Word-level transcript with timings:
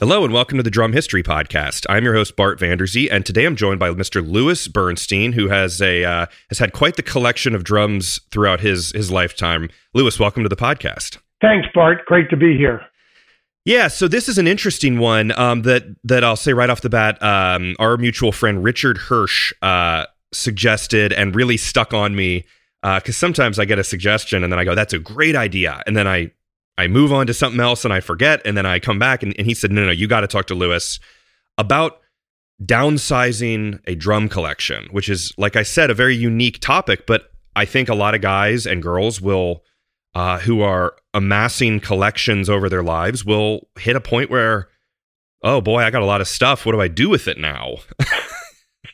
Hello 0.00 0.24
and 0.24 0.32
welcome 0.32 0.56
to 0.56 0.62
the 0.62 0.70
Drum 0.70 0.94
History 0.94 1.22
Podcast. 1.22 1.84
I'm 1.90 2.04
your 2.04 2.14
host 2.14 2.34
Bart 2.34 2.58
Vanderzee, 2.58 3.08
and 3.12 3.26
today 3.26 3.44
I'm 3.44 3.54
joined 3.54 3.78
by 3.78 3.90
Mr. 3.90 4.26
Lewis 4.26 4.66
Bernstein, 4.66 5.32
who 5.32 5.48
has 5.48 5.82
a 5.82 6.02
uh, 6.04 6.26
has 6.48 6.58
had 6.58 6.72
quite 6.72 6.96
the 6.96 7.02
collection 7.02 7.54
of 7.54 7.64
drums 7.64 8.18
throughout 8.30 8.60
his 8.60 8.92
his 8.92 9.10
lifetime. 9.10 9.68
Lewis, 9.92 10.18
welcome 10.18 10.42
to 10.42 10.48
the 10.48 10.56
podcast. 10.56 11.18
Thanks, 11.42 11.68
Bart. 11.74 12.06
Great 12.06 12.30
to 12.30 12.38
be 12.38 12.56
here. 12.56 12.80
Yeah, 13.66 13.88
so 13.88 14.08
this 14.08 14.26
is 14.26 14.38
an 14.38 14.48
interesting 14.48 14.98
one 14.98 15.38
um, 15.38 15.62
that 15.62 15.84
that 16.04 16.24
I'll 16.24 16.34
say 16.34 16.54
right 16.54 16.70
off 16.70 16.80
the 16.80 16.88
bat. 16.88 17.22
Um, 17.22 17.76
our 17.78 17.98
mutual 17.98 18.32
friend 18.32 18.64
Richard 18.64 18.96
Hirsch 18.96 19.52
uh, 19.60 20.06
suggested 20.32 21.12
and 21.12 21.36
really 21.36 21.58
stuck 21.58 21.92
on 21.92 22.16
me 22.16 22.46
because 22.82 23.02
uh, 23.06 23.12
sometimes 23.12 23.58
I 23.58 23.66
get 23.66 23.78
a 23.78 23.84
suggestion 23.84 24.44
and 24.44 24.50
then 24.50 24.58
I 24.58 24.64
go, 24.64 24.74
"That's 24.74 24.94
a 24.94 24.98
great 24.98 25.36
idea," 25.36 25.82
and 25.86 25.94
then 25.94 26.08
I 26.08 26.30
I 26.80 26.88
move 26.88 27.12
on 27.12 27.26
to 27.26 27.34
something 27.34 27.60
else 27.60 27.84
and 27.84 27.92
I 27.92 28.00
forget. 28.00 28.40
And 28.46 28.56
then 28.56 28.64
I 28.64 28.78
come 28.78 28.98
back 28.98 29.22
and, 29.22 29.34
and 29.36 29.46
he 29.46 29.52
said, 29.52 29.70
no, 29.70 29.84
no, 29.84 29.92
you 29.92 30.06
got 30.06 30.20
to 30.20 30.26
talk 30.26 30.46
to 30.46 30.54
Lewis 30.54 30.98
about 31.58 32.00
downsizing 32.64 33.80
a 33.86 33.94
drum 33.94 34.30
collection, 34.30 34.88
which 34.90 35.10
is, 35.10 35.32
like 35.36 35.56
I 35.56 35.62
said, 35.62 35.90
a 35.90 35.94
very 35.94 36.16
unique 36.16 36.58
topic. 36.60 37.06
But 37.06 37.30
I 37.54 37.66
think 37.66 37.90
a 37.90 37.94
lot 37.94 38.14
of 38.14 38.22
guys 38.22 38.66
and 38.66 38.82
girls 38.82 39.20
will, 39.20 39.62
uh, 40.14 40.38
who 40.38 40.62
are 40.62 40.96
amassing 41.12 41.80
collections 41.80 42.48
over 42.48 42.70
their 42.70 42.82
lives, 42.82 43.26
will 43.26 43.68
hit 43.78 43.94
a 43.94 44.00
point 44.00 44.30
where, 44.30 44.68
oh 45.42 45.60
boy, 45.60 45.82
I 45.82 45.90
got 45.90 46.02
a 46.02 46.06
lot 46.06 46.22
of 46.22 46.28
stuff. 46.28 46.64
What 46.64 46.72
do 46.72 46.80
I 46.80 46.88
do 46.88 47.10
with 47.10 47.28
it 47.28 47.36
now? 47.36 47.76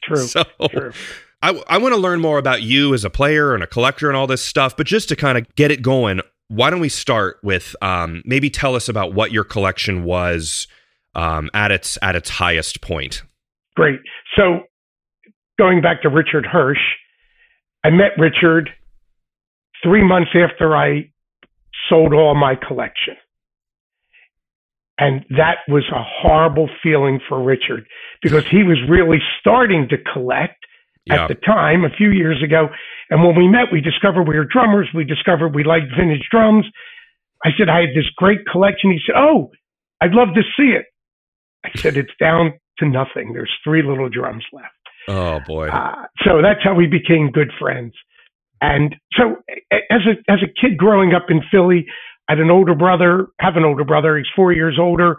True. 0.03 0.17
so, 0.27 0.43
true. 0.71 0.93
I, 1.41 1.63
I 1.69 1.79
want 1.79 1.95
to 1.95 2.01
learn 2.01 2.21
more 2.21 2.39
about 2.39 2.63
you 2.63 2.95
as 2.95 3.05
a 3.05 3.11
player 3.11 3.55
and 3.55 3.63
a 3.63 3.67
collector 3.69 4.09
and 4.09 4.17
all 4.17 4.27
this 4.27 4.45
stuff, 4.45 4.77
but 4.77 4.87
just 4.89 5.09
to 5.11 5.17
kind 5.17 5.39
of 5.39 5.55
get 5.55 5.71
it 5.71 5.83
going, 5.83 6.21
why 6.49 6.71
don't 6.71 6.81
we 6.81 6.89
start 6.89 7.39
with 7.43 7.75
um, 7.83 8.23
maybe 8.25 8.51
tell 8.51 8.75
us 8.75 8.89
about 8.89 9.15
what 9.15 9.33
your 9.33 9.45
collection 9.45 10.05
was 10.05 10.67
um, 11.15 11.51
at 11.55 11.71
its 11.73 11.99
at 12.03 12.15
its 12.15 12.29
highest 12.31 12.81
point. 12.81 13.23
Great. 13.75 14.01
So 14.37 14.61
going 15.59 15.81
back 15.81 16.03
to 16.03 16.09
Richard 16.09 16.47
Hirsch, 16.47 16.79
I 17.85 17.91
met 17.91 18.13
Richard 18.19 18.71
three 19.83 20.07
months 20.07 20.31
after 20.35 20.77
I 20.77 21.11
sold 21.89 22.13
all 22.13 22.35
my 22.35 22.55
collection. 22.57 23.15
And 24.99 25.27
that 25.37 25.57
was 25.69 25.85
a 25.93 26.03
horrible 26.03 26.71
feeling 26.83 27.21
for 27.29 27.43
Richard 27.43 27.87
because 28.23 28.47
he 28.49 28.63
was 28.63 28.79
really 28.89 29.19
starting 29.41 29.89
to 29.91 29.97
collect 29.99 30.65
Yeah. 31.05 31.25
at 31.25 31.29
the 31.29 31.35
time, 31.35 31.85
a 31.85 31.91
few 31.91 32.11
years 32.11 32.43
ago. 32.43 32.71
And 33.11 33.23
when 33.23 33.37
we 33.37 33.49
met, 33.49 33.73
we 33.73 33.81
discovered 33.81 34.29
we 34.29 34.37
were 34.37 34.45
drummers. 34.45 34.89
We 34.95 35.05
discovered 35.05 35.55
we 35.55 35.65
liked 35.65 35.87
vintage 35.97 36.27
drums. 36.31 36.67
I 37.45 37.51
said, 37.57 37.69
I 37.69 37.81
had 37.81 37.91
this 37.91 38.09
great 38.17 38.41
collection. 38.51 38.91
He 38.91 39.01
said, 39.07 39.15
Oh, 39.17 39.51
I'd 40.01 40.13
love 40.13 40.35
to 40.35 40.43
see 40.57 40.71
it. 40.71 40.87
I 41.65 41.71
said, 41.79 41.97
It's 41.97 42.13
down 42.19 42.55
to 42.79 42.89
nothing. 42.89 43.33
There's 43.33 43.53
three 43.65 43.83
little 43.83 44.09
drums 44.09 44.45
left. 44.53 44.69
Oh 45.09 45.41
boy. 45.47 45.69
Uh, 45.69 46.07
so 46.25 46.43
that's 46.43 46.61
how 46.65 46.75
we 46.75 46.87
became 46.87 47.31
good 47.31 47.53
friends. 47.59 47.95
And 48.61 48.97
so 49.13 49.37
as 49.71 50.01
a 50.07 50.33
as 50.33 50.39
a 50.43 50.61
kid 50.61 50.77
growing 50.77 51.13
up 51.15 51.27
in 51.29 51.43
Philly, 51.51 51.87
I 52.29 52.33
had 52.33 52.41
an 52.41 52.51
older 52.51 52.75
brother, 52.75 53.29
have 53.39 53.57
an 53.57 53.65
older 53.65 53.85
brother, 53.85 54.17
he's 54.17 54.27
four 54.35 54.53
years 54.53 54.79
older. 54.81 55.19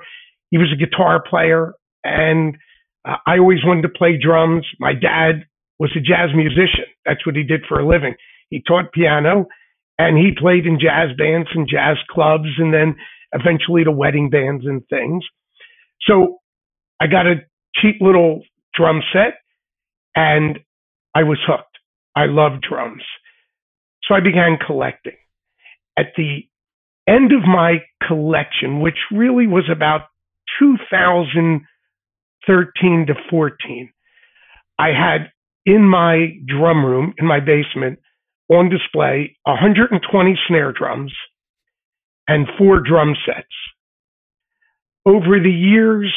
He 0.52 0.58
was 0.58 0.74
a 0.74 0.78
guitar 0.78 1.24
player 1.28 1.74
and 2.04 2.58
uh, 3.06 3.16
I 3.26 3.38
always 3.38 3.60
wanted 3.64 3.84
to 3.84 3.90
play 3.90 4.18
drums. 4.22 4.66
My 4.80 4.94
dad 4.94 5.46
was 5.80 5.92
a 5.96 6.00
jazz 6.00 6.36
musician. 6.36 6.86
That's 7.08 7.26
what 7.26 7.36
he 7.36 7.44
did 7.44 7.62
for 7.68 7.80
a 7.80 7.88
living. 7.88 8.16
He 8.50 8.62
taught 8.62 8.92
piano 8.92 9.48
and 9.98 10.18
he 10.18 10.32
played 10.38 10.66
in 10.66 10.80
jazz 10.80 11.16
bands 11.18 11.50
and 11.54 11.68
jazz 11.70 11.98
clubs 12.10 12.50
and 12.58 12.74
then 12.74 12.96
eventually 13.34 13.84
to 13.84 13.92
wedding 13.92 14.30
bands 14.30 14.66
and 14.66 14.86
things. 14.90 15.24
So 16.02 16.40
I 17.00 17.08
got 17.08 17.26
a 17.26 17.46
cheap 17.76 18.02
little 18.02 18.44
drum 18.76 19.02
set 19.14 19.36
and 20.16 20.60
I 21.16 21.24
was 21.24 21.40
hooked. 21.48 21.78
I 22.16 22.26
love 22.26 22.62
drums. 22.68 23.04
So 24.04 24.16
I 24.16 24.20
began 24.20 24.58
collecting. 24.66 25.16
At 25.98 26.08
the 26.16 26.48
end 27.08 27.32
of 27.32 27.42
my 27.42 27.78
collection, 28.08 28.82
which 28.82 28.98
really 29.12 29.48
was 29.48 29.68
about 29.72 30.02
2013 30.60 33.06
to 33.08 33.14
14, 33.30 33.92
I 34.80 34.88
had 34.90 35.32
in 35.68 35.84
my 35.84 36.30
drum 36.48 36.84
room, 36.86 37.14
in 37.18 37.28
my 37.28 37.42
basement, 37.42 38.00
on 38.50 38.70
display 38.70 39.36
120 39.44 40.40
snare 40.48 40.72
drums 40.72 41.14
and 42.28 42.48
four 42.58 42.80
drum 42.80 43.16
sets. 43.26 43.48
Over 45.06 45.40
the 45.44 45.52
years, 45.52 46.14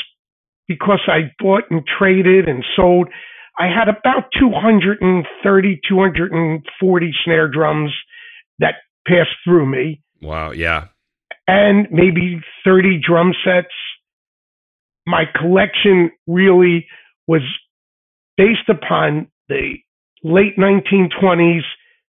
because 0.68 1.00
I 1.08 1.32
bought 1.40 1.64
and 1.70 1.82
traded 1.98 2.48
and 2.48 2.64
sold, 2.76 3.08
I 3.58 3.66
had 3.66 3.88
about 3.88 4.30
230, 4.38 5.80
240 5.88 7.12
snare 7.24 7.48
drums 7.48 7.92
that 8.60 8.74
passed 9.06 9.34
through 9.44 9.66
me 9.66 10.00
Wow. 10.22 10.52
Yeah. 10.52 10.86
and 11.48 11.88
maybe 11.90 12.40
30 12.64 13.00
drum 13.04 13.32
sets. 13.44 13.74
My 15.06 15.24
collection 15.36 16.12
really 16.28 16.86
was 17.26 17.42
based 18.36 18.68
upon 18.68 19.26
the 19.50 19.74
late 20.22 20.56
1920s 20.56 21.62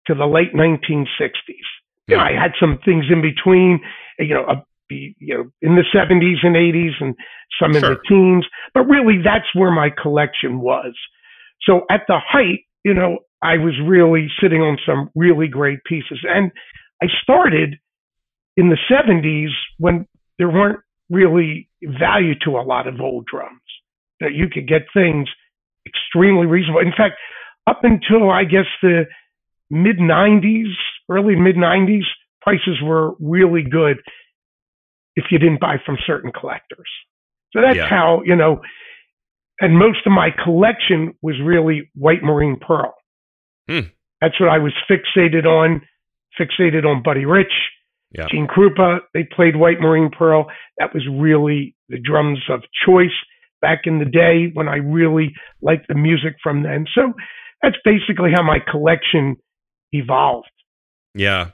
to 0.08 0.14
the 0.14 0.26
late 0.26 0.54
1960s. 0.54 1.68
You 2.08 2.16
know, 2.16 2.22
I 2.22 2.32
had 2.32 2.52
some 2.58 2.78
things 2.84 3.06
in 3.10 3.20
between, 3.20 3.80
you 4.18 4.34
know, 4.34 4.46
a, 4.46 4.64
you 4.88 5.14
know, 5.20 5.50
in 5.60 5.74
the 5.74 5.84
70s 5.94 6.46
and 6.46 6.54
80s 6.54 6.92
and 7.00 7.14
some 7.60 7.74
in 7.74 7.80
Sure. 7.82 7.94
the 7.94 8.00
teens, 8.08 8.46
but 8.74 8.82
really 8.82 9.18
that's 9.22 9.52
where 9.54 9.72
my 9.72 9.90
collection 9.90 10.60
was. 10.60 10.94
So 11.62 11.84
at 11.90 12.02
the 12.06 12.18
height, 12.18 12.60
you 12.84 12.94
know, 12.94 13.18
I 13.42 13.58
was 13.58 13.74
really 13.84 14.28
sitting 14.40 14.62
on 14.62 14.78
some 14.86 15.10
really 15.16 15.48
great 15.48 15.80
pieces. 15.84 16.20
And 16.28 16.52
I 17.02 17.06
started 17.22 17.76
in 18.56 18.70
the 18.70 18.78
70s 18.88 19.50
when 19.78 20.06
there 20.38 20.48
weren't 20.48 20.80
really 21.10 21.68
value 21.82 22.34
to 22.44 22.56
a 22.56 22.62
lot 22.62 22.86
of 22.86 23.00
old 23.00 23.26
drums. 23.26 23.60
That 24.20 24.32
you 24.32 24.48
could 24.48 24.66
get 24.66 24.82
things 24.94 25.28
extremely 25.86 26.46
reasonable. 26.46 26.80
In 26.80 26.92
fact, 26.96 27.14
up 27.66 27.80
until 27.82 28.30
I 28.30 28.44
guess 28.44 28.66
the 28.82 29.04
mid 29.70 29.98
90s, 29.98 30.72
early 31.08 31.36
mid 31.36 31.56
90s, 31.56 32.04
prices 32.42 32.80
were 32.82 33.14
really 33.20 33.62
good 33.62 33.98
if 35.16 35.24
you 35.30 35.38
didn't 35.38 35.60
buy 35.60 35.76
from 35.84 35.96
certain 36.06 36.30
collectors. 36.32 36.88
So 37.52 37.60
that's 37.60 37.76
Yeah. 37.76 37.88
how, 37.88 38.22
you 38.24 38.36
know, 38.36 38.60
and 39.60 39.78
most 39.78 40.06
of 40.06 40.12
my 40.12 40.30
collection 40.30 41.14
was 41.22 41.40
really 41.40 41.90
white 41.94 42.22
marine 42.22 42.56
pearl. 42.60 42.94
Hmm. 43.68 43.88
That's 44.20 44.38
what 44.38 44.48
I 44.50 44.58
was 44.58 44.72
fixated 44.88 45.46
on, 45.46 45.80
fixated 46.38 46.84
on 46.84 47.02
Buddy 47.02 47.24
Rich, 47.24 47.52
Yeah. 48.12 48.26
Gene 48.30 48.46
Krupa. 48.46 49.00
They 49.14 49.24
played 49.24 49.56
white 49.56 49.80
marine 49.80 50.10
pearl. 50.10 50.50
That 50.78 50.92
was 50.94 51.06
really 51.08 51.74
the 51.88 51.98
drums 51.98 52.38
of 52.48 52.62
choice 52.84 53.16
back 53.60 53.82
in 53.84 53.98
the 53.98 54.04
day 54.04 54.50
when 54.52 54.68
I 54.68 54.76
really 54.76 55.34
liked 55.62 55.88
the 55.88 55.94
music 55.94 56.36
from 56.42 56.62
then. 56.62 56.86
So 56.94 57.12
that's 57.62 57.76
basically 57.84 58.30
how 58.34 58.42
my 58.42 58.58
collection 58.70 59.36
evolved. 59.92 60.50
Yeah. 61.14 61.50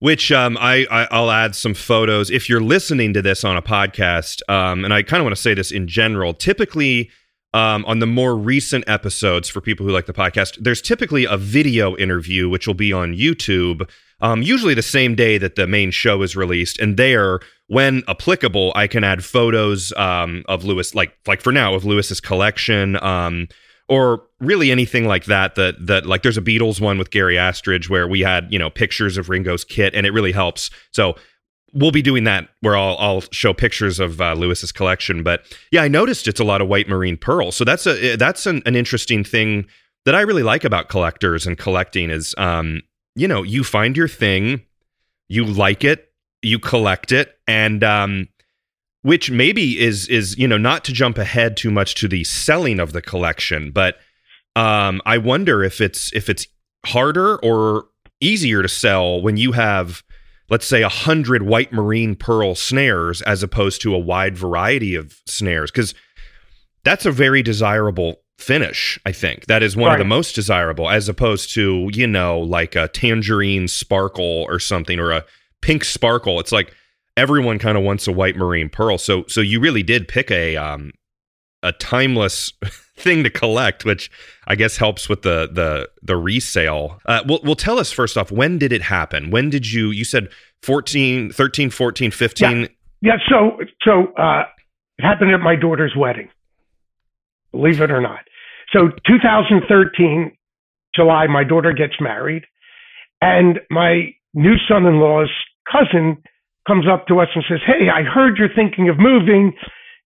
Which 0.00 0.32
um, 0.32 0.58
I, 0.60 0.86
I 0.90 1.08
I'll 1.10 1.30
add 1.30 1.54
some 1.54 1.74
photos 1.74 2.30
if 2.30 2.48
you're 2.48 2.60
listening 2.60 3.14
to 3.14 3.22
this 3.22 3.44
on 3.44 3.56
a 3.56 3.62
podcast. 3.62 4.40
Um, 4.50 4.84
and 4.84 4.92
I 4.92 5.02
kind 5.02 5.20
of 5.20 5.24
want 5.24 5.36
to 5.36 5.42
say 5.42 5.54
this 5.54 5.70
in 5.70 5.86
general. 5.86 6.34
Typically, 6.34 7.10
um, 7.54 7.84
on 7.86 8.00
the 8.00 8.06
more 8.06 8.36
recent 8.36 8.84
episodes 8.88 9.48
for 9.48 9.60
people 9.60 9.86
who 9.86 9.92
like 9.92 10.06
the 10.06 10.12
podcast, 10.12 10.58
there's 10.60 10.82
typically 10.82 11.24
a 11.24 11.36
video 11.36 11.96
interview 11.96 12.48
which 12.48 12.66
will 12.66 12.74
be 12.74 12.92
on 12.92 13.14
YouTube. 13.14 13.88
Um, 14.20 14.42
usually 14.42 14.74
the 14.74 14.82
same 14.82 15.14
day 15.14 15.38
that 15.38 15.54
the 15.54 15.66
main 15.66 15.90
show 15.90 16.22
is 16.22 16.34
released, 16.34 16.78
and 16.78 16.96
there, 16.96 17.40
when 17.68 18.02
applicable, 18.08 18.72
I 18.74 18.86
can 18.86 19.04
add 19.04 19.24
photos 19.24 19.92
um, 19.96 20.44
of 20.48 20.64
Lewis, 20.64 20.94
like 20.94 21.16
like 21.26 21.40
for 21.40 21.52
now 21.52 21.74
of 21.74 21.84
Lewis's 21.84 22.20
collection. 22.20 23.02
Um, 23.02 23.48
or 23.88 24.22
really 24.40 24.70
anything 24.70 25.06
like 25.06 25.26
that 25.26 25.56
that 25.56 25.74
that 25.86 26.06
like 26.06 26.22
there's 26.22 26.38
a 26.38 26.42
Beatles 26.42 26.80
one 26.80 26.96
with 26.96 27.10
Gary 27.10 27.36
Astridge 27.36 27.90
where 27.90 28.08
we 28.08 28.20
had 28.20 28.50
you 28.50 28.58
know 28.58 28.70
pictures 28.70 29.18
of 29.18 29.28
Ringo's 29.28 29.64
kit 29.64 29.94
and 29.94 30.06
it 30.06 30.12
really 30.12 30.32
helps. 30.32 30.70
So 30.90 31.16
we'll 31.74 31.90
be 31.90 32.02
doing 32.02 32.24
that 32.24 32.48
where 32.60 32.76
I'll 32.76 32.96
I'll 32.98 33.20
show 33.32 33.52
pictures 33.52 34.00
of 34.00 34.20
uh, 34.20 34.34
Lewis's 34.34 34.72
collection. 34.72 35.22
But 35.22 35.44
yeah, 35.70 35.82
I 35.82 35.88
noticed 35.88 36.28
it's 36.28 36.40
a 36.40 36.44
lot 36.44 36.60
of 36.60 36.68
white 36.68 36.88
marine 36.88 37.16
pearl. 37.16 37.52
So 37.52 37.64
that's 37.64 37.86
a 37.86 38.16
that's 38.16 38.46
an, 38.46 38.62
an 38.64 38.76
interesting 38.76 39.22
thing 39.22 39.66
that 40.06 40.14
I 40.14 40.22
really 40.22 40.42
like 40.42 40.64
about 40.64 40.88
collectors 40.88 41.46
and 41.46 41.58
collecting 41.58 42.10
is 42.10 42.34
um 42.38 42.82
you 43.14 43.28
know 43.28 43.42
you 43.42 43.64
find 43.64 43.96
your 43.96 44.08
thing, 44.08 44.62
you 45.28 45.44
like 45.44 45.84
it, 45.84 46.10
you 46.44 46.58
collect 46.58 47.12
it, 47.12 47.36
and 47.46 47.82
um 47.82 48.28
which 49.04 49.30
maybe 49.30 49.78
is 49.78 50.08
is 50.08 50.36
you 50.38 50.48
know 50.48 50.58
not 50.58 50.82
to 50.82 50.92
jump 50.92 51.18
ahead 51.18 51.56
too 51.56 51.70
much 51.70 51.94
to 51.94 52.08
the 52.08 52.24
selling 52.24 52.80
of 52.80 52.92
the 52.92 53.02
collection 53.02 53.70
but 53.70 53.98
um 54.56 55.00
i 55.06 55.16
wonder 55.16 55.62
if 55.62 55.80
it's 55.80 56.12
if 56.14 56.28
it's 56.28 56.46
harder 56.86 57.36
or 57.44 57.84
easier 58.20 58.62
to 58.62 58.68
sell 58.68 59.20
when 59.20 59.36
you 59.36 59.52
have 59.52 60.02
let's 60.48 60.66
say 60.66 60.82
a 60.82 60.88
hundred 60.88 61.42
white 61.42 61.72
marine 61.72 62.16
pearl 62.16 62.54
snares 62.54 63.22
as 63.22 63.42
opposed 63.42 63.80
to 63.82 63.94
a 63.94 63.98
wide 63.98 64.36
variety 64.36 64.94
of 64.94 65.20
snares 65.26 65.70
because 65.70 65.94
that's 66.82 67.06
a 67.06 67.12
very 67.12 67.42
desirable 67.42 68.16
finish 68.38 68.98
i 69.04 69.12
think 69.12 69.46
that 69.46 69.62
is 69.62 69.76
one 69.76 69.88
right. 69.88 69.94
of 69.94 69.98
the 69.98 70.04
most 70.08 70.34
desirable 70.34 70.88
as 70.88 71.08
opposed 71.08 71.52
to 71.52 71.90
you 71.92 72.06
know 72.06 72.40
like 72.40 72.74
a 72.74 72.88
tangerine 72.88 73.68
sparkle 73.68 74.46
or 74.48 74.58
something 74.58 74.98
or 74.98 75.10
a 75.10 75.24
pink 75.64 75.84
sparkle. 75.84 76.40
It's 76.40 76.52
like 76.52 76.74
everyone 77.16 77.58
kind 77.58 77.78
of 77.78 77.84
wants 77.84 78.06
a 78.06 78.12
white 78.12 78.36
marine 78.36 78.68
pearl. 78.68 78.98
So 78.98 79.24
so 79.28 79.40
you 79.40 79.60
really 79.60 79.82
did 79.82 80.08
pick 80.08 80.30
a 80.30 80.56
um 80.56 80.92
a 81.62 81.72
timeless 81.72 82.52
thing 82.96 83.24
to 83.24 83.30
collect 83.30 83.84
which 83.84 84.08
i 84.46 84.54
guess 84.54 84.76
helps 84.76 85.08
with 85.08 85.22
the 85.22 85.48
the 85.50 85.88
the 86.02 86.16
resale. 86.16 87.00
Uh 87.06 87.22
well, 87.26 87.40
well 87.42 87.56
tell 87.56 87.78
us 87.78 87.90
first 87.90 88.16
off 88.16 88.30
when 88.30 88.58
did 88.58 88.72
it 88.72 88.82
happen? 88.82 89.30
When 89.30 89.50
did 89.50 89.70
you 89.70 89.90
you 89.90 90.04
said 90.04 90.28
14 90.62 91.30
13 91.30 91.70
14 91.70 92.10
15 92.10 92.60
yeah, 92.60 92.66
yeah 93.00 93.16
so 93.28 93.58
so 93.82 94.12
uh 94.16 94.44
it 94.98 95.02
happened 95.02 95.32
at 95.32 95.40
my 95.40 95.56
daughter's 95.56 95.94
wedding 95.96 96.28
believe 97.54 97.80
it 97.80 97.90
or 97.90 98.00
not. 98.00 98.20
So 98.72 98.88
2013, 99.06 100.36
July, 100.94 101.26
my 101.26 101.44
daughter 101.44 101.72
gets 101.72 101.94
married, 102.00 102.44
and 103.20 103.60
my 103.70 104.14
new 104.34 104.54
son-in-law's 104.68 105.30
cousin 105.70 106.22
comes 106.66 106.86
up 106.90 107.06
to 107.08 107.20
us 107.20 107.28
and 107.34 107.44
says, 107.48 107.60
"Hey, 107.66 107.88
I 107.88 108.02
heard 108.02 108.38
you're 108.38 108.54
thinking 108.54 108.88
of 108.88 108.98
moving. 108.98 109.52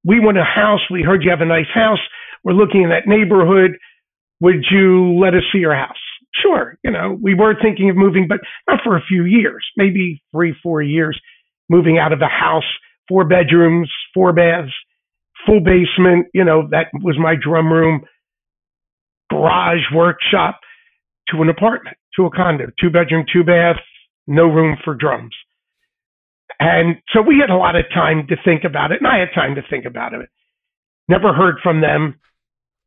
We 0.05 0.20
want 0.20 0.38
a 0.38 0.44
house. 0.44 0.81
We 0.90 1.02
heard 1.02 1.22
you 1.22 1.31
have 1.31 1.40
a 1.40 1.46
nice 1.46 1.70
house. 1.72 2.00
We're 2.44 2.52
looking 2.52 2.82
in 2.82 2.90
that 2.90 3.06
neighborhood. 3.06 3.72
Would 4.40 4.66
you 4.70 5.19
let 5.19 5.34
us 5.34 5.43
see 5.52 5.58
your 5.58 5.75
house?" 5.75 5.96
Sure. 6.34 6.76
You 6.84 6.90
know, 6.90 7.19
we 7.20 7.34
were 7.34 7.55
thinking 7.60 7.90
of 7.90 7.96
moving, 7.96 8.26
but 8.28 8.40
not 8.69 8.81
for 8.84 8.96
a 8.96 9.02
few 9.02 9.25
years, 9.25 9.66
maybe 9.76 10.22
three, 10.32 10.55
four 10.62 10.82
years, 10.82 11.20
moving 11.69 11.99
out 11.99 12.12
of 12.12 12.19
the 12.19 12.28
house, 12.28 12.66
four 13.08 13.25
bedrooms, 13.25 13.90
four 14.14 14.32
baths, 14.32 14.72
full 15.46 15.61
basement. 15.61 16.26
You 16.34 16.44
know, 16.44 16.69
that 16.70 16.88
was 17.02 17.16
my 17.19 17.34
drum 17.34 17.72
room, 17.72 18.02
garage, 19.31 19.82
workshop 19.94 20.61
to 21.31 21.43
an 21.43 21.49
apartment, 21.49 21.96
to 22.16 22.26
a 22.26 22.31
condo, 22.31 22.66
two 22.81 22.90
bedroom, 22.90 23.25
two 23.32 23.44
bath, 23.44 23.76
no 24.26 24.44
room 24.46 24.76
for 24.84 24.94
drums. 24.94 25.34
And 26.60 26.96
so 27.12 27.22
we 27.22 27.38
had 27.40 27.50
a 27.50 27.56
lot 27.56 27.76
of 27.76 27.84
time 27.94 28.26
to 28.28 28.36
think 28.44 28.64
about 28.64 28.92
it, 28.92 28.98
and 29.00 29.06
I 29.06 29.18
had 29.18 29.28
time 29.34 29.54
to 29.54 29.62
think 29.68 29.84
about 29.84 30.14
it. 30.14 30.28
Never 31.08 31.32
heard 31.32 31.56
from 31.62 31.80
them. 31.80 32.18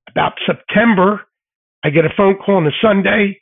About 0.09 0.33
September, 0.45 1.21
I 1.85 1.89
get 1.89 2.05
a 2.05 2.09
phone 2.17 2.35
call 2.37 2.57
on 2.57 2.67
a 2.67 2.71
Sunday. 2.81 3.39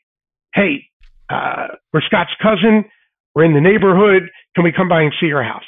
Hey, 0.54 0.86
uh, 1.30 1.68
we're 1.94 2.02
Scott's 2.02 2.36
cousin. 2.42 2.86
We're 3.34 3.46
in 3.46 3.54
the 3.54 3.62
neighborhood. 3.62 4.30
Can 4.56 4.64
we 4.64 4.72
come 4.72 4.90
by 4.90 5.02
and 5.02 5.14
see 5.20 5.28
your 5.28 5.44
house? 5.44 5.64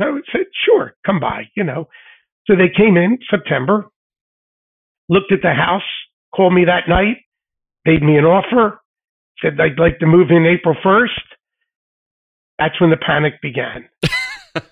I 0.00 0.06
said, 0.30 0.46
sure, 0.64 0.94
come 1.06 1.20
by. 1.20 1.44
You 1.56 1.64
know, 1.64 1.88
so 2.46 2.54
they 2.54 2.68
came 2.74 2.96
in 2.96 3.18
September, 3.30 3.86
looked 5.08 5.32
at 5.32 5.42
the 5.42 5.54
house, 5.54 5.82
called 6.34 6.52
me 6.54 6.64
that 6.66 6.88
night, 6.88 7.18
made 7.84 8.02
me 8.02 8.16
an 8.18 8.24
offer, 8.24 8.80
said 9.42 9.60
I'd 9.60 9.78
like 9.78 9.98
to 10.00 10.06
move 10.06 10.30
in 10.30 10.46
April 10.46 10.76
1st. 10.84 11.08
That's 12.64 12.80
when 12.80 12.88
the 12.88 12.96
panic 12.96 13.34
began. 13.42 13.88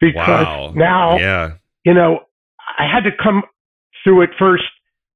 because 0.00 0.46
wow. 0.46 0.72
now, 0.74 1.18
yeah. 1.18 1.52
you 1.84 1.92
know, 1.92 2.20
I 2.78 2.84
had 2.90 3.04
to 3.04 3.10
come 3.22 3.42
through 4.02 4.22
it 4.22 4.30
first 4.38 4.64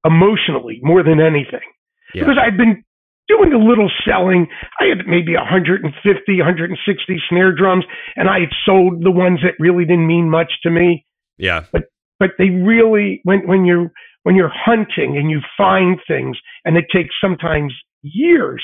emotionally 0.05 0.79
more 0.83 1.03
than 1.03 1.21
anything. 1.21 1.65
Yeah. 2.13 2.25
Because 2.25 2.37
I'd 2.39 2.59
been 2.59 2.85
doing 3.29 3.55
a 3.55 3.59
little 3.59 3.91
selling. 4.07 4.47
I 4.79 4.87
had 4.87 5.07
maybe 5.07 5.35
150, 5.35 6.37
160 6.37 7.23
snare 7.31 7.55
drums, 7.55 7.85
and 8.17 8.29
I 8.29 8.41
had 8.41 8.51
sold 8.67 9.03
the 9.03 9.11
ones 9.11 9.41
that 9.43 9.55
really 9.59 9.87
didn't 9.87 10.07
mean 10.07 10.29
much 10.29 10.53
to 10.65 10.71
me. 10.71 11.07
Yeah. 11.39 11.65
But 11.73 11.85
but 12.19 12.31
they 12.37 12.51
really 12.51 13.23
when 13.25 13.47
when 13.47 13.65
you're 13.65 13.91
when 14.25 14.35
you're 14.35 14.53
hunting 14.53 15.17
and 15.17 15.31
you 15.31 15.41
find 15.57 15.99
things 16.07 16.37
and 16.67 16.77
it 16.77 16.85
takes 16.93 17.15
sometimes 17.23 17.73
years, 18.03 18.63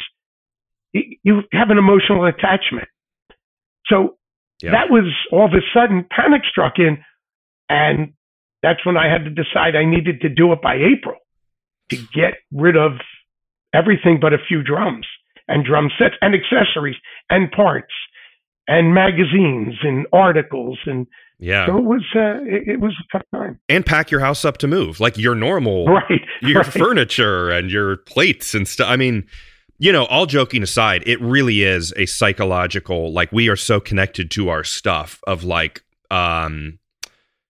you 0.95 1.43
have 1.53 1.71
an 1.71 1.79
emotional 1.79 2.25
attachment. 2.25 2.89
So 3.87 4.17
that 4.63 4.89
was 4.91 5.13
all 5.31 5.45
of 5.45 5.53
a 5.53 5.61
sudden 5.75 6.07
panic 6.11 6.43
struck 6.51 6.75
in, 6.79 6.99
and 7.69 8.15
that's 8.63 8.85
when 8.87 8.97
I 8.97 9.13
had 9.13 9.25
to 9.25 9.31
decide 9.31 9.77
I 9.77 9.85
needed 9.85 10.23
to 10.23 10.29
do 10.29 10.53
it 10.53 10.63
by 10.63 10.77
April 10.77 11.17
to 11.91 11.97
get 11.97 12.35
rid 12.53 12.77
of 12.77 12.93
everything 13.75 14.19
but 14.21 14.33
a 14.33 14.39
few 14.49 14.63
drums 14.63 15.07
and 15.49 15.65
drum 15.65 15.91
sets 15.99 16.15
and 16.23 16.35
accessories 16.35 16.97
and 17.29 17.51
parts 17.51 17.93
and 18.67 18.95
magazines 18.95 19.75
and 19.83 20.07
articles 20.13 20.79
and 20.87 21.07
yeah. 21.41 21.67
So 21.67 21.77
it 21.79 21.85
was 21.85 22.05
uh, 22.15 22.41
it, 22.45 22.69
it, 22.69 22.81
was 22.81 22.93
a 22.93 23.19
tough 23.19 23.27
time. 23.35 23.59
And 23.69 23.85
pack 23.85 24.11
your 24.11 24.21
house 24.21 24.45
up 24.45 24.59
to 24.59 24.69
move, 24.69 25.01
like 25.01 25.19
your 25.19 25.35
normal, 25.35 25.85
right? 25.87 26.23
Your 26.41 26.61
right. 26.63 26.73
furniture 26.73 27.51
and 27.51 27.71
your 27.71 27.97
plates 27.99 28.55
and 28.55 28.69
stuff. 28.69 28.89
I 28.89 28.95
mean, 28.95 29.27
you 29.79 29.93
know, 29.93 30.05
all 30.07 30.27
joking 30.27 30.63
aside, 30.63 31.03
it 31.07 31.21
really 31.21 31.63
is 31.63 31.93
a 31.97 32.07
psychological. 32.07 33.13
Like 33.13 33.33
we 33.33 33.49
are 33.49 33.57
so 33.57 33.81
connected 33.81 34.31
to 34.33 34.49
our 34.49 34.65
stuff. 34.65 35.21
Of 35.27 35.45
like, 35.45 35.83
um, 36.11 36.79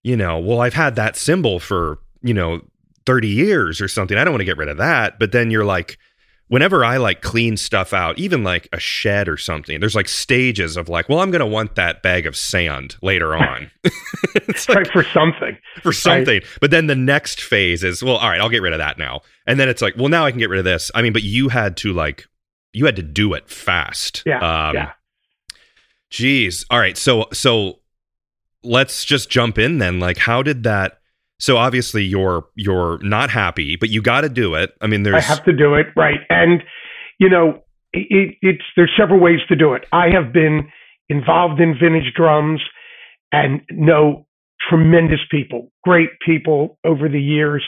you 0.03 0.17
know, 0.17 0.39
well, 0.39 0.61
I've 0.61 0.75
had 0.75 0.97
that 0.97 1.17
cymbal 1.17 1.61
for 1.61 1.99
you 2.23 2.35
know 2.35 2.61
thirty 3.07 3.29
years 3.29 3.81
or 3.81 3.89
something. 3.89 4.17
I 4.17 4.25
don't 4.25 4.33
want 4.33 4.41
to 4.41 4.47
get 4.47 4.57
rid 4.57 4.69
of 4.69 4.79
that. 4.79 5.19
But 5.19 5.33
then 5.33 5.51
you're 5.51 5.65
like 5.65 5.99
whenever 6.55 6.85
I 6.85 6.99
like 6.99 7.21
clean 7.21 7.57
stuff 7.57 7.93
out, 7.93 8.17
even 8.17 8.45
like 8.45 8.69
a 8.73 8.79
shed 8.79 9.29
or 9.29 9.37
something, 9.37 9.81
there's 9.81 9.97
like 9.97 10.09
stages 10.09 10.77
of 10.77 10.89
like, 10.89 11.09
well, 11.09 11.19
I'm 11.19 11.33
going 11.33 11.41
to 11.41 11.47
want 11.47 11.75
that 11.75 12.01
bag 12.01 12.27
of 12.27 12.37
sand 12.37 12.95
later 13.03 13.35
on. 13.35 13.73
it's 14.37 14.69
like, 14.69 14.79
right, 14.79 14.87
for 14.93 15.03
something. 15.03 15.59
For 15.83 15.93
something. 15.93 16.35
Right. 16.35 16.59
But 16.61 16.71
then 16.71 16.87
the 16.87 16.95
next 16.95 17.43
phase 17.43 17.83
is, 17.83 18.05
well, 18.05 18.19
all 18.19 18.31
right, 18.31 18.41
I'll 18.41 18.49
get 18.49 18.63
rid 18.63 18.73
of 18.73 18.79
that 18.79 18.99
now. 18.99 19.23
And 19.49 19.59
then 19.59 19.69
it's 19.69 19.83
like, 19.83 19.97
well, 19.97 20.09
now 20.09 20.27
I 20.27 20.31
can 20.31 20.39
get 20.39 20.49
rid 20.49 20.61
of 20.61 20.65
this. 20.65 20.93
I 20.95 21.03
mean, 21.03 21.13
but 21.13 21.25
you 21.25 21.49
had 21.49 21.77
to 21.79 21.93
like, 21.93 22.29
you 22.73 22.87
had 22.87 22.95
to 22.95 23.03
do 23.03 23.35
it 23.35 23.51
fast. 23.51 24.23
Yeah. 24.25 24.37
Um, 24.37 24.77
yeah. 24.77 24.93
Geez. 26.11 26.67
All 26.71 26.79
right. 26.79 26.97
So, 26.97 27.27
so 27.33 27.81
let's 28.63 29.05
just 29.05 29.29
jump 29.29 29.59
in 29.59 29.79
then. 29.79 29.99
Like, 29.99 30.19
how 30.19 30.41
did 30.41 30.63
that? 30.63 31.01
So 31.39 31.57
obviously 31.57 32.05
you're 32.05 32.45
you're 32.55 32.99
not 33.03 33.31
happy, 33.31 33.77
but 33.77 33.91
you 33.91 34.01
got 34.01 34.23
to 34.23 34.29
do 34.29 34.55
it. 34.55 34.75
I 34.81 34.87
mean, 34.87 35.03
there's 35.03 35.17
I 35.17 35.21
have 35.21 35.45
to 35.45 35.53
do 35.53 35.75
it 35.75 35.87
right, 35.97 36.21
and 36.31 36.63
you 37.19 37.29
know 37.29 37.63
it, 37.93 38.37
it's 38.41 38.63
there's 38.77 38.93
several 38.97 39.21
ways 39.21 39.41
to 39.49 39.57
do 39.57 39.75
it. 39.75 39.85
I 39.93 40.09
have 40.11 40.33
been 40.33 40.69
involved 41.09 41.61
in 41.61 41.75
vintage 41.81 42.13
drums 42.17 42.61
and 43.33 43.61
know 43.71 44.27
tremendous 44.69 45.21
people, 45.31 45.73
great 45.83 46.11
people 46.25 46.79
over 46.85 47.09
the 47.09 47.21
years. 47.21 47.65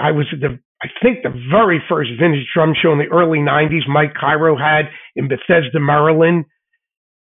I 0.00 0.12
was 0.12 0.26
at 0.32 0.40
the 0.40 0.58
I 0.82 0.88
think 1.00 1.22
the 1.22 1.38
very 1.50 1.82
first 1.88 2.10
vintage 2.18 2.48
drum 2.52 2.72
show 2.80 2.92
in 2.92 2.98
the 2.98 3.12
early 3.12 3.38
'90s. 3.38 3.86
Mike 3.88 4.14
Cairo 4.18 4.56
had 4.56 4.86
in 5.16 5.28
Bethesda, 5.28 5.78
Maryland. 5.78 6.46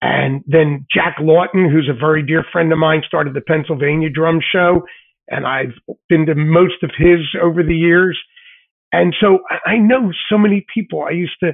And 0.03 0.43
then 0.47 0.87
Jack 0.95 1.17
Lawton, 1.21 1.71
who's 1.71 1.89
a 1.89 1.99
very 1.99 2.23
dear 2.23 2.45
friend 2.53 2.71
of 2.71 2.79
mine, 2.79 3.03
started 3.07 3.33
the 3.33 3.41
Pennsylvania 3.41 4.11
Drum 4.11 4.41
Show 4.53 4.83
and 5.29 5.47
I've 5.47 5.75
been 6.09 6.27
to 6.27 6.35
most 6.35 6.83
of 6.83 6.91
his 6.97 7.21
over 7.43 7.63
the 7.63 7.75
years. 7.75 8.19
And 8.93 9.15
so 9.21 9.41
I 9.67 9.79
know 9.79 10.13
so 10.31 10.39
many 10.39 10.65
people. 10.73 11.03
I 11.03 11.11
used 11.11 11.37
to 11.43 11.53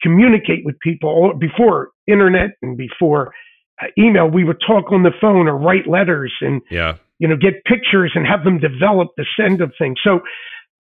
communicate 0.00 0.64
with 0.64 0.78
people 0.80 1.32
before 1.38 1.90
internet 2.06 2.50
and 2.62 2.76
before 2.76 3.32
uh, 3.80 3.86
email. 3.98 4.28
We 4.28 4.44
would 4.44 4.60
talk 4.66 4.90
on 4.90 5.02
the 5.02 5.12
phone 5.20 5.48
or 5.48 5.56
write 5.56 5.86
letters 5.86 6.32
and 6.40 6.62
yeah. 6.70 6.96
you 7.18 7.28
know 7.28 7.36
get 7.36 7.64
pictures 7.64 8.12
and 8.14 8.26
have 8.26 8.44
them 8.44 8.58
develop 8.58 9.08
the 9.16 9.26
send 9.36 9.60
of 9.60 9.72
things. 9.78 9.98
So 10.02 10.20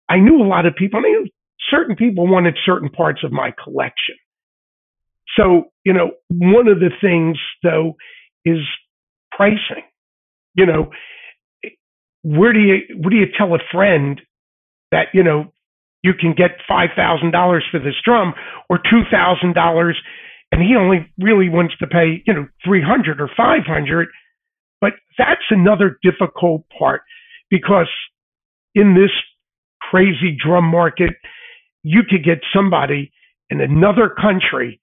I 0.08 0.18
knew 0.18 0.42
a 0.42 0.48
lot 0.48 0.66
of 0.66 0.76
people. 0.76 1.00
I 1.00 1.04
mean, 1.04 1.28
certain 1.70 1.96
people 1.96 2.28
wanted 2.28 2.58
certain 2.66 2.90
parts 2.90 3.24
of 3.24 3.32
my 3.32 3.52
collection. 3.64 4.16
So 5.36 5.66
you 5.84 5.94
know, 5.94 6.12
one 6.30 6.68
of 6.68 6.80
the 6.80 6.92
things 7.02 7.38
though 7.64 7.96
is 8.46 8.60
pricing. 9.32 9.84
You 10.56 10.66
know, 10.66 10.92
where 12.24 12.54
do 12.54 12.60
you 12.60 12.78
where 12.98 13.10
do 13.10 13.16
you 13.16 13.28
tell 13.38 13.54
a 13.56 13.60
friend 13.72 14.22
that 14.92 15.08
you 15.14 15.24
know 15.24 15.52
you 16.04 16.14
can 16.20 16.34
get 16.34 16.52
five 16.68 16.90
thousand 16.96 17.32
dollars 17.32 17.64
for 17.72 17.80
this 17.80 17.96
drum 18.04 18.34
or 18.70 18.78
two 18.78 19.02
thousand 19.12 19.54
dollars 19.54 19.98
and 20.52 20.62
he 20.62 20.76
only 20.76 21.12
really 21.20 21.50
wants 21.50 21.78
to 21.78 21.88
pay 21.88 22.22
you 22.26 22.34
know 22.34 22.48
three 22.66 22.82
hundred 22.82 23.22
or 23.22 23.30
five 23.36 23.66
hundred? 23.66 24.08
But 24.82 24.94
that's 25.18 25.44
another 25.50 25.98
difficult 26.04 26.64
part 26.78 27.02
because 27.50 27.90
in 28.76 28.96
this 28.96 29.12
crazy 29.82 30.38
drum 30.38 30.66
market 30.66 31.14
you 31.84 32.02
could 32.10 32.24
get 32.24 32.40
somebody 32.54 33.12
in 33.50 33.62
another 33.62 34.10
country 34.10 34.82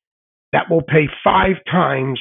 that 0.53 0.71
will 0.71 0.83
pay 0.83 1.09
five 1.23 1.57
times 1.71 2.19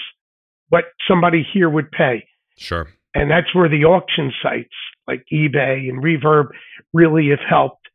what 0.70 0.84
somebody 1.08 1.46
here 1.54 1.70
would 1.70 1.90
pay. 1.92 2.26
Sure 2.58 2.88
and 3.16 3.32
that's 3.32 3.56
where 3.56 3.70
the 3.70 3.86
auction 3.86 4.32
sites 4.44 4.74
like 5.08 5.26
eBay 5.32 5.90
and 5.90 6.04
Reverb 6.04 6.50
really 6.94 7.30
have 7.30 7.40
helped, 7.48 7.88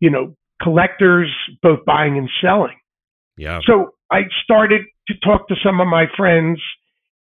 you 0.00 0.10
know, 0.10 0.36
collectors 0.60 1.32
both 1.62 1.84
buying 1.84 2.18
and 2.18 2.28
selling. 2.42 2.76
Yeah. 3.36 3.60
So 3.64 3.94
I 4.10 4.22
started 4.42 4.82
to 5.08 5.14
talk 5.24 5.48
to 5.48 5.54
some 5.64 5.80
of 5.80 5.86
my 5.86 6.06
friends 6.16 6.60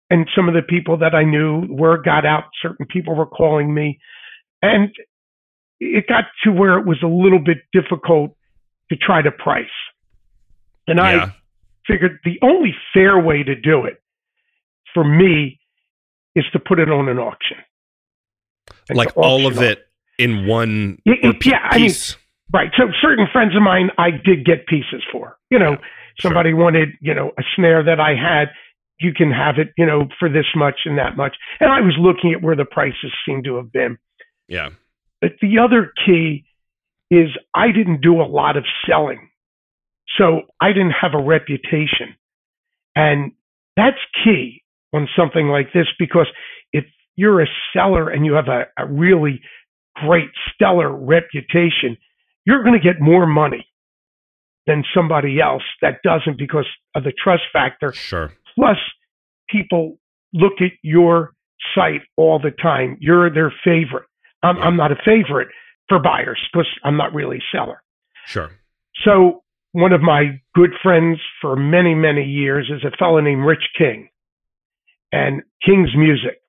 and 0.09 0.27
some 0.35 0.49
of 0.49 0.53
the 0.53 0.61
people 0.61 0.97
that 0.97 1.15
I 1.15 1.23
knew. 1.23 1.65
were 1.69 1.97
got 2.01 2.25
out, 2.25 2.45
certain 2.61 2.85
people 2.87 3.15
were 3.15 3.27
calling 3.27 3.73
me. 3.73 3.99
And 4.61 4.89
it 5.79 6.07
got 6.07 6.25
to 6.43 6.51
where 6.51 6.77
it 6.77 6.85
was 6.85 6.97
a 7.03 7.07
little 7.07 7.39
bit 7.39 7.59
difficult 7.71 8.35
to 8.91 8.97
try 8.97 9.21
to 9.21 9.31
price. 9.31 9.65
And 10.87 10.97
Yeah. 10.97 11.25
I 11.25 11.35
figured 11.87 12.19
the 12.25 12.39
only 12.41 12.75
fair 12.93 13.17
way 13.17 13.43
to 13.43 13.55
do 13.55 13.85
it 13.85 14.01
for 14.93 15.03
me 15.03 15.58
is 16.35 16.45
to 16.53 16.59
put 16.59 16.79
it 16.79 16.89
on 16.89 17.09
an 17.09 17.17
auction. 17.19 17.57
Like 18.89 19.13
to 19.13 19.19
all 19.19 19.45
auction 19.45 19.51
of 19.51 19.57
off. 19.57 19.63
it 19.63 19.87
in 20.17 20.45
one 20.47 21.01
Yeah, 21.05 21.13
it- 21.21 21.45
yeah, 21.45 21.59
I 21.63 21.77
mean, 21.77 21.87
piece. 21.87 22.17
Right. 22.51 22.71
So 22.77 22.85
certain 23.01 23.27
friends 23.31 23.55
of 23.55 23.61
mine, 23.61 23.91
I 23.97 24.09
did 24.11 24.43
get 24.45 24.65
pieces 24.67 25.03
for. 25.11 25.37
You 25.51 25.59
know, 25.59 25.77
somebody 26.19 26.53
wanted, 26.53 26.89
you 26.99 27.13
know, 27.13 27.31
a 27.37 27.43
snare 27.55 27.83
that 27.83 27.99
I 27.99 28.15
had. 28.15 28.49
You 28.99 29.13
can 29.13 29.31
have 29.31 29.59
it, 29.59 29.71
you 29.77 29.85
know, 29.85 30.07
for 30.19 30.27
this 30.29 30.45
much 30.55 30.81
and 30.85 30.97
that 30.97 31.15
much. 31.15 31.35
And 31.59 31.71
I 31.71 31.79
was 31.81 31.95
looking 31.99 32.33
at 32.33 32.41
where 32.41 32.55
the 32.55 32.65
prices 32.65 33.13
seemed 33.25 33.43
to 33.45 33.55
have 33.57 33.71
been. 33.71 33.97
yeah. 34.47 34.69
But 35.21 35.33
the 35.41 35.59
other 35.59 35.91
key 36.05 36.45
is 37.11 37.27
I 37.53 37.71
didn't 37.73 37.99
do 38.01 38.21
a 38.21 38.23
lot 38.23 38.55
of 38.55 38.63
selling. 38.87 39.29
So 40.17 40.43
I 40.61 40.69
didn't 40.69 40.93
have 41.01 41.13
a 41.13 41.21
reputation. 41.21 42.15
And 42.95 43.33
that's 43.75 43.97
key 44.23 44.63
on 44.93 45.07
something 45.17 45.47
like 45.47 45.67
this 45.73 45.87
because 45.97 46.27
if 46.73 46.85
you're 47.15 47.41
a 47.41 47.47
seller 47.73 48.09
and 48.09 48.25
you 48.25 48.33
have 48.33 48.47
a, 48.47 48.63
a 48.77 48.87
really 48.87 49.41
great, 49.95 50.29
stellar 50.53 50.91
reputation, 50.91 51.97
you're 52.45 52.63
going 52.63 52.79
to 52.79 52.83
get 52.83 53.01
more 53.01 53.27
money 53.27 53.67
than 54.65 54.83
somebody 54.95 55.41
else 55.41 55.63
that 55.81 55.95
doesn't 56.03 56.37
because 56.37 56.67
of 56.95 57.03
the 57.03 57.11
trust 57.11 57.43
factor. 57.51 57.91
Sure. 57.93 58.31
Plus, 58.55 58.77
people 59.49 59.97
look 60.33 60.53
at 60.61 60.71
your 60.83 61.33
site 61.75 62.01
all 62.17 62.39
the 62.39 62.51
time. 62.51 62.97
You're 62.99 63.33
their 63.33 63.53
favorite. 63.63 64.05
I'm, 64.43 64.57
Yeah. 64.57 64.63
I'm 64.63 64.77
not 64.77 64.91
a 64.91 64.97
favorite 65.03 65.49
for 65.87 65.99
buyers 65.99 66.39
because 66.51 66.67
I'm 66.83 66.97
not 66.97 67.13
really 67.13 67.37
a 67.37 67.57
seller. 67.57 67.81
Sure. 68.25 68.51
So, 69.03 69.43
one 69.71 69.93
of 69.93 70.01
my 70.01 70.41
good 70.55 70.71
friends 70.81 71.19
for 71.41 71.55
many, 71.55 71.93
many 71.93 72.23
years 72.23 72.71
is 72.73 72.83
a 72.83 72.95
fellow 72.97 73.19
named 73.19 73.45
Rich 73.45 73.69
King 73.77 74.09
and 75.11 75.41
King's 75.65 75.95
Music. 75.95 76.41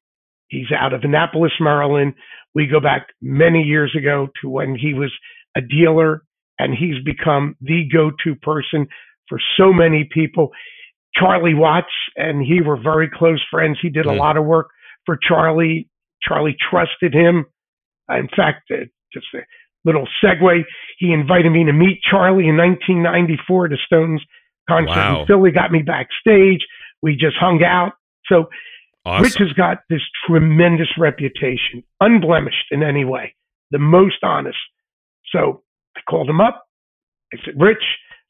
He's 0.48 0.70
out 0.76 0.92
of 0.92 1.02
Annapolis, 1.04 1.52
Maryland. 1.60 2.14
We 2.54 2.66
go 2.66 2.80
back 2.80 3.08
many 3.22 3.62
years 3.62 3.94
ago 3.96 4.28
to 4.42 4.48
when 4.48 4.74
he 4.74 4.94
was 4.94 5.12
a 5.56 5.60
dealer 5.60 6.22
and 6.58 6.74
he's 6.74 7.02
become 7.04 7.56
the 7.60 7.88
go 7.92 8.10
to 8.24 8.34
person 8.36 8.88
for 9.28 9.38
so 9.56 9.72
many 9.72 10.08
people. 10.12 10.50
Charlie 11.14 11.54
Watts 11.54 11.86
and 12.16 12.44
he 12.44 12.60
were 12.60 12.76
very 12.80 13.08
close 13.12 13.42
friends. 13.50 13.78
He 13.80 13.88
did 13.90 14.06
a 14.06 14.12
lot 14.12 14.36
of 14.36 14.44
work 14.44 14.68
for 15.06 15.16
Charlie. 15.16 15.88
Charlie 16.22 16.56
trusted 16.70 17.14
him. 17.14 17.46
In 18.08 18.28
fact, 18.36 18.70
uh, 18.70 18.84
just 19.12 19.26
a 19.34 19.38
little 19.84 20.06
segue, 20.22 20.62
he 20.98 21.12
invited 21.12 21.50
me 21.50 21.64
to 21.64 21.72
meet 21.72 22.00
Charlie 22.08 22.48
in 22.48 22.56
1994 22.56 23.66
at 23.66 23.72
a 23.72 23.76
Stones 23.86 24.22
concert 24.68 24.88
Wow. 24.90 25.20
in 25.22 25.26
Philly, 25.26 25.50
got 25.52 25.72
me 25.72 25.82
backstage. 25.82 26.66
We 27.02 27.14
just 27.16 27.36
hung 27.38 27.62
out. 27.64 27.92
So 28.28 28.48
Awesome. 29.04 29.22
Rich 29.24 29.36
has 29.38 29.52
got 29.54 29.78
this 29.88 30.02
tremendous 30.26 30.88
reputation, 30.98 31.82
unblemished 32.00 32.66
in 32.70 32.82
any 32.82 33.04
way, 33.04 33.34
the 33.70 33.78
most 33.78 34.22
honest. 34.22 34.58
So 35.32 35.62
I 35.96 36.00
called 36.08 36.28
him 36.28 36.40
up. 36.40 36.66
I 37.32 37.38
said, 37.44 37.54
Rich, 37.58 37.82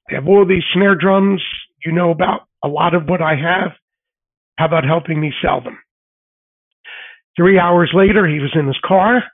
I 0.09 0.15
have 0.15 0.29
all 0.29 0.47
these 0.47 0.63
snare 0.73 0.95
drums. 0.95 1.43
You 1.85 1.93
know 1.93 2.11
about 2.11 2.43
a 2.63 2.69
lot 2.69 2.95
of 2.95 3.09
what 3.09 3.21
I 3.21 3.35
have. 3.35 3.73
How 4.59 4.67
about 4.67 4.85
helping 4.85 5.21
me 5.21 5.33
sell 5.43 5.61
them? 5.61 5.79
Three 7.37 7.59
hours 7.59 7.91
later, 7.95 8.29
he 8.29 8.39
was 8.39 8.53
in 8.55 8.67
his 8.67 8.79
car, 8.87 9.25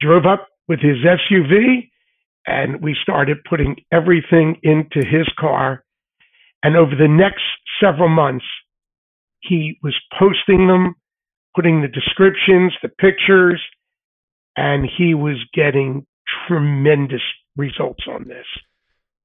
drove 0.00 0.24
up 0.24 0.48
with 0.68 0.80
his 0.80 0.98
SUV, 0.98 1.90
and 2.46 2.80
we 2.80 2.96
started 3.02 3.38
putting 3.48 3.76
everything 3.92 4.58
into 4.62 5.06
his 5.06 5.28
car. 5.38 5.84
And 6.62 6.76
over 6.76 6.94
the 6.94 7.08
next 7.08 7.42
several 7.80 8.08
months, 8.08 8.44
he 9.40 9.78
was 9.82 9.94
posting 10.18 10.66
them, 10.68 10.94
putting 11.54 11.80
the 11.82 11.88
descriptions, 11.88 12.72
the 12.82 12.88
pictures, 12.88 13.62
and 14.56 14.88
he 14.96 15.14
was 15.14 15.36
getting 15.54 16.06
tremendous 16.46 17.22
results 17.56 18.04
on 18.08 18.24
this. 18.28 18.46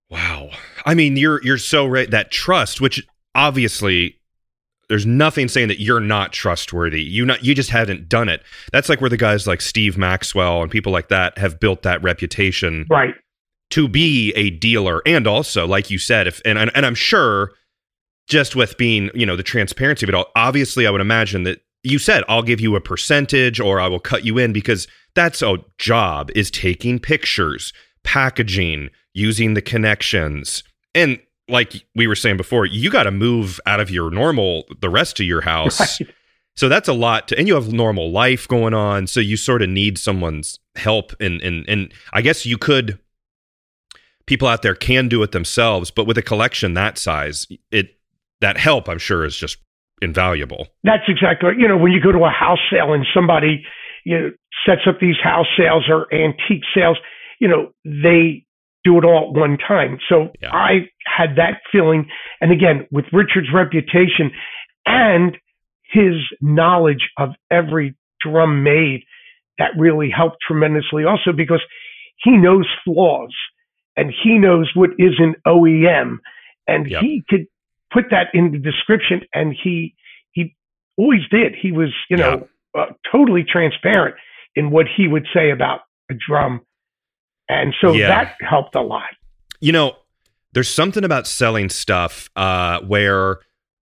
Wow. 0.09 0.49
I 0.85 0.93
mean, 0.93 1.17
you're 1.17 1.41
you're 1.43 1.57
so 1.57 1.85
right 1.87 2.09
that 2.11 2.31
trust, 2.31 2.79
which 2.79 3.05
obviously 3.33 4.19
there's 4.89 5.05
nothing 5.05 5.47
saying 5.47 5.69
that 5.69 5.79
you're 5.79 5.99
not 5.99 6.33
trustworthy. 6.33 7.01
You 7.01 7.25
not 7.25 7.43
you 7.43 7.55
just 7.55 7.71
haven't 7.71 8.09
done 8.09 8.29
it. 8.29 8.43
That's 8.71 8.89
like 8.89 9.01
where 9.01 9.09
the 9.09 9.17
guys 9.17 9.47
like 9.47 9.61
Steve 9.61 9.97
Maxwell 9.97 10.61
and 10.61 10.69
people 10.69 10.91
like 10.91 11.07
that 11.07 11.37
have 11.37 11.59
built 11.59 11.81
that 11.83 12.03
reputation 12.03 12.85
Right. 12.89 13.15
to 13.71 13.87
be 13.87 14.31
a 14.35 14.51
dealer 14.51 15.01
and 15.05 15.25
also 15.25 15.65
like 15.65 15.89
you 15.89 15.97
said 15.97 16.27
if 16.27 16.41
and 16.45 16.59
and, 16.59 16.69
and 16.75 16.85
I'm 16.85 16.95
sure 16.95 17.51
just 18.27 18.55
with 18.55 18.77
being, 18.77 19.09
you 19.13 19.25
know, 19.25 19.35
the 19.35 19.43
transparency 19.43 20.05
of 20.05 20.09
it 20.09 20.15
all, 20.15 20.27
obviously 20.35 20.87
I 20.87 20.91
would 20.91 21.01
imagine 21.01 21.43
that 21.43 21.61
you 21.83 21.99
said 21.99 22.23
I'll 22.27 22.43
give 22.43 22.61
you 22.61 22.75
a 22.75 22.81
percentage 22.81 23.59
or 23.59 23.79
I 23.79 23.87
will 23.87 23.99
cut 23.99 24.23
you 24.23 24.37
in 24.37 24.53
because 24.53 24.87
that's 25.15 25.41
a 25.41 25.57
job 25.77 26.31
is 26.35 26.49
taking 26.49 26.99
pictures, 26.99 27.73
packaging, 28.03 28.89
using 29.13 29.53
the 29.53 29.61
connections. 29.61 30.63
And 30.95 31.19
like 31.47 31.85
we 31.93 32.07
were 32.07 32.15
saying 32.15 32.37
before, 32.37 32.65
you 32.65 32.89
got 32.89 33.03
to 33.03 33.11
move 33.11 33.59
out 33.65 33.79
of 33.79 33.91
your 33.91 34.09
normal 34.09 34.65
the 34.79 34.89
rest 34.89 35.19
of 35.19 35.25
your 35.25 35.41
house. 35.41 36.01
Right. 36.09 36.15
So 36.55 36.69
that's 36.69 36.87
a 36.87 36.93
lot 36.93 37.29
to, 37.29 37.37
and 37.37 37.47
you 37.47 37.55
have 37.55 37.73
normal 37.73 38.11
life 38.11 38.47
going 38.47 38.73
on. 38.73 39.07
So 39.07 39.19
you 39.19 39.37
sort 39.37 39.61
of 39.63 39.69
need 39.69 39.97
someone's 39.97 40.59
help. 40.75 41.13
And, 41.19 41.41
and, 41.41 41.65
and 41.67 41.91
I 42.13 42.21
guess 42.21 42.45
you 42.45 42.57
could, 42.57 42.99
people 44.27 44.47
out 44.47 44.61
there 44.61 44.75
can 44.75 45.07
do 45.07 45.23
it 45.23 45.31
themselves, 45.31 45.89
but 45.89 46.05
with 46.05 46.17
a 46.17 46.21
collection 46.21 46.75
that 46.75 46.97
size, 46.97 47.47
it, 47.71 47.97
that 48.43 48.57
help 48.57 48.87
I'm 48.89 48.99
sure 48.99 49.25
is 49.25 49.35
just 49.35 49.57
invaluable. 50.01 50.67
That's 50.83 51.03
exactly 51.07 51.49
right. 51.49 51.57
You 51.57 51.67
know, 51.67 51.77
when 51.77 51.91
you 51.91 52.01
go 52.01 52.11
to 52.11 52.25
a 52.25 52.29
house 52.29 52.59
sale 52.71 52.93
and 52.93 53.05
somebody 53.13 53.63
you 54.05 54.19
know, 54.19 54.31
sets 54.65 54.81
up 54.87 54.99
these 54.99 55.15
house 55.23 55.47
sales 55.57 55.85
or 55.87 56.13
antique 56.13 56.63
sales, 56.75 56.97
you 57.39 57.47
know, 57.47 57.71
they 57.85 58.45
do 58.83 58.97
it 58.97 59.05
all 59.05 59.29
at 59.33 59.39
one 59.39 59.57
time. 59.57 59.97
So 60.09 60.29
Yeah. 60.41 60.53
I 60.53 60.89
had 61.05 61.37
that 61.37 61.61
feeling. 61.71 62.09
And 62.41 62.51
again, 62.51 62.85
with 62.91 63.05
Richard's 63.13 63.47
reputation 63.53 64.31
and 64.85 65.37
his 65.91 66.15
knowledge 66.41 67.09
of 67.17 67.29
every 67.49 67.95
drum 68.21 68.63
made, 68.63 69.03
that 69.57 69.71
really 69.77 70.09
helped 70.09 70.37
tremendously 70.45 71.05
also 71.05 71.31
because 71.31 71.61
he 72.17 72.31
knows 72.31 72.67
flaws 72.83 73.33
and 73.95 74.11
he 74.23 74.37
knows 74.37 74.69
what 74.75 74.89
is 74.97 75.13
an 75.19 75.35
OEM 75.47 76.17
and 76.67 76.89
Yep. 76.89 77.01
he 77.01 77.23
could 77.29 77.45
put 77.93 78.05
that 78.11 78.27
in 78.33 78.51
the 78.51 78.57
description 78.57 79.21
and 79.33 79.55
he 79.63 79.95
he 80.31 80.55
always 80.97 81.21
did. 81.29 81.53
He 81.59 81.71
was 81.71 81.89
you 82.09 82.17
know 82.17 82.47
uh, 82.77 82.87
totally 83.11 83.43
transparent 83.43 84.15
in 84.55 84.71
what 84.71 84.85
he 84.97 85.07
would 85.07 85.27
say 85.33 85.51
about 85.51 85.81
a 86.09 86.13
drum. 86.13 86.61
And 87.49 87.73
so 87.81 87.93
Yeah. 87.93 88.07
that 88.07 88.35
helped 88.41 88.75
a 88.75 88.81
lot. 88.81 89.11
You 89.59 89.71
know, 89.71 89.95
there's 90.53 90.69
something 90.69 91.03
about 91.03 91.27
selling 91.27 91.69
stuff 91.69 92.29
uh, 92.35 92.79
where 92.81 93.39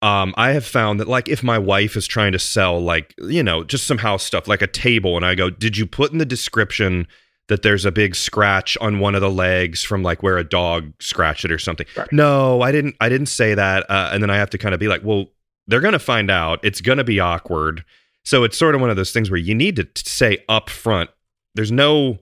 um, 0.02 0.34
I 0.38 0.52
have 0.52 0.66
found 0.66 1.00
that, 1.00 1.08
like, 1.08 1.28
if 1.28 1.44
my 1.44 1.58
wife 1.58 1.96
is 1.96 2.06
trying 2.06 2.32
to 2.34 2.40
sell, 2.40 2.80
like, 2.80 3.16
you 3.18 3.42
know, 3.42 3.64
just 3.64 3.88
some 3.88 3.98
house 3.98 4.24
stuff, 4.24 4.48
like 4.48 4.62
a 4.62 4.68
table, 4.68 5.16
and 5.16 5.26
I 5.26 5.34
go, 5.34 5.50
Did 5.50 5.76
you 5.78 5.88
put 5.88 6.12
in 6.12 6.20
the 6.20 6.26
description 6.26 7.08
that 7.48 7.62
there's 7.62 7.86
a 7.86 7.92
big 7.92 8.16
scratch 8.16 8.78
on 8.82 9.00
one 9.00 9.16
of 9.16 9.22
the 9.22 9.30
legs 9.30 9.84
from 9.84 10.04
like 10.04 10.22
where 10.22 10.38
a 10.38 10.44
dog 10.44 10.92
scratched 11.00 11.46
it 11.46 11.52
or 11.52 11.60
something? 11.60 11.88
Right. 11.96 12.12
No, 12.12 12.62
I 12.62 12.72
didn't. 12.72 12.96
I 13.00 13.10
didn't 13.10 13.28
say 13.28 13.54
that. 13.54 13.90
Uh, 13.90 14.10
and 14.12 14.22
then 14.22 14.30
I 14.30 14.38
have 14.38 14.50
to 14.52 14.58
kind 14.58 14.74
of 14.74 14.80
be 14.80 14.88
like, 14.88 15.04
Well, 15.04 15.28
they're 15.68 15.82
going 15.82 15.94
to 15.94 16.00
find 16.00 16.30
out. 16.32 16.60
It's 16.64 16.82
going 16.82 16.98
to 16.98 17.04
be 17.04 17.20
awkward. 17.20 17.84
So 18.24 18.44
it's 18.44 18.58
sort 18.58 18.76
of 18.76 18.82
one 18.82 18.90
of 18.90 18.98
those 18.98 19.12
things 19.12 19.32
where 19.32 19.40
you 19.40 19.56
need 19.56 19.78
to 19.78 19.86
t- 19.86 20.04
say 20.06 20.44
up 20.50 20.70
front, 20.70 21.10
there's 21.56 21.72
no 21.72 22.18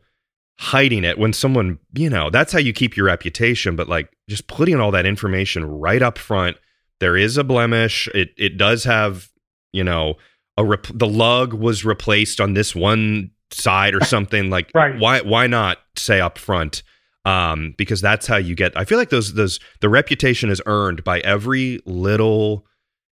hiding 0.60 1.04
it 1.04 1.18
when 1.18 1.34
someone, 1.34 1.80
you 1.94 2.10
know, 2.10 2.30
that's 2.30 2.54
how 2.54 2.60
you 2.60 2.74
keep 2.74 2.96
your 2.96 3.08
reputation. 3.08 3.76
But 3.76 3.90
like 3.90 4.16
just 4.30 4.48
putting 4.48 4.80
all 4.80 4.92
that 4.92 5.06
information 5.06 5.66
right 5.66 6.02
up 6.02 6.18
front, 6.18 6.58
there 7.00 7.18
is 7.18 7.38
a 7.38 7.44
blemish. 7.44 8.08
It 8.14 8.30
it 8.38 8.58
does 8.58 8.84
have, 8.84 9.30
you 9.74 9.84
know, 9.84 10.16
a 10.58 10.64
rep- 10.64 10.88
the 10.94 11.08
lug 11.08 11.54
was 11.54 11.84
replaced 11.84 12.40
on 12.40 12.54
this 12.54 12.76
one 12.76 13.32
side 13.56 13.94
or 13.96 14.04
something. 14.04 14.50
Like 14.50 14.70
Right. 14.76 14.98
why 15.00 15.22
why 15.22 15.48
not 15.48 15.78
say 15.96 16.20
up 16.22 16.38
front? 16.38 16.84
Um, 17.26 17.74
because 17.78 18.02
that's 18.02 18.28
how 18.28 18.38
you 18.38 18.54
get. 18.56 18.78
I 18.78 18.86
feel 18.86 18.98
like 19.00 19.10
those 19.10 19.34
those 19.34 19.60
the 19.82 19.90
reputation 19.90 20.50
is 20.50 20.62
earned 20.66 21.04
by 21.04 21.20
every 21.22 21.80
little. 21.86 22.66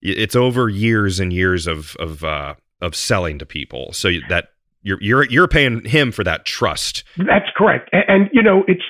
It's 0.02 0.34
over 0.34 0.68
years 0.68 1.20
and 1.20 1.32
years 1.32 1.66
of 1.66 1.94
of 2.00 2.24
uh, 2.24 2.54
of 2.80 2.96
selling 2.96 3.38
to 3.38 3.46
people. 3.46 3.92
So 3.92 4.10
that 4.28 4.48
you're 4.82 4.98
you're 5.00 5.24
you're 5.26 5.46
paying 5.48 5.84
him 5.84 6.10
for 6.10 6.24
that 6.24 6.44
trust. 6.46 7.04
that's 7.18 7.50
correct 7.56 7.90
and, 7.92 8.04
and 8.08 8.30
you 8.32 8.42
know 8.42 8.64
it's 8.66 8.82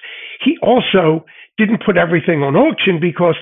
he 0.42 0.56
also 0.62 1.26
didn't 1.58 1.82
put 1.84 1.98
everything 1.98 2.42
on 2.42 2.56
auction 2.56 2.98
because 3.00 3.34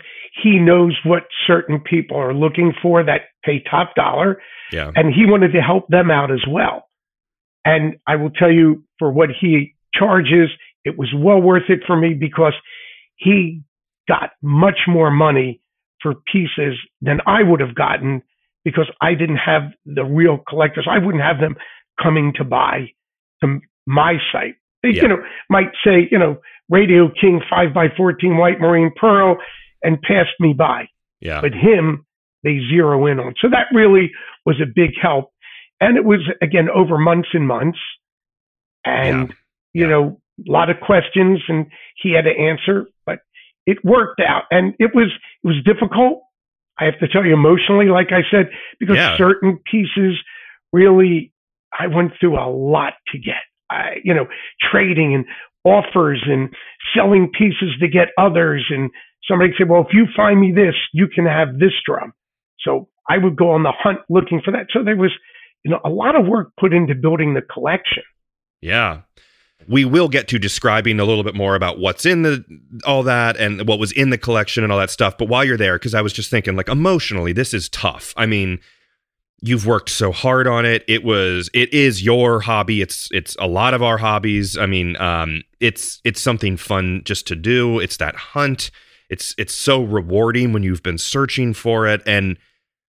he 0.42 0.58
knows 0.58 0.98
what 1.04 1.24
certain 1.46 1.78
people 1.78 2.16
are 2.16 2.34
looking 2.34 2.72
for 2.82 3.04
that 3.04 3.20
pay 3.44 3.62
top 3.70 3.94
dollar, 3.94 4.40
Yeah. 4.72 4.90
and 4.96 5.12
he 5.14 5.26
wanted 5.26 5.52
to 5.52 5.60
help 5.60 5.86
them 5.88 6.10
out 6.10 6.32
as 6.32 6.40
well. 6.48 6.87
And 7.68 7.96
I 8.06 8.16
will 8.16 8.30
tell 8.30 8.50
you, 8.50 8.84
for 8.98 9.12
what 9.12 9.28
he 9.40 9.74
charges, 9.92 10.48
it 10.84 10.96
was 10.98 11.12
well 11.16 11.40
worth 11.40 11.68
it 11.68 11.80
for 11.86 11.96
me 11.96 12.14
because 12.14 12.54
he 13.16 13.62
got 14.08 14.30
much 14.42 14.78
more 14.88 15.10
money 15.10 15.60
for 16.02 16.14
pieces 16.32 16.74
than 17.02 17.18
I 17.26 17.42
would 17.42 17.60
have 17.60 17.74
gotten 17.74 18.22
because 18.64 18.88
I 19.00 19.14
didn't 19.14 19.36
have 19.52 19.62
the 19.84 20.04
real 20.04 20.38
collectors. 20.48 20.86
I 20.90 20.98
wouldn't 21.04 21.22
have 21.22 21.40
them 21.40 21.56
coming 22.02 22.32
to 22.36 22.44
buy 22.44 22.90
to 23.42 23.58
my 23.86 24.14
site. 24.32 24.54
They, 24.82 24.90
Yeah. 24.90 25.02
you 25.02 25.08
know, 25.08 25.22
might 25.50 25.72
say, 25.84 26.08
you 26.10 26.18
know, 26.18 26.38
Radio 26.70 27.10
King 27.20 27.40
5 27.50 27.74
by 27.74 27.88
14 27.96 28.36
white 28.36 28.60
marine 28.60 28.92
pearl 28.96 29.38
and 29.82 30.00
pass 30.02 30.26
me 30.40 30.52
by 30.54 30.88
Yeah. 31.20 31.40
but 31.40 31.52
him 31.54 32.04
they 32.44 32.60
zero 32.70 33.06
in 33.06 33.18
on. 33.18 33.34
So 33.40 33.48
that 33.48 33.66
really 33.74 34.12
was 34.46 34.60
a 34.60 34.66
big 34.66 34.92
help. 35.00 35.32
And 35.80 35.96
it 35.96 36.04
was 36.04 36.20
again 36.42 36.68
over 36.70 36.98
months 36.98 37.28
and 37.32 37.46
months. 37.46 37.78
And 38.84 39.34
you 39.74 39.84
Yeah. 39.84 39.90
know, 39.90 40.20
a 40.48 40.50
lot 40.50 40.70
of 40.70 40.80
questions 40.80 41.42
and 41.48 41.66
he 41.96 42.12
had 42.12 42.24
to 42.24 42.30
answer, 42.36 42.86
but 43.06 43.20
it 43.66 43.84
worked 43.84 44.20
out. 44.20 44.44
And 44.50 44.74
it 44.78 44.94
was 44.94 45.08
it 45.44 45.46
was 45.46 45.62
difficult. 45.64 46.22
I 46.78 46.84
have 46.84 46.98
to 47.00 47.08
tell 47.08 47.24
you 47.24 47.34
emotionally, 47.34 47.86
like 47.86 48.12
I 48.12 48.22
said, 48.30 48.50
because 48.78 48.96
Yeah. 48.96 49.16
certain 49.16 49.58
pieces 49.70 50.18
really 50.72 51.32
I 51.78 51.86
went 51.86 52.12
through 52.18 52.38
a 52.38 52.48
lot 52.50 52.94
to 53.08 53.18
get. 53.18 53.42
I 53.70 54.00
you 54.04 54.14
know, 54.14 54.26
trading 54.70 55.14
and 55.14 55.26
offers 55.64 56.22
and 56.26 56.54
selling 56.94 57.30
pieces 57.36 57.76
to 57.80 57.88
get 57.88 58.08
others 58.16 58.66
and 58.70 58.90
somebody 59.28 59.52
said, 59.58 59.68
Well, 59.68 59.82
if 59.82 59.92
you 59.92 60.06
find 60.16 60.40
me 60.40 60.52
this, 60.52 60.74
you 60.92 61.08
can 61.08 61.26
have 61.26 61.58
this 61.58 61.72
drum. 61.84 62.12
So 62.60 62.88
I 63.08 63.18
would 63.18 63.36
go 63.36 63.50
on 63.50 63.62
the 63.62 63.72
hunt 63.72 64.00
looking 64.08 64.40
for 64.44 64.50
that. 64.52 64.66
So 64.72 64.82
there 64.82 64.96
was, 64.96 65.12
you 65.64 65.70
know, 65.70 65.80
a 65.84 65.90
lot 65.90 66.16
of 66.16 66.26
work 66.26 66.52
put 66.58 66.72
into 66.72 66.94
building 66.94 67.34
the 67.34 67.42
collection. 67.42 68.02
Yeah. 68.60 69.02
We 69.66 69.84
will 69.84 70.08
get 70.08 70.28
to 70.28 70.38
describing 70.38 70.98
a 71.00 71.04
little 71.04 71.24
bit 71.24 71.34
more 71.34 71.54
about 71.54 71.78
what's 71.78 72.06
in 72.06 72.22
the 72.22 72.44
all 72.86 73.02
that 73.02 73.36
and 73.36 73.66
what 73.66 73.78
was 73.78 73.92
in 73.92 74.10
the 74.10 74.18
collection 74.18 74.62
and 74.62 74.72
all 74.72 74.78
that 74.78 74.90
stuff. 74.90 75.18
But 75.18 75.28
while 75.28 75.44
you're 75.44 75.56
there, 75.56 75.78
because 75.78 75.94
I 75.94 76.00
was 76.00 76.12
just 76.12 76.30
thinking, 76.30 76.56
like 76.56 76.68
emotionally, 76.68 77.32
this 77.32 77.52
is 77.52 77.68
tough. 77.68 78.14
I 78.16 78.24
mean, 78.24 78.60
you've 79.40 79.66
worked 79.66 79.90
so 79.90 80.12
hard 80.12 80.46
on 80.46 80.64
it. 80.64 80.84
It 80.88 81.04
was 81.04 81.50
it 81.54 81.72
is 81.72 82.02
your 82.02 82.40
hobby. 82.40 82.80
It's 82.80 83.08
it's 83.12 83.36
a 83.38 83.46
lot 83.46 83.74
of 83.74 83.82
our 83.82 83.98
hobbies. 83.98 84.56
I 84.56 84.66
mean, 84.66 84.96
um, 84.96 85.42
it's 85.60 86.00
it's 86.04 86.22
something 86.22 86.56
fun 86.56 87.02
just 87.04 87.26
to 87.26 87.36
do. 87.36 87.78
It's 87.78 87.98
that 87.98 88.16
hunt. 88.16 88.70
It's 89.10 89.34
it's 89.38 89.54
so 89.54 89.82
rewarding 89.82 90.52
when 90.52 90.62
you've 90.62 90.82
been 90.82 90.98
searching 90.98 91.54
for 91.54 91.86
it. 91.86 92.02
And 92.06 92.36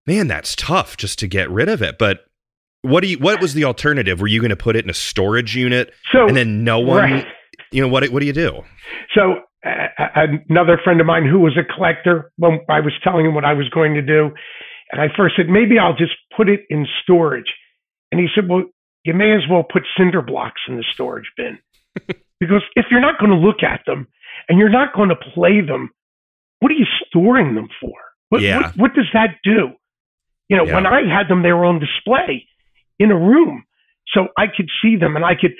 man, 0.05 0.27
that's 0.27 0.55
tough 0.55 0.97
just 0.97 1.19
to 1.19 1.27
get 1.27 1.49
rid 1.49 1.69
of 1.69 1.81
it. 1.81 1.97
But 1.97 2.25
what 2.83 3.01
do 3.01 3.07
you 3.09 3.17
what 3.17 3.41
was 3.41 3.53
the 3.55 3.63
alternative? 3.65 4.21
Were 4.21 4.27
you 4.27 4.39
going 4.39 4.49
to 4.51 4.55
put 4.55 4.75
it 4.75 4.83
in 4.85 4.89
a 4.89 4.93
storage 4.93 5.55
unit? 5.55 5.91
So 6.11 6.27
and 6.27 6.37
then 6.37 6.63
no 6.63 6.79
one 6.79 6.97
right. 7.11 7.27
you 7.71 7.81
know 7.81 7.87
what 7.87 8.07
what 8.09 8.19
do 8.19 8.25
you 8.25 8.33
do 8.33 8.61
So 9.15 9.39
uh, 9.65 10.27
another 10.49 10.79
friend 10.83 10.99
of 11.01 11.07
mine 11.07 11.25
who 11.25 11.39
was 11.39 11.57
a 11.57 11.63
collector, 11.73 12.31
when 12.37 12.59
I 12.69 12.81
was 12.81 12.93
telling 13.03 13.25
him 13.25 13.33
what 13.33 13.45
I 13.45 13.53
was 13.53 13.69
going 13.69 13.93
to 13.95 14.01
do, 14.01 14.29
and 14.91 15.01
I 15.01 15.07
first 15.15 15.35
said 15.37 15.47
maybe 15.49 15.79
I'll 15.79 15.95
just 15.95 16.13
put 16.35 16.49
it 16.49 16.61
in 16.69 16.85
storage, 17.01 17.51
and 18.11 18.19
he 18.19 18.27
said, 18.35 18.49
well, 18.49 18.63
you 19.05 19.13
may 19.13 19.31
as 19.33 19.41
well 19.49 19.63
put 19.63 19.83
cinder 19.97 20.21
blocks 20.21 20.61
in 20.67 20.75
the 20.77 20.83
storage 20.93 21.31
bin 21.37 21.57
because 22.39 22.61
if 22.75 22.85
you're 22.91 23.01
not 23.01 23.19
going 23.19 23.31
to 23.31 23.37
look 23.37 23.63
at 23.63 23.81
them 23.85 24.07
and 24.49 24.59
you're 24.59 24.69
not 24.69 24.93
going 24.93 25.09
to 25.09 25.15
play 25.33 25.61
them, 25.61 25.89
what 26.59 26.71
are 26.71 26.75
you 26.75 26.85
storing 27.07 27.55
them 27.55 27.67
for? 27.81 27.93
What, 28.29 28.41
Yeah. 28.41 28.57
what, 28.61 28.77
what 28.77 28.93
does 28.93 29.07
that 29.13 29.35
do? 29.43 29.71
You 30.49 30.57
know, 30.57 30.65
Yeah. 30.65 30.75
when 30.75 30.85
I 30.85 31.01
had 31.07 31.27
them, 31.29 31.43
they 31.43 31.51
were 31.53 31.65
on 31.65 31.79
display 31.79 32.45
in 32.99 33.11
a 33.11 33.17
room, 33.17 33.65
so 34.13 34.27
I 34.37 34.45
could 34.47 34.69
see 34.81 34.95
them 34.95 35.15
and 35.15 35.25
I 35.25 35.33
could 35.39 35.53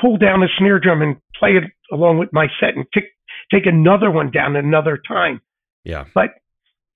pull 0.00 0.16
down 0.16 0.42
a 0.42 0.46
snare 0.58 0.78
drum 0.78 1.02
and 1.02 1.16
play 1.38 1.50
it 1.50 1.64
along 1.92 2.18
with 2.18 2.30
my 2.32 2.46
set 2.60 2.76
and 2.76 2.84
tick, 2.92 3.04
take 3.52 3.66
another 3.66 4.10
one 4.10 4.30
down 4.30 4.56
another 4.56 5.00
time. 5.06 5.40
yeah 5.84 6.04
But 6.14 6.30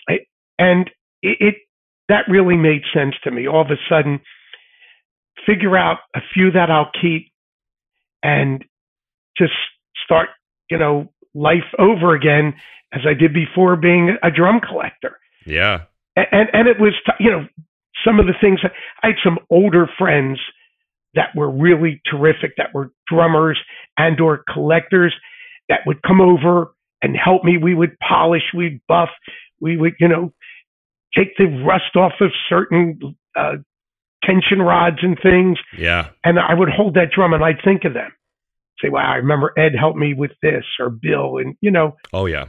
I, 0.09 0.18
And 0.59 0.90
it, 1.22 1.37
it 1.40 1.55
that 2.09 2.24
really 2.29 2.57
made 2.57 2.83
sense 2.94 3.14
to 3.24 3.31
me. 3.31 3.46
All 3.46 3.61
of 3.61 3.70
a 3.70 3.77
sudden, 3.88 4.20
figure 5.46 5.77
out 5.77 5.98
a 6.14 6.20
few 6.35 6.51
that 6.53 6.70
I'll 6.70 6.90
keep 7.01 7.31
and 8.22 8.64
just 9.37 9.53
start, 10.05 10.29
you 10.70 10.79
know, 10.79 11.12
life 11.35 11.68
over 11.79 12.14
again 12.14 12.55
as 12.92 13.03
I 13.07 13.14
did 13.14 13.33
before 13.33 13.77
being 13.77 14.16
a 14.22 14.31
drum 14.31 14.61
collector. 14.61 15.18
yeah 15.46 15.83
And 16.16 16.27
and, 16.33 16.48
and 16.53 16.68
it 16.68 16.81
was, 16.81 16.94
t- 17.07 17.24
you 17.24 17.31
know, 17.31 17.46
some 18.09 18.18
of 18.18 18.27
the 18.27 18.35
things 18.40 18.61
I 19.03 19.09
had 19.09 19.16
some 19.23 19.38
older 19.51 19.87
friends 19.99 20.40
that 21.14 21.29
were 21.35 21.51
really 21.51 22.01
terrific, 22.11 22.53
that 22.57 22.73
were 22.75 22.90
drummers 23.07 23.59
and 23.99 24.18
or 24.21 24.44
collectors 24.53 25.14
that 25.68 25.81
would 25.87 26.01
come 26.03 26.21
over 26.21 26.73
and 27.03 27.16
help 27.23 27.44
me. 27.44 27.59
We 27.59 27.75
would 27.75 27.97
polish, 28.01 28.42
we'd 28.57 28.81
buff, 28.88 29.11
we 29.61 29.77
would, 29.77 29.94
you 30.01 30.09
know, 30.09 30.33
take 31.16 31.37
the 31.37 31.47
rust 31.66 31.97
off 31.97 32.12
of 32.21 32.31
certain 32.49 32.99
uh, 33.37 33.57
tension 34.25 34.61
rods 34.61 34.99
and 35.03 35.18
things. 35.23 35.59
yeah 35.77 36.09
And 36.25 36.38
I 36.38 36.55
would 36.55 36.71
hold 36.71 36.94
that 36.94 37.11
drum 37.14 37.35
and 37.35 37.44
I'd 37.44 37.62
think 37.64 37.85
of 37.85 37.94
them. 37.94 38.12
Say, 38.83 38.88
wow, 38.90 39.12
I 39.12 39.16
remember 39.16 39.53
Ed 39.59 39.73
helped 39.79 39.99
me 39.99 40.14
with 40.14 40.31
this 40.40 40.64
or 40.79 40.88
Bill. 40.90 41.38
And, 41.38 41.57
you 41.61 41.71
know, 41.71 41.97
oh 42.12 42.27
yeah 42.27 42.47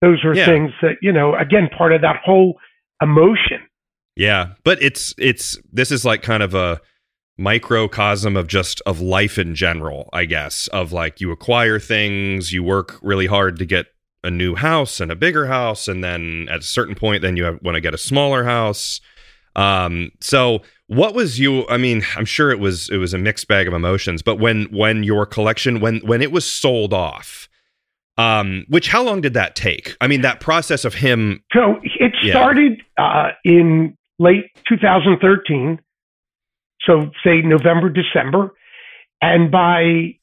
those 0.00 0.24
are 0.24 0.34
Yeah. 0.34 0.46
things 0.46 0.72
that, 0.82 0.96
you 1.00 1.12
know, 1.12 1.34
again, 1.34 1.68
part 1.76 1.92
of 1.92 2.02
that 2.02 2.16
whole 2.24 2.58
emotion. 3.00 3.60
Yeah 4.16 4.52
but 4.64 4.80
it's 4.82 5.14
it's 5.18 5.58
this 5.72 5.90
is 5.90 6.04
like 6.04 6.22
kind 6.22 6.42
of 6.42 6.54
a 6.54 6.80
microcosm 7.38 8.36
of 8.36 8.46
just 8.46 8.80
of 8.86 9.00
life 9.00 9.38
in 9.38 9.54
general 9.54 10.08
i 10.12 10.24
guess 10.24 10.68
of 10.68 10.92
like 10.92 11.20
you 11.20 11.30
acquire 11.30 11.78
things 11.78 12.52
you 12.52 12.62
work 12.62 12.98
really 13.02 13.26
hard 13.26 13.58
to 13.58 13.64
get 13.64 13.86
a 14.22 14.30
new 14.30 14.54
house 14.54 15.00
and 15.00 15.10
a 15.10 15.16
bigger 15.16 15.46
house 15.46 15.88
and 15.88 16.04
then 16.04 16.46
at 16.50 16.60
a 16.60 16.62
certain 16.62 16.94
point 16.94 17.22
then 17.22 17.36
you 17.36 17.58
want 17.62 17.74
to 17.74 17.80
get 17.80 17.94
a 17.94 17.98
smaller 17.98 18.44
house 18.44 19.00
um 19.56 20.10
so 20.20 20.60
what 20.86 21.14
was 21.14 21.40
you 21.40 21.66
i 21.68 21.76
mean 21.76 22.04
i'm 22.16 22.24
sure 22.24 22.50
it 22.50 22.58
was 22.60 22.88
it 22.90 22.98
was 22.98 23.12
a 23.14 23.18
mixed 23.18 23.48
bag 23.48 23.66
of 23.66 23.74
emotions 23.74 24.22
but 24.22 24.36
when 24.36 24.64
when 24.66 25.02
your 25.02 25.26
collection 25.26 25.80
when 25.80 25.98
when 26.00 26.22
it 26.22 26.30
was 26.30 26.48
sold 26.48 26.92
off 26.94 27.48
um 28.18 28.64
which 28.68 28.88
how 28.88 29.02
long 29.02 29.20
did 29.20 29.34
that 29.34 29.56
take 29.56 29.96
i 30.00 30.06
mean 30.06 30.20
that 30.20 30.38
process 30.38 30.84
of 30.84 30.94
him 30.94 31.42
So 31.52 31.80
it 31.82 32.12
Yeah. 32.22 32.34
started 32.34 32.80
uh, 32.98 33.30
in 33.44 33.96
late 34.22 34.44
2013. 34.68 35.80
So 36.86 37.10
say 37.24 37.42
November, 37.42 37.90
December. 37.90 38.52
And 39.20 39.50
by 39.50 40.16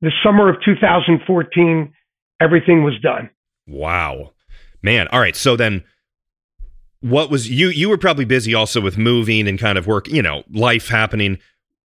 the 0.00 0.10
summer 0.24 0.48
of 0.48 0.56
2014, 0.64 1.92
everything 2.40 2.84
was 2.84 2.98
done. 3.02 3.30
Wow. 3.66 4.32
Man, 4.82 5.08
all 5.08 5.20
right. 5.20 5.36
So 5.36 5.56
then 5.56 5.84
what 7.00 7.30
was 7.30 7.50
you 7.50 7.68
you 7.68 7.88
were 7.88 7.98
probably 7.98 8.24
busy 8.24 8.54
also 8.54 8.80
with 8.80 8.98
moving 8.98 9.48
and 9.48 9.58
kind 9.58 9.78
of 9.78 9.86
work, 9.86 10.08
you 10.08 10.22
know, 10.22 10.42
life 10.50 10.88
happening. 10.88 11.38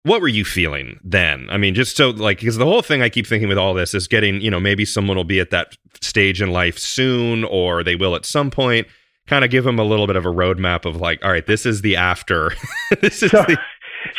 What 0.02 0.20
were 0.20 0.28
you 0.28 0.44
feeling 0.44 1.00
then? 1.02 1.48
I 1.50 1.56
mean, 1.56 1.74
just 1.74 1.96
so 1.96 2.10
like 2.10 2.38
because 2.38 2.56
the 2.56 2.64
whole 2.64 2.82
thing 2.82 3.02
I 3.02 3.08
keep 3.08 3.26
thinking 3.26 3.48
with 3.48 3.58
all 3.58 3.74
this 3.74 3.92
is 3.92 4.06
getting, 4.06 4.40
you 4.40 4.50
know, 4.50 4.60
maybe 4.60 4.84
someone 4.84 5.16
will 5.16 5.24
be 5.24 5.40
at 5.40 5.50
that 5.50 5.76
stage 6.00 6.40
in 6.40 6.50
life 6.50 6.78
soon 6.78 7.44
or 7.44 7.82
they 7.82 7.96
will 7.96 8.14
at 8.14 8.24
some 8.24 8.50
point. 8.50 8.86
Kind 9.26 9.44
of 9.44 9.50
give 9.50 9.64
them 9.64 9.78
a 9.78 9.84
little 9.84 10.06
bit 10.06 10.16
of 10.16 10.24
a 10.24 10.30
roadmap 10.30 10.84
of 10.84 10.96
like, 11.00 11.24
all 11.24 11.30
right, 11.30 11.46
this 11.46 11.66
is 11.66 11.82
the 11.82 11.96
after. 11.96 12.52
this 13.00 13.22
is 13.22 13.30
So- 13.30 13.42
the 13.42 13.58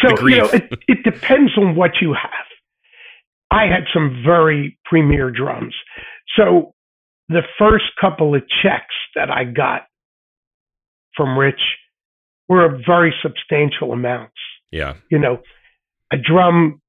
So, 0.02 0.15
The 0.15 0.30
you 0.32 0.38
know, 0.38 0.50
it, 0.52 0.80
it 0.88 1.04
depends 1.04 1.58
on 1.58 1.76
what 1.76 1.91
you 2.02 2.13
have. 2.13 2.32
I 3.52 3.63
had 3.63 3.86
some 3.93 4.22
very 4.26 4.78
premier 4.86 5.32
drums. 5.32 5.74
So 6.36 6.74
the 7.30 7.41
first 7.58 7.86
couple 8.00 8.36
of 8.36 8.41
checks 8.62 8.93
that 9.15 9.32
I 9.32 9.46
got 9.46 9.84
from 11.15 11.38
Rich 11.38 11.62
were 12.50 12.78
very 12.86 13.13
substantial 13.22 13.93
amounts. 13.93 14.36
yeah. 14.72 14.96
you 15.10 15.17
know, 15.20 15.39
a 16.12 16.17
drum 16.17 16.82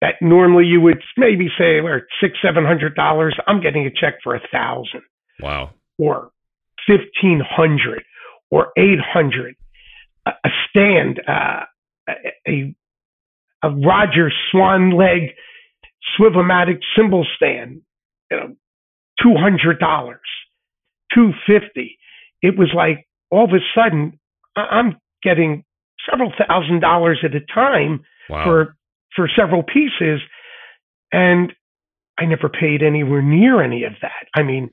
that 0.00 0.14
normally 0.20 0.64
you 0.64 0.80
would 0.80 1.02
maybe 1.16 1.48
say 1.58 1.78
or 1.80 2.02
six, 2.20 2.34
seven 2.42 2.64
hundred 2.66 2.94
dollars, 2.94 3.34
I'm 3.46 3.62
getting 3.62 3.86
a 3.86 3.90
check 3.90 4.14
for 4.22 4.34
a 4.34 4.40
thousand 4.52 5.02
Wow. 5.40 5.70
or 5.98 6.30
fifteen 6.86 7.40
hundred 7.44 8.02
or 8.50 8.68
eight 8.76 8.98
hundred. 9.00 9.56
A, 10.26 10.30
a 10.44 10.50
stand, 10.68 11.20
uh, 11.28 11.64
a 12.48 12.74
a 13.62 13.70
Roger 13.70 14.30
Swan 14.50 14.90
leg 14.90 15.30
Swiv-O-Matic 16.18 16.78
cymbal 16.96 17.26
stand, 17.36 17.80
you 18.30 18.36
know, 18.36 18.54
two 19.22 19.34
hundred 19.36 19.78
dollars, 19.80 20.20
two 21.14 21.32
fifty. 21.46 21.98
It 22.42 22.58
was 22.58 22.68
like 22.74 23.06
all 23.30 23.44
of 23.44 23.50
a 23.50 23.60
sudden 23.74 24.18
I'm 24.56 24.96
getting 25.22 25.64
several 26.08 26.32
thousand 26.36 26.80
dollars 26.80 27.20
at 27.24 27.34
a 27.34 27.40
time 27.52 28.00
Wow. 28.28 28.44
for 28.44 28.76
for 29.14 29.30
several 29.38 29.62
pieces 29.62 30.20
and 31.12 31.52
I 32.18 32.24
never 32.24 32.48
paid 32.48 32.82
anywhere 32.82 33.22
near 33.22 33.62
any 33.62 33.84
of 33.84 33.92
that. 34.02 34.26
I 34.34 34.42
mean, 34.42 34.70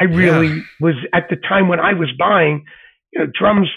I 0.00 0.04
really 0.04 0.48
Yeah. 0.48 0.62
was 0.80 0.94
at 1.14 1.28
the 1.30 1.36
time 1.36 1.68
when 1.68 1.80
I 1.80 1.92
was 1.94 2.10
buying, 2.18 2.64
you 3.12 3.20
know, 3.20 3.26
drums 3.38 3.68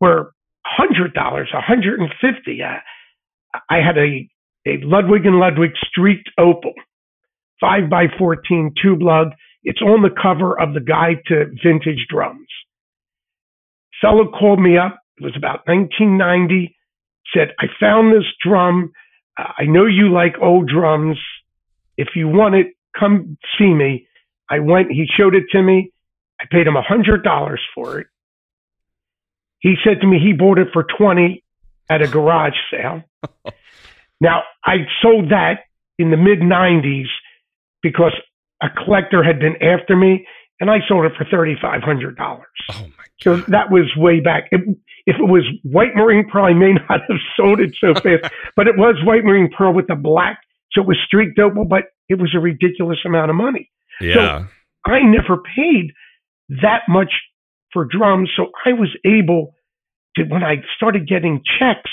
were 0.00 0.32
hundred 0.64 1.14
dollars, 1.14 1.50
a 1.54 1.60
hundred 1.60 2.00
and 2.00 2.12
fifty. 2.20 2.62
I, 2.62 2.80
I 3.70 3.76
had 3.80 3.96
a 3.98 4.28
a 4.66 4.78
Ludwig 4.82 5.24
and 5.24 5.38
Ludwig 5.38 5.72
streaked 5.76 6.30
opal, 6.38 6.74
five 7.60 7.88
by 7.88 8.06
fourteen 8.18 8.72
tube 8.80 9.02
lug. 9.02 9.28
It's 9.62 9.82
on 9.82 10.02
the 10.02 10.10
cover 10.10 10.58
of 10.60 10.74
the 10.74 10.80
Guide 10.80 11.18
to 11.26 11.46
Vintage 11.62 12.06
Drums. 12.08 12.48
Fellow 14.00 14.30
called 14.30 14.60
me 14.60 14.76
up. 14.78 14.98
It 15.18 15.24
was 15.24 15.36
about 15.36 15.66
1990. 15.66 16.74
Said, 17.34 17.54
"I 17.60 17.66
found 17.80 18.12
this 18.12 18.24
drum. 18.42 18.92
Uh, 19.38 19.52
I 19.58 19.64
know 19.64 19.86
you 19.86 20.10
like 20.10 20.36
old 20.40 20.68
drums. 20.68 21.18
If 21.96 22.08
you 22.16 22.28
want 22.28 22.54
it, 22.54 22.68
come 22.98 23.36
see 23.58 23.72
me." 23.74 24.06
I 24.50 24.60
went. 24.60 24.90
He 24.90 25.06
showed 25.16 25.34
it 25.34 25.44
to 25.52 25.62
me. 25.62 25.92
I 26.40 26.44
paid 26.50 26.66
him 26.66 26.76
a 26.76 26.82
hundred 26.82 27.22
dollars 27.24 27.60
for 27.74 27.98
it. 28.00 28.06
He 29.60 29.74
said 29.84 30.00
to 30.00 30.06
me 30.06 30.18
he 30.18 30.32
bought 30.32 30.58
it 30.58 30.68
for 30.72 30.84
twenty 30.98 31.44
at 31.90 32.02
a 32.02 32.08
garage 32.08 32.54
sale. 32.70 33.02
now 34.20 34.42
I 34.64 34.86
sold 35.02 35.30
that 35.30 35.60
in 35.98 36.10
the 36.10 36.16
mid 36.16 36.40
'90s 36.40 37.06
because 37.82 38.12
a 38.62 38.68
collector 38.84 39.22
had 39.22 39.38
been 39.40 39.56
after 39.62 39.96
me, 39.96 40.26
and 40.60 40.70
I 40.70 40.78
sold 40.88 41.04
it 41.06 41.12
for 41.16 41.24
thirty 41.30 41.56
five 41.60 41.82
hundred 41.82 42.16
dollars. 42.16 42.46
Oh 42.70 42.86
my 42.96 43.04
So 43.20 43.36
god. 43.38 43.46
that 43.48 43.70
was 43.70 43.90
way 43.96 44.20
back. 44.20 44.48
If, 44.52 44.60
if 45.06 45.16
it 45.16 45.24
was 45.28 45.42
white 45.64 45.94
marine 45.96 46.28
pearl, 46.30 46.44
I 46.44 46.52
may 46.52 46.72
not 46.74 47.00
have 47.08 47.18
sold 47.36 47.60
it 47.60 47.74
so 47.80 47.94
fast, 47.94 48.32
but 48.56 48.68
it 48.68 48.76
was 48.76 48.96
white 49.04 49.24
marine 49.24 49.50
pearl 49.56 49.72
with 49.72 49.86
the 49.88 49.96
black, 49.96 50.38
so 50.72 50.82
it 50.82 50.86
was 50.86 50.98
streaked 51.06 51.38
opal, 51.38 51.64
but 51.64 51.84
it 52.08 52.18
was 52.20 52.34
a 52.34 52.38
ridiculous 52.38 52.98
amount 53.04 53.30
of 53.30 53.36
money. 53.36 53.70
Yeah. 54.00 54.46
I 54.86 55.00
never 55.02 55.42
paid 55.56 55.92
that 56.62 56.82
much 56.88 57.12
for 57.72 57.84
drums, 57.84 58.30
so 58.36 58.46
I 58.64 58.72
was 58.72 58.88
able 59.04 59.54
to, 60.16 60.24
when 60.24 60.42
I 60.42 60.62
started 60.76 61.06
getting 61.06 61.42
checks, 61.58 61.90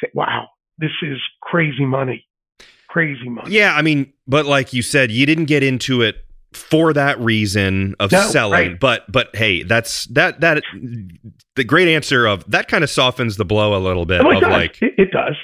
say, 0.00 0.08
"Wow, 0.14 0.48
this 0.78 0.90
is 1.02 1.18
crazy 1.42 1.84
money, 1.86 2.26
crazy 2.88 3.28
money." 3.28 3.52
Yeah, 3.52 3.74
I 3.74 3.82
mean, 3.82 4.12
but 4.26 4.46
like 4.46 4.72
you 4.72 4.82
said, 4.82 5.10
you 5.12 5.24
didn't 5.26 5.44
get 5.44 5.62
into 5.62 6.02
it 6.02 6.16
for 6.52 6.92
that 6.94 7.18
reason 7.20 7.94
of 8.00 8.10
No, 8.10 8.22
selling. 8.22 8.52
right. 8.52 8.80
But 8.80 9.10
but 9.12 9.34
hey, 9.36 9.62
that's 9.62 10.06
that 10.06 10.40
that 10.40 10.62
the 11.54 11.64
great 11.64 11.86
answer 11.88 12.26
of 12.26 12.50
that 12.50 12.66
kind 12.66 12.82
of 12.82 12.90
softens 12.90 13.36
the 13.36 13.44
blow 13.44 13.76
a 13.76 13.78
little 13.80 14.06
bit 14.06 14.22
Oh, 14.22 14.32
of 14.34 14.40
does. 14.40 14.50
like 14.50 14.82
it, 14.82 14.94
it 14.98 15.10
does. 15.12 15.36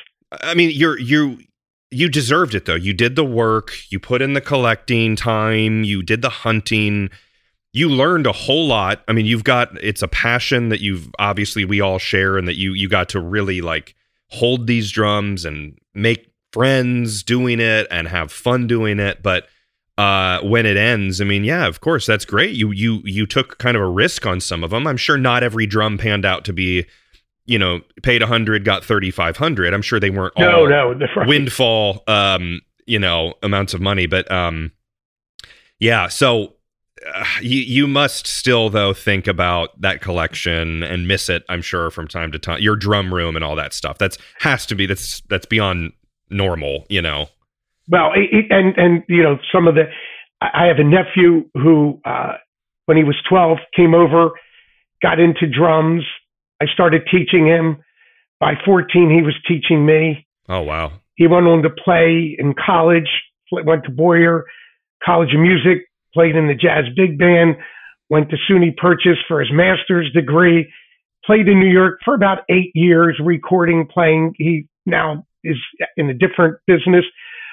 I 0.42 0.54
mean, 0.54 0.70
you're 0.70 0.98
you 0.98 1.38
you 1.92 2.08
deserved 2.08 2.54
it 2.54 2.64
though. 2.64 2.74
You 2.74 2.92
did 2.92 3.16
the 3.16 3.24
work, 3.24 3.72
you 3.90 4.00
put 4.00 4.22
in 4.22 4.32
the 4.32 4.40
collecting 4.40 5.16
time, 5.16 5.84
you 5.84 6.02
did 6.02 6.22
the 6.22 6.30
hunting. 6.30 7.10
You 7.72 7.88
learned 7.88 8.26
a 8.26 8.32
whole 8.32 8.66
lot. 8.66 9.02
I 9.08 9.12
mean, 9.12 9.26
you've 9.26 9.44
got 9.44 9.82
it's 9.82 10.02
a 10.02 10.08
passion 10.08 10.68
that 10.70 10.80
you've 10.80 11.08
obviously 11.18 11.64
we 11.64 11.80
all 11.80 11.98
share 11.98 12.36
and 12.36 12.48
that 12.48 12.56
you 12.56 12.72
you 12.72 12.88
got 12.88 13.08
to 13.10 13.20
really 13.20 13.60
like 13.60 13.94
hold 14.28 14.66
these 14.66 14.90
drums 14.90 15.44
and 15.44 15.78
make 15.94 16.30
friends 16.52 17.22
doing 17.22 17.60
it 17.60 17.86
and 17.90 18.08
have 18.08 18.32
fun 18.32 18.66
doing 18.66 18.98
it, 18.98 19.22
but 19.22 19.46
uh 19.98 20.40
when 20.40 20.64
it 20.64 20.78
ends 20.78 21.20
i 21.20 21.24
mean 21.24 21.44
yeah 21.44 21.66
of 21.66 21.82
course 21.82 22.06
that's 22.06 22.24
great 22.24 22.54
you 22.54 22.70
you 22.70 23.02
you 23.04 23.26
took 23.26 23.58
kind 23.58 23.76
of 23.76 23.82
a 23.82 23.88
risk 23.88 24.24
on 24.24 24.40
some 24.40 24.64
of 24.64 24.70
them 24.70 24.86
i'm 24.86 24.96
sure 24.96 25.18
not 25.18 25.42
every 25.42 25.66
drum 25.66 25.98
panned 25.98 26.24
out 26.24 26.46
to 26.46 26.52
be 26.54 26.86
you 27.46 27.58
know 27.58 27.80
paid 28.02 28.22
a 28.22 28.26
100 28.26 28.64
got 28.64 28.84
3500 28.84 29.74
i'm 29.74 29.82
sure 29.82 29.98
they 30.00 30.10
weren't 30.10 30.36
No, 30.38 30.60
all 30.62 30.68
no, 30.68 30.94
the 30.98 31.06
windfall 31.26 32.02
um 32.06 32.60
you 32.86 32.98
know 32.98 33.34
amounts 33.42 33.74
of 33.74 33.80
money 33.80 34.06
but 34.06 34.30
um 34.30 34.72
yeah 35.78 36.08
so 36.08 36.54
uh, 37.14 37.24
you 37.40 37.60
you 37.60 37.86
must 37.88 38.26
still 38.26 38.70
though 38.70 38.94
think 38.94 39.26
about 39.26 39.80
that 39.80 40.00
collection 40.00 40.82
and 40.82 41.08
miss 41.08 41.28
it 41.28 41.42
i'm 41.48 41.62
sure 41.62 41.90
from 41.90 42.06
time 42.06 42.30
to 42.30 42.38
time 42.38 42.60
your 42.60 42.76
drum 42.76 43.12
room 43.12 43.34
and 43.34 43.44
all 43.44 43.56
that 43.56 43.72
stuff 43.72 43.98
that's 43.98 44.18
has 44.40 44.64
to 44.66 44.74
be 44.74 44.86
that's 44.86 45.20
that's 45.28 45.46
beyond 45.46 45.92
normal 46.30 46.86
you 46.88 47.02
know 47.02 47.26
Well, 47.88 48.12
it, 48.14 48.46
and 48.50 48.74
and 48.78 49.02
you 49.08 49.22
know 49.22 49.38
some 49.52 49.66
of 49.68 49.74
the. 49.74 49.82
I 50.40 50.64
I 50.64 50.66
have 50.66 50.78
a 50.78 50.84
nephew 50.84 51.44
who, 51.54 52.00
uh, 52.04 52.34
when 52.86 52.96
he 52.96 53.04
was 53.04 53.16
twelve, 53.28 53.58
came 53.76 53.92
over, 53.94 54.30
got 55.02 55.18
into 55.18 55.46
drums. 55.46 56.04
I 56.62 56.72
started 56.72 57.02
teaching 57.10 57.46
him. 57.46 57.82
By 58.40 58.54
fourteen, 58.64 59.10
he 59.10 59.22
was 59.22 59.34
teaching 59.46 59.86
me. 59.86 60.26
oh 60.48 60.62
wow 60.62 60.92
He 61.14 61.26
went 61.26 61.46
on 61.46 61.62
to 61.62 61.70
play 61.70 62.36
in 62.38 62.54
college. 62.54 63.08
Went 63.52 63.84
to 63.84 63.90
Boyer 63.90 64.46
College 65.04 65.34
of 65.34 65.40
Music. 65.40 65.86
Played 66.14 66.36
in 66.36 66.46
the 66.48 66.54
jazz 66.54 66.84
big 66.96 67.18
band. 67.18 67.56
Went 68.10 68.30
to 68.30 68.36
SUNY 68.48 68.76
Purchase 68.76 69.18
for 69.28 69.40
his 69.40 69.50
master's 69.52 70.10
degree. 70.12 70.70
Played 71.24 71.48
in 71.48 71.60
New 71.60 71.70
York 71.70 72.00
for 72.04 72.14
about 72.14 72.38
eight 72.50 72.72
years, 72.74 73.18
recording, 73.22 73.86
playing. 73.86 74.34
He 74.36 74.66
now 74.86 75.24
is 75.44 75.56
in 75.96 76.10
a 76.10 76.14
different 76.14 76.58
business 76.66 77.04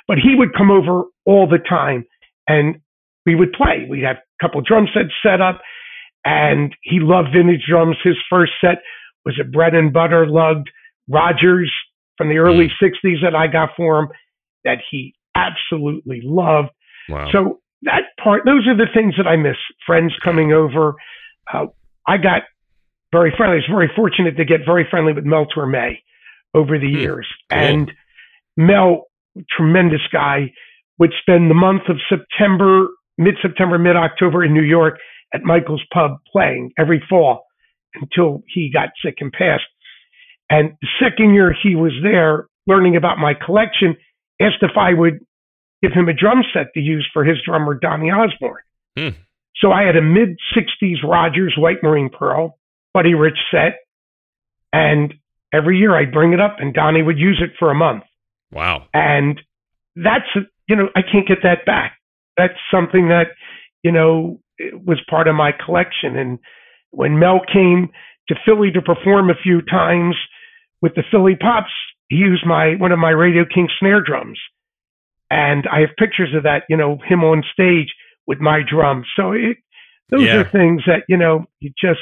but 0.10 0.17
he 0.17 0.34
would 0.36 0.54
come 0.58 0.72
over 0.72 1.04
all 1.26 1.48
the 1.48 1.60
time 1.60 2.04
and 2.48 2.82
we 3.28 3.36
would 3.36 3.54
play. 3.54 3.86
We'd 3.88 4.04
have 4.04 4.17
a 4.17 4.43
couple 4.43 4.60
drum 4.62 4.88
sets 4.91 5.13
set 5.24 5.39
up 5.39 5.62
and 6.25 6.75
he 6.82 6.99
loved 6.99 7.29
vintage 7.36 7.65
drums. 7.69 7.97
His 8.03 8.15
first 8.29 8.53
set 8.62 8.82
was 9.25 9.39
a 9.39 9.43
bread 9.43 9.73
and 9.75 9.91
butter 9.93 10.27
lugged 10.27 10.69
Rogers 11.08 11.71
from 12.17 12.29
the 12.29 12.38
early 12.38 12.69
60s 12.82 13.21
that 13.23 13.36
I 13.36 13.47
got 13.47 13.69
for 13.75 13.99
him 13.99 14.08
that 14.65 14.79
he 14.91 15.15
absolutely 15.36 16.21
loved. 16.23 16.69
wow 17.08 17.29
So 17.32 17.62
that 17.84 18.03
part, 18.21 18.43
those 18.45 18.67
are 18.67 18.75
the 18.75 18.88
things 18.93 19.15
that 19.17 19.27
I 19.27 19.36
miss. 19.38 19.55
Friends 19.88 20.13
coming 20.23 20.51
over. 20.51 20.95
Uh, 21.51 21.67
I 22.08 22.17
got 22.17 22.43
very 23.12 23.34
friendly. 23.36 23.55
I 23.55 23.60
was 23.60 23.65
very 23.69 23.91
fortunate 23.95 24.38
to 24.38 24.45
get 24.45 24.62
very 24.65 24.86
friendly 24.89 25.13
with 25.13 25.23
Mel 25.25 25.45
Torme 25.47 25.97
over 26.53 26.77
the 26.77 26.91
Hmm, 26.91 26.97
years. 26.99 27.27
cool. 27.49 27.60
And 27.60 27.91
Mel, 28.58 29.05
tremendous 29.49 30.01
guy, 30.12 30.51
would 30.97 31.13
spend 31.21 31.49
the 31.49 31.55
month 31.55 31.84
of 31.88 31.97
September, 32.10 32.88
mid 33.17 33.36
September, 33.41 33.77
mid 33.79 33.95
October 33.95 34.43
in 34.43 34.53
New 34.53 34.63
York 34.63 34.99
at 35.33 35.43
Michael's 35.43 35.83
Pub 35.93 36.17
playing 36.31 36.71
every 36.77 37.03
fall 37.09 37.45
until 37.95 38.43
he 38.47 38.71
got 38.71 38.89
sick 39.03 39.15
and 39.19 39.31
passed. 39.31 39.63
And 40.49 40.75
the 40.81 40.87
second 40.99 41.33
year 41.33 41.53
he 41.61 41.75
was 41.75 41.93
there 42.01 42.47
learning 42.67 42.95
about 42.95 43.17
my 43.17 43.33
collection, 43.33 43.95
asked 44.41 44.61
if 44.61 44.77
I 44.77 44.93
would 44.93 45.19
give 45.81 45.91
him 45.93 46.09
a 46.09 46.13
drum 46.13 46.43
set 46.53 46.73
to 46.73 46.79
use 46.79 47.07
for 47.13 47.23
his 47.23 47.37
drummer, 47.45 47.73
Donnie 47.73 48.11
Osborne. 48.11 48.63
Hmm. 48.97 49.09
So 49.57 49.71
I 49.71 49.83
had 49.83 49.95
a 49.95 50.01
mid 50.01 50.37
60s 50.55 51.03
Rogers 51.03 51.55
White 51.57 51.83
Marine 51.83 52.09
Pearl, 52.09 52.57
Buddy 52.93 53.13
Rich 53.13 53.37
set. 53.51 53.79
And 54.71 55.13
every 55.53 55.77
year 55.77 55.95
I'd 55.95 56.11
bring 56.11 56.33
it 56.33 56.39
up 56.39 56.57
and 56.59 56.73
Donnie 56.73 57.01
would 57.01 57.17
use 57.17 57.41
it 57.43 57.51
for 57.57 57.71
a 57.71 57.75
month. 57.75 58.03
wow 58.51 58.85
And 58.93 59.41
that's, 59.95 60.25
you 60.67 60.75
know, 60.75 60.89
I 60.95 61.01
can't 61.01 61.27
get 61.27 61.39
that 61.43 61.65
back. 61.65 61.97
That's 62.37 62.53
something 62.71 63.09
that, 63.09 63.27
you 63.83 63.91
know, 63.91 64.39
was 64.86 65.00
part 65.10 65.28
of 65.28 65.36
my 65.36 65.52
collection. 65.52 66.17
And 66.17 66.39
when 66.91 67.19
Mel 67.19 67.41
came 67.52 67.89
to 68.28 68.36
Philly 68.45 68.72
to 68.72 68.82
perform 68.82 69.30
a 69.30 69.36
few 69.41 69.62
times 69.62 70.15
with 70.82 70.95
the 70.95 71.04
Philly 71.12 71.36
Pops, 71.36 71.72
he 72.10 72.17
used 72.17 72.45
my 72.45 72.76
one 72.76 72.91
of 72.91 73.00
my 73.00 73.12
Radio 73.12 73.43
King 73.45 73.69
snare 73.80 74.02
drums. 74.02 74.39
And 75.32 75.65
I 75.72 75.82
have 75.82 75.89
pictures 75.98 76.34
of 76.36 76.43
that, 76.43 76.63
you 76.69 76.76
know, 76.78 76.98
him 77.08 77.24
on 77.24 77.43
stage 77.54 77.93
with 78.26 78.39
my 78.39 78.62
drums. 78.67 79.06
So 79.15 79.32
it, 79.32 79.58
those 80.10 80.24
Yeah. 80.24 80.38
are 80.38 80.50
things 80.50 80.82
that, 80.88 81.04
you 81.08 81.17
know, 81.17 81.45
you 81.60 81.72
just 81.80 82.00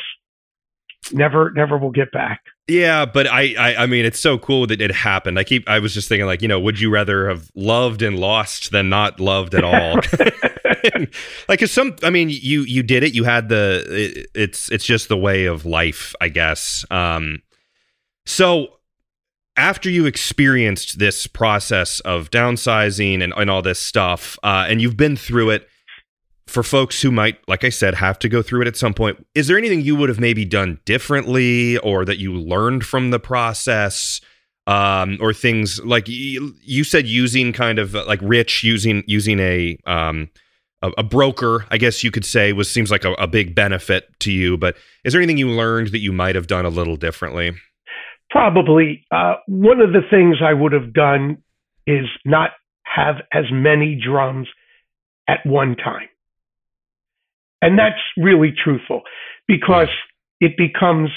never, 1.11 1.51
never 1.51 1.77
will 1.77 1.91
get 1.91 2.11
back. 2.11 2.41
Yeah, 2.69 3.05
but 3.05 3.27
I, 3.27 3.53
I 3.57 3.83
I 3.83 3.85
mean 3.85 4.05
it's 4.05 4.19
so 4.19 4.37
cool 4.37 4.67
that 4.67 4.81
it 4.81 4.91
happened. 4.91 5.39
I 5.39 5.43
keep 5.45 5.67
I 5.69 5.79
was 5.79 5.93
just 5.93 6.09
thinking 6.09 6.25
like, 6.25 6.41
you 6.41 6.47
know, 6.49 6.59
would 6.59 6.79
you 6.79 6.89
rather 6.89 7.29
have 7.29 7.49
loved 7.55 8.01
and 8.01 8.19
lost 8.19 8.71
than 8.71 8.89
not 8.89 9.19
loved 9.19 9.55
at 9.55 9.63
all? 9.63 9.99
like 11.49 11.59
'cause 11.59 11.71
some 11.71 11.95
I 12.03 12.09
mean 12.09 12.29
you 12.29 12.61
you 12.61 12.83
did 12.83 13.03
it. 13.03 13.13
You 13.13 13.23
had 13.23 13.49
the 13.49 13.85
it, 13.87 14.27
it's 14.35 14.71
it's 14.71 14.85
just 14.85 15.09
the 15.09 15.17
way 15.17 15.45
of 15.45 15.65
life, 15.65 16.15
I 16.21 16.29
guess. 16.29 16.85
Um 16.91 17.41
so 18.25 18.73
after 19.55 19.89
you 19.89 20.05
experienced 20.05 20.99
this 20.99 21.25
process 21.25 21.99
of 22.01 22.29
downsizing 22.29 23.23
and, 23.23 23.33
and 23.35 23.49
all 23.49 23.63
this 23.63 23.81
stuff, 23.81 24.37
uh, 24.43 24.65
and 24.69 24.81
you've 24.81 24.97
been 24.97 25.15
through 25.15 25.49
it, 25.49 25.67
for 26.45 26.61
folks 26.63 27.01
who 27.01 27.11
might, 27.11 27.39
like 27.47 27.63
I 27.63 27.69
said, 27.69 27.95
have 27.95 28.19
to 28.19 28.29
go 28.29 28.41
through 28.41 28.61
it 28.61 28.67
at 28.67 28.77
some 28.77 28.93
point, 28.93 29.25
is 29.35 29.47
there 29.47 29.57
anything 29.57 29.81
you 29.81 29.95
would 29.95 30.09
have 30.09 30.19
maybe 30.19 30.45
done 30.45 30.79
differently 30.85 31.77
or 31.79 32.05
that 32.05 32.19
you 32.19 32.33
learned 32.33 32.85
from 32.85 33.09
the 33.09 33.19
process? 33.19 34.21
Um, 34.67 35.17
or 35.21 35.33
things 35.33 35.79
like 35.85 36.09
you, 36.09 36.53
you 36.61 36.83
said 36.83 37.07
using 37.07 37.53
kind 37.53 37.79
of 37.79 37.93
like 37.93 38.19
Rich 38.21 38.65
using 38.65 39.01
using 39.07 39.39
a 39.39 39.77
um 39.85 40.29
a, 40.81 40.91
a 40.97 41.03
broker, 41.03 41.65
I 41.71 41.77
guess 41.77 42.03
you 42.03 42.11
could 42.11 42.25
say, 42.25 42.53
was 42.53 42.69
seems 42.69 42.91
like 42.91 43.05
a, 43.05 43.13
a 43.13 43.27
big 43.27 43.55
benefit 43.55 44.07
to 44.21 44.31
you. 44.31 44.57
But 44.57 44.77
is 45.03 45.13
there 45.13 45.21
anything 45.21 45.37
you 45.37 45.49
learned 45.49 45.89
that 45.89 45.99
you 45.99 46.11
might 46.11 46.35
have 46.35 46.47
done 46.47 46.65
a 46.65 46.69
little 46.69 46.95
differently? 46.95 47.51
Probably. 48.29 49.05
Uh, 49.11 49.35
one 49.47 49.79
of 49.79 49.93
the 49.93 50.01
things 50.09 50.37
I 50.43 50.53
would 50.53 50.73
have 50.73 50.93
done 50.93 51.43
is 51.85 52.05
not 52.25 52.51
have 52.83 53.15
as 53.33 53.45
many 53.51 53.99
drums 54.03 54.47
at 55.27 55.39
one 55.45 55.75
time. 55.75 56.09
And 57.61 57.77
that's 57.77 57.99
really 58.17 58.53
truthful 58.63 59.01
because 59.47 59.89
it 60.39 60.57
becomes 60.57 61.09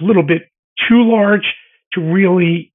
a 0.00 0.04
little 0.04 0.22
bit 0.22 0.42
too 0.88 1.02
large 1.02 1.54
to 1.92 2.00
really 2.00 2.72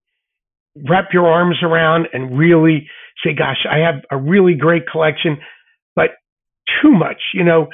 wrap 0.88 1.10
your 1.14 1.28
arms 1.28 1.58
around 1.64 2.08
and 2.14 2.38
really 2.38 2.88
say, 3.24 3.34
gosh, 3.34 3.66
I 3.70 3.80
have 3.80 4.04
a 4.12 4.18
really 4.18 4.54
great 4.54 4.84
collection, 4.92 5.38
but 5.96 6.12
too 6.82 6.92
much. 6.92 7.22
You 7.34 7.44
know, 7.44 7.68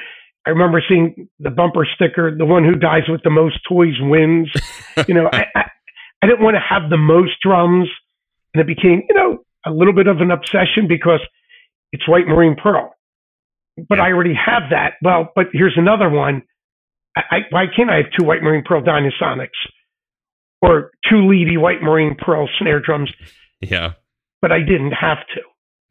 I 0.45 0.49
remember 0.51 0.81
seeing 0.87 1.29
the 1.39 1.49
bumper 1.51 1.87
sticker, 1.95 2.35
the 2.35 2.45
one 2.45 2.63
who 2.63 2.75
dies 2.75 3.03
with 3.07 3.21
the 3.23 3.29
most 3.29 3.59
toys 3.67 3.95
wins. 3.99 4.51
you 5.07 5.13
know, 5.13 5.29
I, 5.31 5.45
I, 5.55 5.63
I 6.21 6.27
didn't 6.27 6.43
want 6.43 6.55
to 6.55 6.61
have 6.61 6.89
the 6.89 6.97
most 6.97 7.33
drums. 7.43 7.89
And 8.53 8.61
it 8.61 8.67
became, 8.67 9.03
you 9.07 9.15
know, 9.15 9.43
a 9.65 9.71
little 9.71 9.93
bit 9.93 10.07
of 10.07 10.17
an 10.19 10.31
obsession 10.31 10.87
because 10.87 11.21
it's 11.91 12.07
white 12.07 12.27
marine 12.27 12.55
pearl. 12.61 12.93
But 13.87 13.99
I 13.99 14.11
already 14.11 14.33
have 14.33 14.63
that. 14.71 14.93
Well, 15.01 15.29
but 15.35 15.47
here's 15.53 15.77
another 15.77 16.09
one. 16.09 16.43
I, 17.15 17.21
I, 17.29 17.37
why 17.49 17.65
can't 17.73 17.89
I 17.89 17.97
have 17.97 18.05
two 18.17 18.25
white 18.25 18.41
marine 18.41 18.63
pearl 18.65 18.81
Dynasonics 18.81 19.49
or 20.61 20.91
two 21.09 21.17
Leedy 21.17 21.59
white 21.59 21.81
marine 21.81 22.15
pearl 22.17 22.49
snare 22.59 22.79
drums? 22.79 23.11
Yeah. 23.61 23.93
But 24.41 24.51
I 24.51 24.59
didn't 24.59 24.91
have 24.91 25.19
to. 25.35 25.41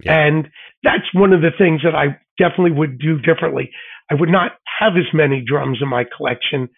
Yeah. 0.04 0.18
And 0.18 0.48
that's 0.82 1.12
one 1.12 1.32
of 1.32 1.40
the 1.42 1.50
things 1.56 1.82
that 1.84 1.94
I 1.94 2.16
definitely 2.38 2.72
would 2.72 2.98
do 2.98 3.18
differently. 3.18 3.70
I 4.10 4.14
would 4.14 4.28
not 4.28 4.52
have 4.80 4.94
as 4.96 5.12
many 5.12 5.42
drums 5.46 5.78
in 5.80 5.88
my 5.88 6.04
collection. 6.16 6.68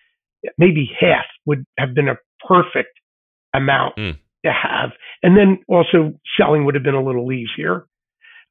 Maybe 0.59 0.91
half 0.99 1.25
would 1.47 1.65
have 1.79 1.95
been 1.95 2.09
a 2.09 2.17
perfect 2.47 2.99
amount 3.55 3.97
Mm. 3.97 4.19
to 4.45 4.53
have. 4.53 4.91
And 5.23 5.37
then 5.37 5.59
also 5.69 6.15
selling 6.37 6.65
would 6.65 6.75
have 6.75 6.83
been 6.85 6.95
a 6.95 7.03
little 7.03 7.31
easier. 7.33 7.87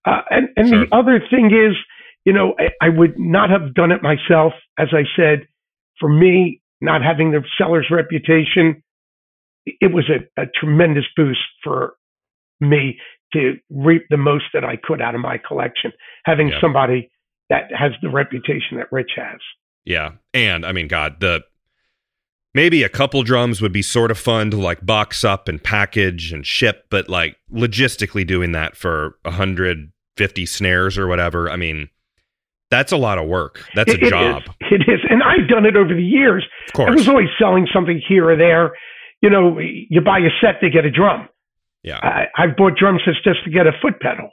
Uh, 0.06 0.22
and 0.30 0.50
and 0.58 0.70
Sure. 0.70 0.86
the 0.86 0.96
other 0.96 1.20
thing 1.30 1.48
is, 1.54 1.76
you 2.26 2.34
know, 2.34 2.56
I, 2.58 2.70
I 2.82 2.90
would 2.90 3.20
not 3.20 3.50
have 3.50 3.74
done 3.74 3.92
it 3.92 4.02
myself. 4.02 4.54
As 4.80 4.90
I 4.94 5.04
said, 5.16 5.48
for 6.00 6.10
me, 6.10 6.62
not 6.80 7.04
having 7.04 7.32
the 7.32 7.44
seller's 7.58 7.88
reputation, 7.92 8.82
it 9.66 9.94
was 9.94 10.10
a, 10.10 10.42
a 10.42 10.48
tremendous 10.48 11.06
boost 11.16 11.40
for 11.64 11.94
me 12.60 13.00
to 13.34 13.56
reap 13.70 14.04
the 14.10 14.18
most 14.18 14.46
that 14.54 14.64
I 14.64 14.76
could 14.82 15.02
out 15.02 15.16
of 15.16 15.22
my 15.22 15.38
collection, 15.38 15.92
having 16.26 16.50
Yeah. 16.50 16.62
somebody 16.62 17.10
that 17.50 17.64
has 17.78 17.92
the 18.02 18.10
reputation 18.10 18.78
that 18.78 18.92
Rich 18.92 19.12
has. 19.16 19.40
Yeah. 19.86 20.12
And 20.34 20.66
I 20.66 20.72
mean, 20.72 20.88
God, 20.88 21.20
the 21.20 21.44
maybe 22.54 22.84
a 22.84 22.90
couple 22.90 23.24
drums 23.24 23.62
would 23.62 23.72
be 23.72 23.82
sort 23.82 24.12
of 24.12 24.18
fun 24.18 24.52
to 24.52 24.58
like 24.58 24.86
box 24.86 25.24
up 25.24 25.48
and 25.48 25.62
package 25.64 26.32
and 26.34 26.46
ship, 26.46 26.86
but 26.90 27.10
like 27.10 27.38
logistically 27.54 28.26
doing 28.28 28.52
that 28.52 28.76
for 28.76 29.18
150 29.24 30.46
snares 30.46 30.98
or 30.98 31.08
whatever, 31.08 31.50
I 31.50 31.56
mean, 31.56 31.90
that's 32.70 32.92
a 32.92 32.98
lot 32.98 33.18
of 33.18 33.28
work. 33.28 33.66
That's 33.76 33.92
a 33.92 33.96
It- 33.96 34.04
it 34.04 34.10
job. 34.10 34.44
is. 34.62 34.72
It 34.72 34.82
is. 34.90 35.00
And 35.10 35.22
I've 35.24 35.48
done 35.50 35.66
it 35.66 35.76
over 35.76 35.94
the 35.94 36.04
years. 36.04 36.46
Of 36.68 36.74
course. 36.74 36.90
I 36.90 36.94
was 36.94 37.08
always 37.10 37.30
selling 37.38 37.68
something 37.74 38.00
here 38.08 38.30
or 38.30 38.36
there. 38.38 38.72
You 39.22 39.30
know, 39.30 39.60
you 39.60 40.00
buy 40.02 40.20
a 40.20 40.30
set 40.40 40.62
to 40.62 40.70
get 40.70 40.86
a 40.86 40.90
drum. 40.92 41.28
Yeah. 41.84 42.00
I, 42.02 42.26
I've 42.38 42.56
bought 42.56 42.78
drum 42.78 43.00
sets 43.04 43.18
just 43.24 43.44
to 43.46 43.50
get 43.50 43.68
a 43.68 43.72
foot 43.82 44.00
pedal. 44.00 44.30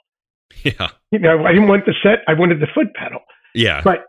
Yeah. 0.64 0.90
You 1.11 1.18
know, 1.18 1.44
I 1.44 1.52
didn't 1.52 1.68
want 1.68 1.87
the 1.87 1.94
set, 2.02 2.20
I 2.26 2.34
wanted 2.34 2.61
the 2.61 2.66
foot 2.74 2.94
pedal. 2.94 3.20
Yeah. 3.54 3.80
But 3.82 4.04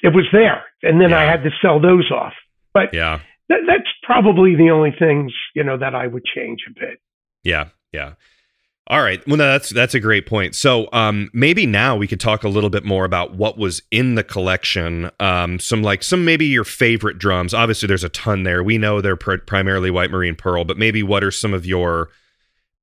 it 0.00 0.14
was 0.14 0.24
there. 0.32 0.64
And 0.82 1.00
then 1.00 1.12
I 1.12 1.22
had 1.24 1.42
to 1.44 1.50
sell 1.60 1.80
those 1.80 2.10
off. 2.10 2.32
But 2.74 2.92
Yeah. 2.92 3.20
that, 3.48 3.60
that's 3.66 3.88
probably 4.02 4.56
the 4.56 4.70
only 4.70 4.94
things, 4.98 5.32
you 5.54 5.62
know, 5.64 5.76
that 5.78 5.94
I 5.94 6.06
would 6.06 6.24
change 6.24 6.60
a 6.68 6.72
bit. 6.72 7.00
Yeah, 7.44 7.68
yeah. 7.92 8.14
All 8.88 9.00
right. 9.02 9.24
Well, 9.28 9.36
no, 9.36 9.46
that's 9.52 9.70
that's 9.70 9.94
a 9.94 10.00
great 10.00 10.26
point. 10.26 10.54
So, 10.56 10.88
um, 10.92 11.30
maybe 11.32 11.66
now 11.66 11.96
we 11.96 12.08
could 12.08 12.18
talk 12.20 12.42
a 12.42 12.48
little 12.48 12.68
bit 12.70 12.84
more 12.84 13.04
about 13.04 13.34
what 13.34 13.56
was 13.56 13.80
in 13.92 14.16
the 14.16 14.24
collection. 14.24 15.08
Um, 15.20 15.60
some 15.60 15.82
like 15.82 16.02
some 16.02 16.24
maybe 16.24 16.46
your 16.46 16.64
favorite 16.64 17.16
drums. 17.18 17.54
Obviously, 17.54 17.86
there's 17.86 18.02
a 18.04 18.08
ton 18.08 18.42
there. 18.42 18.62
We 18.62 18.78
know 18.78 19.00
they're 19.00 19.16
pr- 19.16 19.36
primarily 19.46 19.90
white 19.90 20.10
marine 20.10 20.34
pearl, 20.34 20.64
but 20.64 20.78
maybe 20.78 21.02
what 21.04 21.22
are 21.22 21.30
some 21.30 21.54
of 21.54 21.64
your 21.64 22.08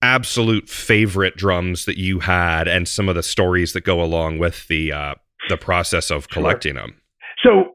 absolute 0.01 0.69
favorite 0.69 1.35
drums 1.35 1.85
that 1.85 1.97
you 1.97 2.19
had, 2.19 2.67
and 2.67 2.87
some 2.87 3.09
of 3.09 3.15
the 3.15 3.23
stories 3.23 3.73
that 3.73 3.81
go 3.81 4.01
along 4.01 4.39
with 4.39 4.67
the 4.67 4.91
uh, 4.91 5.15
the 5.49 5.57
process 5.57 6.09
of 6.11 6.27
Sure. 6.29 6.41
collecting 6.43 6.75
them. 6.75 7.01
So 7.43 7.73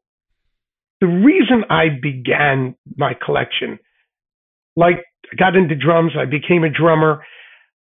the 1.01 1.07
reason 1.07 1.65
I 1.71 1.87
began 2.01 2.77
my 2.97 3.15
collection, 3.15 3.79
like 4.77 5.05
I 5.33 5.37
got 5.37 5.57
into 5.57 5.75
drums, 5.75 6.13
I 6.19 6.25
became 6.25 6.65
a 6.65 6.71
drummer. 6.71 7.25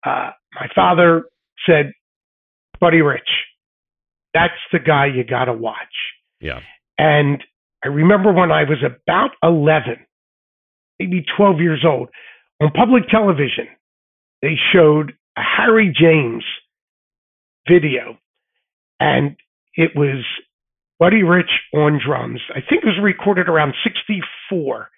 Uh, 0.05 0.31
my 0.55 0.67
father 0.73 1.23
said, 1.65 1.91
Buddy 2.79 3.01
Rich, 3.01 3.29
that's 4.33 4.53
the 4.71 4.79
guy 4.79 5.07
you 5.07 5.23
got 5.23 5.45
to 5.45 5.53
watch. 5.53 5.75
Yeah. 6.39 6.61
And 6.97 7.43
I 7.83 7.87
remember 7.87 8.31
when 8.33 8.51
I 8.51 8.63
was 8.63 8.77
about 8.83 9.31
11, 9.43 9.97
maybe 10.99 11.25
12 11.37 11.59
years 11.59 11.83
old, 11.85 12.09
on 12.61 12.71
public 12.71 13.07
television, 13.09 13.67
they 14.41 14.55
showed 14.73 15.13
a 15.37 15.41
Harry 15.41 15.93
James 15.97 16.43
video. 17.67 18.17
And 18.99 19.35
it 19.75 19.91
was 19.95 20.25
Buddy 20.99 21.23
Rich 21.23 21.49
on 21.73 21.99
drums. 22.05 22.41
I 22.51 22.59
think 22.59 22.83
it 22.83 22.87
was 22.87 22.99
recorded 23.01 23.47
around 23.47 23.73
64, 23.83 24.89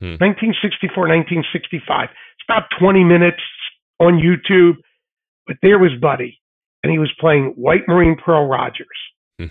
Hmm. 0.00 0.14
1964, 0.22 1.08
1965. 1.08 2.08
It's 2.10 2.44
about 2.48 2.68
20 2.78 3.02
minutes 3.02 3.42
on 3.98 4.14
YouTube. 4.14 4.76
But 5.48 5.56
there 5.62 5.78
was 5.78 5.90
Buddy, 6.00 6.40
and 6.84 6.92
he 6.92 6.98
was 6.98 7.10
playing 7.18 7.54
White 7.56 7.88
Marine 7.88 8.16
Pearl 8.16 8.46
Rogers. 8.46 8.86
Hmm. 9.40 9.46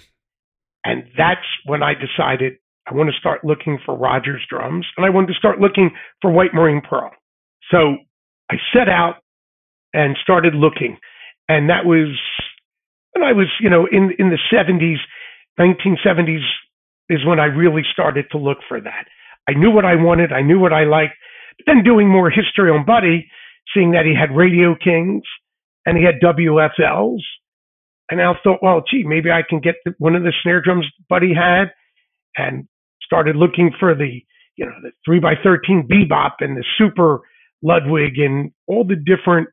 And 0.86 1.04
that's 1.18 1.46
when 1.66 1.84
I 1.84 1.94
decided 1.96 2.54
I 2.90 2.94
want 2.94 3.10
to 3.10 3.20
start 3.20 3.44
looking 3.44 3.78
for 3.86 3.98
Rogers 3.98 4.46
drums, 4.50 4.86
and 4.96 5.06
I 5.06 5.10
wanted 5.10 5.28
to 5.28 5.34
start 5.34 5.60
looking 5.60 5.92
for 6.22 6.32
White 6.32 6.54
Marine 6.54 6.82
Pearl. 6.88 7.12
So 7.70 7.98
I 8.50 8.56
set 8.74 8.88
out 8.88 9.16
and 9.98 10.16
started 10.22 10.54
looking, 10.54 10.98
and 11.50 11.70
that 11.70 11.86
was 11.86 12.14
when 13.14 13.24
I 13.24 13.34
was, 13.34 13.48
you 13.60 13.70
know, 13.70 13.88
in 13.92 14.14
in 14.20 14.30
the 14.30 14.38
70s, 14.54 15.02
1970s 15.60 16.46
is 17.10 17.26
when 17.26 17.40
I 17.40 17.46
really 17.46 17.82
started 17.92 18.26
to 18.32 18.38
look 18.38 18.60
for 18.68 18.80
that. 18.80 19.06
I 19.50 19.54
knew 19.54 19.72
what 19.72 19.86
I 19.86 19.96
wanted, 19.96 20.32
I 20.32 20.44
knew 20.44 20.60
what 20.60 20.74
I 20.74 20.84
liked. 20.84 21.14
But 21.58 21.74
then 21.74 21.84
doing 21.84 22.08
more 22.10 22.30
history 22.30 22.70
on 22.70 22.86
Buddy, 22.86 23.28
seeing 23.74 23.92
that 23.92 24.06
he 24.06 24.14
had 24.14 24.36
Radio 24.36 24.76
Kings 24.76 25.24
and 25.86 25.98
he 25.98 26.04
had 26.04 26.22
WFLs, 26.22 27.22
and 28.12 28.22
I 28.22 28.34
thought, 28.44 28.60
well, 28.62 28.84
gee, 28.90 29.04
maybe 29.04 29.32
I 29.32 29.42
can 29.48 29.60
get 29.62 29.76
one 29.98 30.16
of 30.16 30.24
the 30.24 30.34
snare 30.44 30.62
drums 30.62 30.86
Buddy 31.10 31.34
had, 31.34 31.72
and 32.36 32.68
started 33.04 33.36
looking 33.36 33.72
for 33.80 33.96
the, 33.96 34.22
you 34.58 34.66
know, 34.66 34.74
the 34.84 34.92
three 35.04 35.20
by 35.20 35.34
thirteen 35.42 35.88
bebop 35.90 36.34
and 36.42 36.56
the 36.56 36.66
super 36.78 37.22
Ludwig 37.64 38.20
and 38.20 38.52
all 38.68 38.84
the 38.84 38.96
different 38.96 39.48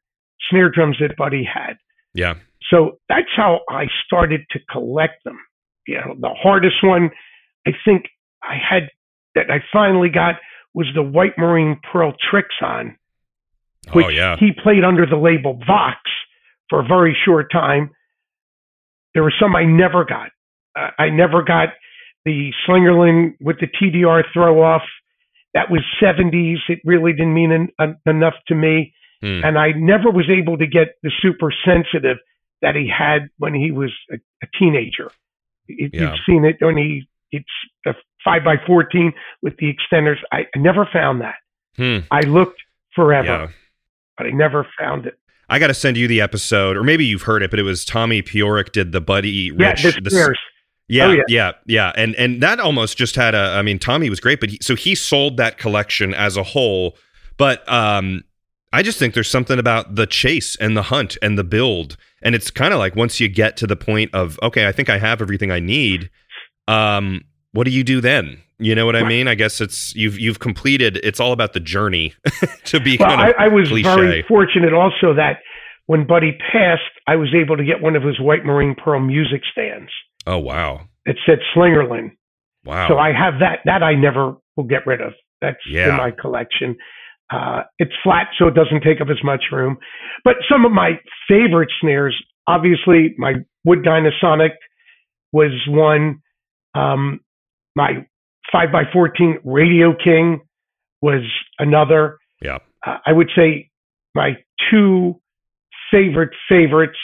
snare 0.51 0.71
drums 0.71 0.97
that 1.01 1.17
Buddy 1.17 1.45
had. 1.45 1.77
Yeah. 2.15 2.35
So 2.71 2.99
that's 3.09 3.29
how 3.37 3.61
I 3.69 3.87
started 4.07 4.43
to 4.53 4.59
collect 4.71 5.25
them. 5.25 5.39
You 5.87 5.97
know, 5.97 6.15
the 6.19 6.35
hardest 6.35 6.77
one 6.83 7.11
I 7.67 7.73
think 7.85 8.07
I 8.43 8.55
had 8.55 8.91
that 9.35 9.51
I 9.51 9.59
finally 9.73 10.09
got 10.09 10.37
was 10.75 10.87
the 10.95 11.03
White 11.03 11.37
Marine 11.39 11.79
Pearl 11.93 12.15
Trixon, 12.31 12.97
which 13.93 14.07
oh 14.07 14.09
yeah. 14.09 14.37
he 14.39 14.51
played 14.53 14.85
under 14.85 15.07
the 15.07 15.17
label 15.17 15.61
Vox 15.67 15.99
for 16.69 16.81
a 16.81 16.87
very 16.87 17.17
short 17.25 17.51
time. 17.53 17.91
There 19.13 19.23
were 19.23 19.35
some 19.41 19.55
I 19.55 19.65
never 19.65 20.05
got. 20.05 20.31
Uh, 20.77 20.91
I 20.99 21.11
never 21.11 21.43
got 21.43 21.69
the 22.25 22.51
Slingerland 22.67 23.35
with 23.41 23.57
the 23.61 23.67
TDR 23.67 24.23
throw 24.33 24.63
off. 24.63 24.83
That 25.53 25.71
was 25.71 25.83
70s. 26.03 26.57
It 26.69 26.81
really 26.85 27.13
didn't 27.13 27.35
mean 27.35 27.53
en- 27.53 27.69
en- 27.79 27.99
enough 28.07 28.35
to 28.49 28.55
me 28.55 28.93
Hmm. 29.25 29.41
and 29.45 29.59
I 29.59 29.73
never 29.73 30.11
was 30.11 30.29
able 30.29 30.59
to 30.59 30.67
get 30.67 30.97
the 31.03 31.11
super 31.23 31.51
sensitive 31.65 32.19
that 32.61 32.75
he 32.75 32.87
had 32.89 33.31
when 33.39 33.55
he 33.55 33.71
was 33.71 33.91
a, 34.11 34.17
a 34.43 34.47
teenager. 34.59 35.11
You- 35.67 35.89
Yeah. 35.93 36.11
You've 36.11 36.21
seen 36.29 36.45
it 36.45 36.57
when 36.61 36.77
he 36.77 37.09
it's 37.33 37.49
a 37.87 37.95
five 38.23 38.45
by 38.45 38.57
fourteen 38.67 39.13
with 39.43 39.57
the 39.57 39.73
extenders. 39.75 40.17
I, 40.31 40.41
I 40.55 40.59
never 40.59 40.87
found 40.93 41.21
that. 41.23 41.37
Hmm. 41.77 41.99
I 42.11 42.21
looked 42.21 42.61
forever, 42.95 43.27
Yeah. 43.27 43.49
but 44.19 44.27
I 44.27 44.31
never 44.31 44.67
found 44.79 45.07
it. 45.07 45.19
I 45.49 45.59
got 45.59 45.67
to 45.69 45.75
send 45.75 45.97
you 45.97 46.07
the 46.09 46.21
episode, 46.21 46.77
or 46.77 46.83
maybe 46.83 47.05
you've 47.05 47.23
heard 47.23 47.43
it, 47.43 47.51
but 47.51 47.59
it 47.59 47.65
was 47.65 47.85
Tommy 47.85 48.23
Piorik 48.23 48.73
did 48.73 48.93
the 48.93 49.01
Buddy 49.01 49.51
Yeah, 49.59 49.71
Rich. 49.71 49.83
the 49.83 50.01
the- 50.03 50.35
Yeah, 50.89 51.07
Oh, 51.07 51.13
yeah. 51.13 51.23
yeah, 51.29 51.53
yeah, 51.67 51.93
and 51.97 52.15
and 52.17 52.43
that 52.43 52.61
almost 52.61 52.99
just 52.99 53.17
had 53.17 53.35
a. 53.35 53.39
I 53.59 53.63
mean, 53.63 53.79
Tommy 53.79 54.11
was 54.11 54.21
great, 54.21 54.39
but 54.41 54.51
he, 54.51 54.59
so 54.61 54.75
he 54.75 54.95
sold 54.95 55.39
that 55.39 55.57
collection 55.59 56.13
as 56.13 56.37
a 56.37 56.43
whole. 56.43 56.97
But 57.39 57.67
um, 57.73 58.23
I 58.75 58.83
just 58.83 58.99
think 58.99 59.15
there's 59.15 59.31
something 59.31 59.59
about 59.59 59.95
the 59.95 60.07
chase 60.07 60.57
and 60.57 60.77
the 60.77 60.83
hunt 60.83 61.17
and 61.23 61.39
the 61.39 61.45
build, 61.45 61.97
and 62.23 62.35
it's 62.35 62.51
kind 62.51 62.73
of 62.75 62.79
like 62.79 62.97
once 62.97 63.21
you 63.21 63.29
get 63.29 63.57
to 63.59 63.67
the 63.67 63.77
point 63.77 64.13
of 64.15 64.39
okay, 64.43 64.67
I 64.69 64.73
think 64.73 64.91
I 64.91 64.99
have 64.99 65.23
everything 65.23 65.51
I 65.51 65.61
need. 65.61 66.11
Um, 66.69 67.23
what 67.53 67.65
do 67.65 67.71
you 67.71 67.85
do 67.85 68.01
then? 68.01 68.41
You 68.59 68.75
know 68.75 68.87
what 68.87 68.97
I 68.97 69.03
mean? 69.03 69.27
I 69.29 69.35
guess 69.35 69.61
it's 69.61 69.95
you've 69.95 70.19
you've 70.19 70.39
completed. 70.39 70.99
It's 71.03 71.21
all 71.21 71.33
about 71.33 71.53
the 71.55 71.61
journey 71.61 72.15
to 72.65 72.81
be 72.81 72.97
Well, 72.99 73.09
kind 73.09 73.21
I, 73.21 73.29
of 73.31 73.35
I 73.39 73.49
was 73.49 73.69
cliche. 73.69 73.83
very 73.95 74.23
fortunate 74.29 74.73
also 74.73 75.15
that 75.15 75.39
when 75.87 76.07
Buddy 76.07 76.33
passed, 76.53 76.83
I 77.07 77.17
was 77.17 77.35
able 77.35 77.57
to 77.57 77.65
get 77.65 77.83
one 77.83 77.97
of 77.97 78.03
his 78.03 78.19
White 78.21 78.45
Marine 78.45 78.75
Pearl 78.75 79.01
music 79.01 79.43
stands. 79.53 79.91
oh 80.27 80.39
wow, 80.39 80.83
It 81.05 81.17
said 81.27 81.39
Slingerland. 81.55 82.13
Wow. 82.65 82.89
So 82.89 82.97
I 82.99 83.13
have 83.13 83.35
that. 83.41 83.59
That 83.67 83.83
I 83.83 83.95
never 83.95 84.37
will 84.57 84.65
get 84.65 84.87
rid 84.87 85.01
of. 85.01 85.13
That's 85.43 85.59
Yeah. 85.69 85.91
in 85.91 85.97
my 85.97 86.11
collection. 86.13 86.77
Uh, 87.31 87.63
it's 87.79 87.93
flat, 88.03 88.29
so 88.39 88.47
it 88.47 88.55
doesn't 88.55 88.83
take 88.83 89.01
up 89.01 89.09
as 89.11 89.23
much 89.25 89.45
room. 89.51 89.79
But 90.25 90.37
some 90.51 90.65
of 90.65 90.73
my 90.73 91.01
favorite 91.29 91.71
snares, 91.81 92.15
obviously, 92.47 93.15
my 93.19 93.35
Wood 93.65 93.81
Dynasonic 93.85 94.51
was 95.33 95.53
one. 95.69 96.21
Um, 96.75 97.21
my 97.77 98.07
5x14 98.55 99.39
Radio 99.45 99.95
King 100.03 100.41
was 101.03 101.23
another. 101.59 102.19
yeah. 102.43 102.59
Uh, 102.87 102.99
I 103.07 103.13
would 103.13 103.31
say 103.35 103.71
my 104.15 104.33
two 104.71 105.21
favorite 105.91 106.35
favorites 106.49 106.99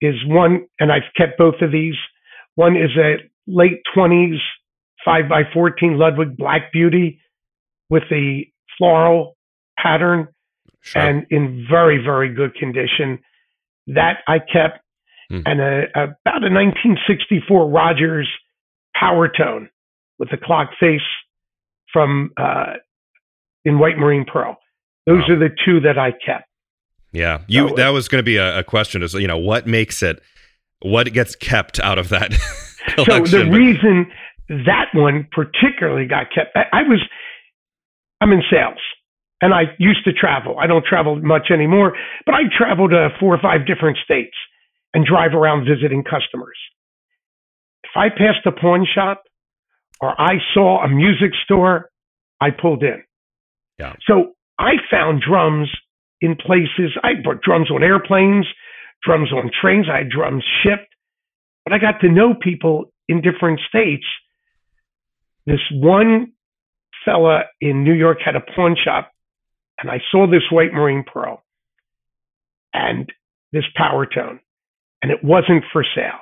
is 0.00 0.14
one, 0.26 0.66
and 0.78 0.92
I've 0.92 1.10
kept 1.16 1.38
both 1.38 1.56
of 1.62 1.72
these. 1.72 1.94
One 2.54 2.76
is 2.76 2.90
a 2.96 3.16
late 3.46 3.80
20s 3.96 4.36
5x14 5.06 5.96
Ludwig 5.96 6.36
Black 6.36 6.72
Beauty 6.72 7.20
with 7.88 8.02
the 8.10 8.42
floral 8.76 9.36
pattern 9.80 10.28
Sure. 10.80 11.02
and 11.02 11.26
in 11.30 11.66
very, 11.68 12.02
very 12.02 12.32
good 12.32 12.54
condition. 12.54 13.18
That 13.88 14.18
I 14.28 14.38
kept. 14.38 14.78
Hmm. 15.30 15.40
And 15.44 15.60
a, 15.60 15.82
about 15.94 16.42
a 16.44 16.50
1964 16.50 17.68
Rogers 17.68 18.28
Power 18.94 19.28
Tone 19.28 19.68
with 20.18 20.30
the 20.30 20.36
clock 20.36 20.70
face 20.80 21.00
from 21.92 22.30
uh, 22.36 22.74
in 23.64 23.78
White 23.78 23.98
Marine 23.98 24.24
Pearl. 24.30 24.56
Those 25.06 25.22
Wow. 25.28 25.34
are 25.34 25.38
the 25.38 25.50
two 25.64 25.80
that 25.80 25.98
I 25.98 26.12
kept. 26.12 26.44
yeah. 27.12 27.40
You 27.48 27.68
So- 27.70 27.74
that 27.76 27.88
was 27.90 28.08
going 28.08 28.20
to 28.20 28.24
be 28.24 28.36
a, 28.36 28.58
a 28.60 28.64
question 28.64 29.02
is, 29.02 29.14
you 29.14 29.26
know, 29.26 29.38
what 29.38 29.66
makes 29.66 30.02
it 30.02 30.20
what 30.80 31.12
gets 31.12 31.34
kept 31.34 31.80
out 31.80 31.98
of 31.98 32.08
that 32.10 32.32
So 33.04 33.20
the 33.24 33.48
reason 33.50 34.06
that 34.48 34.86
one 34.94 35.26
particularly 35.32 36.06
got 36.06 36.26
kept, 36.34 36.56
I, 36.56 36.64
I 36.72 36.82
was, 36.84 37.00
I'm 38.20 38.32
in 38.32 38.42
sales 38.50 38.78
and 39.40 39.54
I 39.54 39.62
used 39.78 40.04
to 40.04 40.12
travel. 40.12 40.56
I 40.58 40.66
don't 40.66 40.84
travel 40.84 41.16
much 41.16 41.50
anymore, 41.52 41.96
but 42.26 42.34
I 42.34 42.42
traveled 42.56 42.90
to 42.90 43.10
four 43.20 43.34
or 43.34 43.40
five 43.40 43.66
different 43.66 43.98
states 44.04 44.36
and 44.94 45.04
drive 45.06 45.34
around 45.34 45.66
visiting 45.66 46.02
customers. 46.02 46.56
If 47.84 47.90
I 47.96 48.08
passed 48.08 48.46
a 48.46 48.52
pawn 48.52 48.86
shop 48.92 49.22
or 50.00 50.20
I 50.20 50.34
saw 50.54 50.84
a 50.84 50.88
music 50.88 51.32
store, 51.44 51.90
I 52.40 52.50
pulled 52.50 52.82
in. 52.82 53.02
Yeah. 53.78 53.94
So 54.06 54.34
I 54.58 54.72
found 54.90 55.22
drums 55.26 55.68
in 56.20 56.36
places. 56.36 56.96
I 57.02 57.14
brought 57.22 57.42
drums 57.42 57.70
on 57.70 57.82
airplanes, 57.82 58.46
drums 59.04 59.32
on 59.32 59.50
trains. 59.60 59.86
I 59.92 59.98
had 59.98 60.10
drums 60.10 60.44
shipped, 60.62 60.92
but 61.64 61.72
I 61.72 61.78
got 61.78 62.00
to 62.00 62.08
know 62.08 62.34
people 62.34 62.92
in 63.08 63.22
different 63.22 63.60
states. 63.68 64.06
This 65.46 65.60
one 65.72 66.32
fella 67.04 67.42
in 67.60 67.84
New 67.84 67.94
York 67.94 68.18
had 68.24 68.36
a 68.36 68.40
pawn 68.40 68.76
shop, 68.82 69.12
and 69.80 69.90
I 69.90 70.00
saw 70.10 70.26
this 70.26 70.42
white 70.50 70.72
marine 70.72 71.04
pearl 71.10 71.42
and 72.74 73.10
this 73.52 73.64
power 73.76 74.06
tone, 74.06 74.40
and 75.02 75.10
it 75.10 75.22
wasn't 75.24 75.64
for 75.72 75.84
sale. 75.94 76.20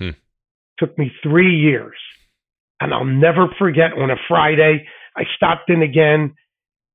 Hmm. 0.00 0.10
Took 0.78 0.96
me 0.98 1.10
three 1.22 1.56
years, 1.56 1.96
and 2.80 2.92
I'll 2.94 3.04
never 3.04 3.48
forget. 3.58 3.92
On 3.92 4.10
a 4.10 4.16
Friday, 4.28 4.86
I 5.16 5.22
stopped 5.36 5.70
in 5.70 5.82
again, 5.82 6.34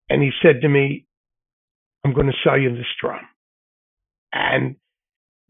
and 0.10 0.22
he 0.22 0.32
said 0.42 0.62
to 0.62 0.70
me, 0.70 1.06
"I'm 2.06 2.14
going 2.14 2.28
to 2.28 2.38
sell 2.44 2.58
you 2.58 2.76
this 2.76 2.86
drum," 3.02 3.28
and 4.32 4.76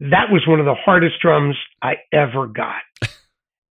that 0.00 0.30
was 0.30 0.42
one 0.46 0.58
of 0.60 0.66
the 0.66 0.74
hardest 0.74 1.20
drums 1.22 1.56
I 1.82 1.94
ever 2.12 2.46
got. 2.46 2.82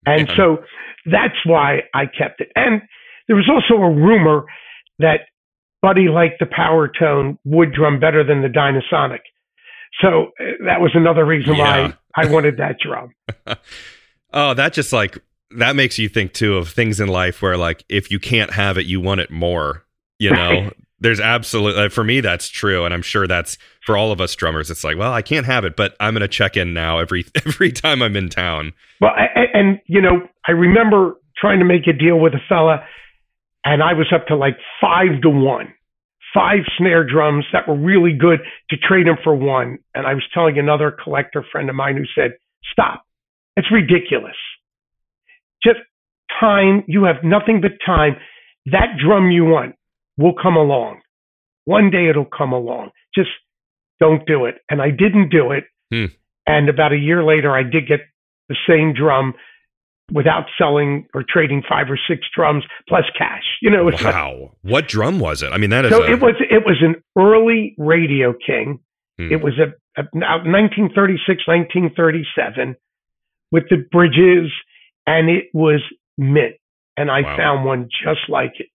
And 0.03 0.27
Yeah. 0.29 0.35
so 0.35 0.63
that's 1.05 1.45
why 1.45 1.83
I 1.93 2.07
kept 2.07 2.41
it. 2.41 2.51
And 2.55 2.81
there 3.27 3.35
was 3.35 3.47
also 3.47 3.79
a 3.79 3.91
rumor 3.91 4.45
that 4.97 5.27
Buddy 5.81 6.07
liked 6.09 6.39
the 6.39 6.45
power 6.45 6.87
tone 6.87 7.37
wood 7.43 7.73
drum 7.73 7.99
better 7.99 8.23
than 8.23 8.41
the 8.41 8.47
Dynasonic. 8.47 9.19
So 10.01 10.31
uh, 10.39 10.43
that 10.65 10.79
was 10.81 10.91
another 10.93 11.25
reason 11.25 11.55
Yeah. 11.55 11.87
why 11.87 11.93
I 12.15 12.25
wanted 12.31 12.57
that 12.57 12.77
drum. 12.79 13.13
oh, 14.33 14.53
that 14.53 14.73
just 14.73 14.93
like 14.93 15.17
that 15.57 15.75
makes 15.75 15.97
you 15.99 16.07
think 16.07 16.33
too 16.33 16.55
of 16.57 16.69
things 16.69 16.99
in 16.99 17.07
life 17.09 17.41
where 17.41 17.57
like 17.57 17.83
if 17.89 18.09
you 18.11 18.19
can't 18.19 18.51
have 18.51 18.77
it, 18.77 18.85
you 18.85 19.01
want 19.01 19.21
it 19.21 19.31
more. 19.31 19.83
You 20.19 20.31
know, 20.31 20.69
there's 20.99 21.19
absolutely 21.19 21.89
for 21.89 22.03
me 22.03 22.21
that's 22.21 22.47
true, 22.47 22.85
and 22.85 22.93
I'm 22.93 23.01
sure 23.01 23.27
that's 23.27 23.57
for 23.85 23.97
all 23.97 24.11
of 24.11 24.21
us 24.21 24.35
drummers. 24.35 24.69
It's 24.69 24.83
like, 24.83 24.97
well, 24.97 25.11
I 25.11 25.23
can't 25.23 25.47
have 25.47 25.65
it, 25.65 25.75
but 25.75 25.95
I'm 25.99 26.13
gonna 26.13 26.27
check 26.27 26.55
in 26.55 26.73
now 26.75 26.99
every 26.99 27.25
every 27.45 27.71
time 27.71 28.01
I'm 28.03 28.15
in 28.15 28.29
town. 28.29 28.73
Well, 28.99 29.11
I, 29.15 29.39
I- 29.39 29.47
and 29.59 29.79
you 29.87 29.99
know, 30.01 30.21
I 30.47 30.51
remember 30.51 31.15
trying 31.37 31.59
to 31.59 31.65
make 31.65 31.87
a 31.87 31.93
deal 31.93 32.19
with 32.19 32.33
a 32.33 32.39
fella, 32.47 32.85
and 33.63 33.83
I 33.83 33.93
was 33.93 34.11
up 34.13 34.27
to 34.27 34.35
like 34.35 34.57
five 34.79 35.21
to 35.21 35.29
one, 35.29 35.73
five 36.33 36.59
snare 36.77 37.03
drums 37.03 37.45
that 37.53 37.67
were 37.67 37.77
really 37.77 38.13
good 38.13 38.39
to 38.69 38.77
trade 38.77 39.07
them 39.07 39.17
for 39.23 39.35
one. 39.35 39.79
And 39.93 40.07
I 40.07 40.13
was 40.13 40.23
telling 40.33 40.57
another 40.57 40.95
collector 41.03 41.45
friend 41.51 41.69
of 41.69 41.75
mine 41.75 41.97
who 41.97 42.05
said, 42.15 42.31
"Stop, 42.71 43.03
it's 43.55 43.71
ridiculous. 43.71 44.37
Just 45.63 45.79
time. 46.39 46.83
You 46.87 47.03
have 47.03 47.23
nothing 47.23 47.61
but 47.61 47.71
time. 47.85 48.17
That 48.67 48.97
drum 49.03 49.31
you 49.31 49.45
want 49.45 49.75
will 50.17 50.33
come 50.41 50.55
along. 50.55 51.01
One 51.65 51.91
day 51.91 52.09
it'll 52.09 52.25
come 52.25 52.53
along. 52.53 52.91
Just 53.13 53.29
don't 53.99 54.25
do 54.25 54.45
it." 54.45 54.55
And 54.69 54.81
I 54.81 54.89
didn't 54.89 55.29
do 55.29 55.51
it. 55.51 55.65
Hmm. 55.93 56.05
And 56.47 56.69
about 56.69 56.93
a 56.93 56.97
year 56.97 57.23
later, 57.23 57.55
I 57.55 57.63
did 57.63 57.87
get 57.87 57.99
the 58.49 58.55
same 58.67 58.93
drum 58.93 59.35
without 60.13 60.45
selling 60.57 61.07
or 61.13 61.23
trading 61.27 61.61
five 61.67 61.89
or 61.89 61.99
six 62.07 62.21
drums 62.35 62.63
plus 62.87 63.03
cash. 63.17 63.43
You 63.61 63.69
know, 63.69 63.83
was 63.83 64.01
like, 64.01 64.13
Wow, 64.13 64.51
what 64.61 64.87
drum 64.87 65.19
was 65.19 65.43
it? 65.43 65.51
I 65.53 65.57
mean, 65.57 65.69
that 65.69 65.85
is 65.85 65.91
so 65.91 66.03
a, 66.03 66.11
it 66.11 66.21
was 66.21 66.35
it 66.39 66.65
was 66.65 66.77
an 66.81 66.95
early 67.17 67.75
Radio 67.77 68.33
King. 68.33 68.79
Hmm. 69.17 69.31
It 69.31 69.41
was 69.41 69.53
a, 69.59 69.73
a 69.99 70.03
now 70.13 70.37
1936, 70.37 71.47
1937 71.47 72.75
with 73.51 73.63
the 73.69 73.77
bridges, 73.91 74.51
and 75.05 75.29
it 75.29 75.45
was 75.53 75.81
mint. 76.17 76.55
And 76.97 77.09
I 77.09 77.21
Wow. 77.21 77.37
found 77.37 77.63
one 77.65 77.87
just 78.03 78.27
like 78.29 78.59
it, 78.59 78.67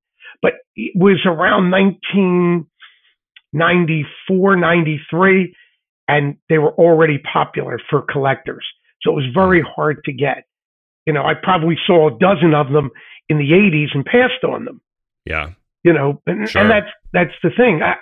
but 0.42 0.54
it 0.74 0.92
was 0.96 1.20
around 1.26 1.70
1994, 1.70 4.56
93, 4.56 5.54
and 6.08 6.36
they 6.48 6.58
were 6.58 6.72
already 6.74 7.18
popular 7.18 7.78
for 7.90 8.02
collectors. 8.02 8.66
So 9.02 9.12
it 9.12 9.14
was 9.14 9.26
very 9.34 9.60
hard 9.62 10.02
to 10.04 10.12
get. 10.12 10.44
You 11.06 11.12
know, 11.12 11.22
I 11.24 11.34
probably 11.40 11.76
saw 11.86 12.08
a 12.08 12.18
dozen 12.18 12.52
of 12.54 12.72
them 12.72 12.90
in 13.28 13.38
the 13.38 13.50
80s 13.52 13.94
and 13.94 14.04
passed 14.04 14.44
on 14.44 14.64
them. 14.64 14.80
Yeah, 15.24 15.50
you 15.82 15.92
know 15.92 16.20
and, 16.26 16.48
Sure. 16.48 16.62
and 16.62 16.70
that's 16.70 16.90
that's 17.12 17.34
the 17.42 17.50
thing. 17.56 17.80
I 17.82 17.94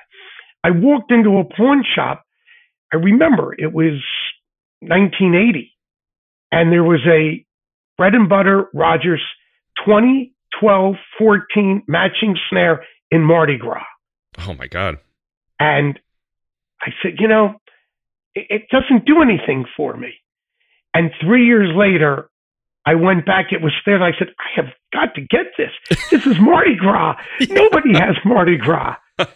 i 0.62 0.70
walked 0.70 1.10
into 1.12 1.38
a 1.38 1.44
pawn 1.44 1.84
shop 1.94 2.24
i 2.92 2.96
remember 2.96 3.54
it 3.58 3.72
was 3.72 4.00
1980 4.80 5.72
and 6.52 6.72
there 6.72 6.84
was 6.84 7.00
a 7.06 7.44
bread 7.96 8.14
and 8.14 8.28
butter 8.28 8.68
rogers 8.74 9.22
20 9.84 10.32
12 10.60 10.94
14 11.18 11.82
matching 11.88 12.36
snare 12.48 12.84
in 13.10 13.22
mardi 13.22 13.56
gras. 13.58 13.82
Oh 14.46 14.54
my 14.54 14.66
god, 14.66 14.98
and 15.58 15.98
i 16.80 16.90
said 17.02 17.14
you 17.18 17.28
know 17.28 17.54
it, 18.34 18.46
it 18.50 18.62
doesn't 18.70 19.04
do 19.06 19.22
anything 19.22 19.64
for 19.76 19.96
me. 19.96 20.12
And 20.92 21.10
three 21.20 21.46
years 21.46 21.70
later 21.74 22.30
I 22.86 22.94
went 22.94 23.24
back, 23.26 23.46
it 23.52 23.62
was 23.62 23.72
there, 23.86 23.94
and 23.94 24.04
I 24.04 24.12
said, 24.18 24.28
I 24.38 24.60
have 24.60 24.72
got 24.92 25.14
to 25.14 25.20
get 25.22 25.46
this. 25.56 25.70
This 26.10 26.26
is 26.26 26.38
Mardi 26.38 26.76
Gras. 26.76 27.16
Nobody 27.48 27.94
has 27.98 28.16
Mardi 28.24 28.56
Gras. 28.56 28.96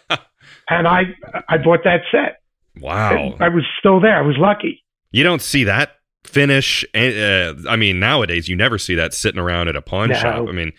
And 0.71 0.87
I 0.87 1.01
I 1.47 1.57
bought 1.57 1.83
that 1.83 2.01
set. 2.11 2.41
wow. 2.79 3.15
And 3.33 3.41
I 3.43 3.49
was 3.49 3.63
still 3.79 3.99
there. 3.99 4.15
I 4.15 4.21
was 4.21 4.35
lucky. 4.37 4.83
You 5.11 5.23
don't 5.23 5.41
see 5.41 5.63
that 5.63 5.93
finish. 6.25 6.85
Uh, 6.93 7.55
I 7.67 7.75
mean, 7.75 7.99
nowadays 7.99 8.47
you 8.47 8.55
never 8.55 8.77
see 8.77 8.93
that 8.93 9.15
sitting 9.15 9.39
around 9.39 9.67
at 9.67 9.75
a 9.75 9.81
pawn 9.81 10.09
No. 10.09 10.15
shop. 10.15 10.47
I 10.47 10.51
mean, 10.51 10.71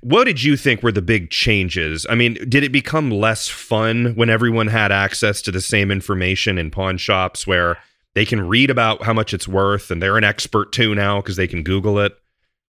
what 0.00 0.24
did 0.24 0.42
you 0.42 0.56
think 0.56 0.82
were 0.82 0.90
the 0.92 1.02
big 1.02 1.28
changes? 1.28 2.06
I 2.08 2.14
mean, 2.14 2.34
did 2.48 2.64
it 2.64 2.72
become 2.72 3.10
less 3.10 3.46
fun 3.48 4.14
when 4.14 4.30
everyone 4.30 4.68
had 4.68 4.90
access 4.90 5.42
to 5.42 5.50
the 5.50 5.60
same 5.60 5.90
information 5.90 6.56
in 6.56 6.70
pawn 6.70 6.96
shops 6.96 7.46
where 7.46 7.76
they 8.14 8.24
can 8.24 8.46
read 8.46 8.70
about 8.70 9.02
how 9.02 9.12
much 9.12 9.32
it's 9.32 9.46
worth 9.46 9.90
and 9.90 10.02
they're 10.02 10.16
an 10.16 10.24
expert 10.24 10.72
too 10.72 10.94
now 10.94 11.20
because 11.20 11.36
they 11.36 11.46
can 11.46 11.62
Google 11.62 11.98
it? 11.98 12.12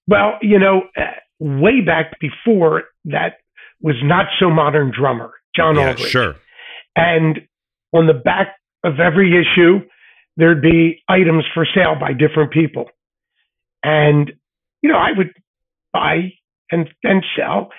Well, 0.08 0.34
you 0.42 0.60
know, 0.60 0.84
uh, 0.98 1.02
way 1.40 1.82
back 1.82 2.20
before 2.20 2.84
that 3.06 3.38
was 3.82 3.96
not 4.04 4.28
so 4.40 4.50
modern 4.50 4.92
drummer, 4.98 5.32
John 5.56 5.76
yeah, 5.76 5.90
Aldridge. 5.90 6.10
sure. 6.10 6.36
And 6.96 7.42
on 7.94 8.08
the 8.08 8.14
back 8.14 8.56
of 8.84 9.00
every 9.00 9.32
issue, 9.32 9.80
there'd 10.38 10.62
be 10.62 11.02
items 11.10 11.46
for 11.54 11.66
sale 11.74 11.96
by 12.00 12.14
different 12.14 12.52
people. 12.52 12.86
And, 13.84 14.32
you 14.82 14.92
know, 14.92 14.98
I 14.98 15.10
would 15.16 15.32
buy 15.92 16.34
and, 16.72 16.90
and 17.04 17.24
sell. 17.36 17.70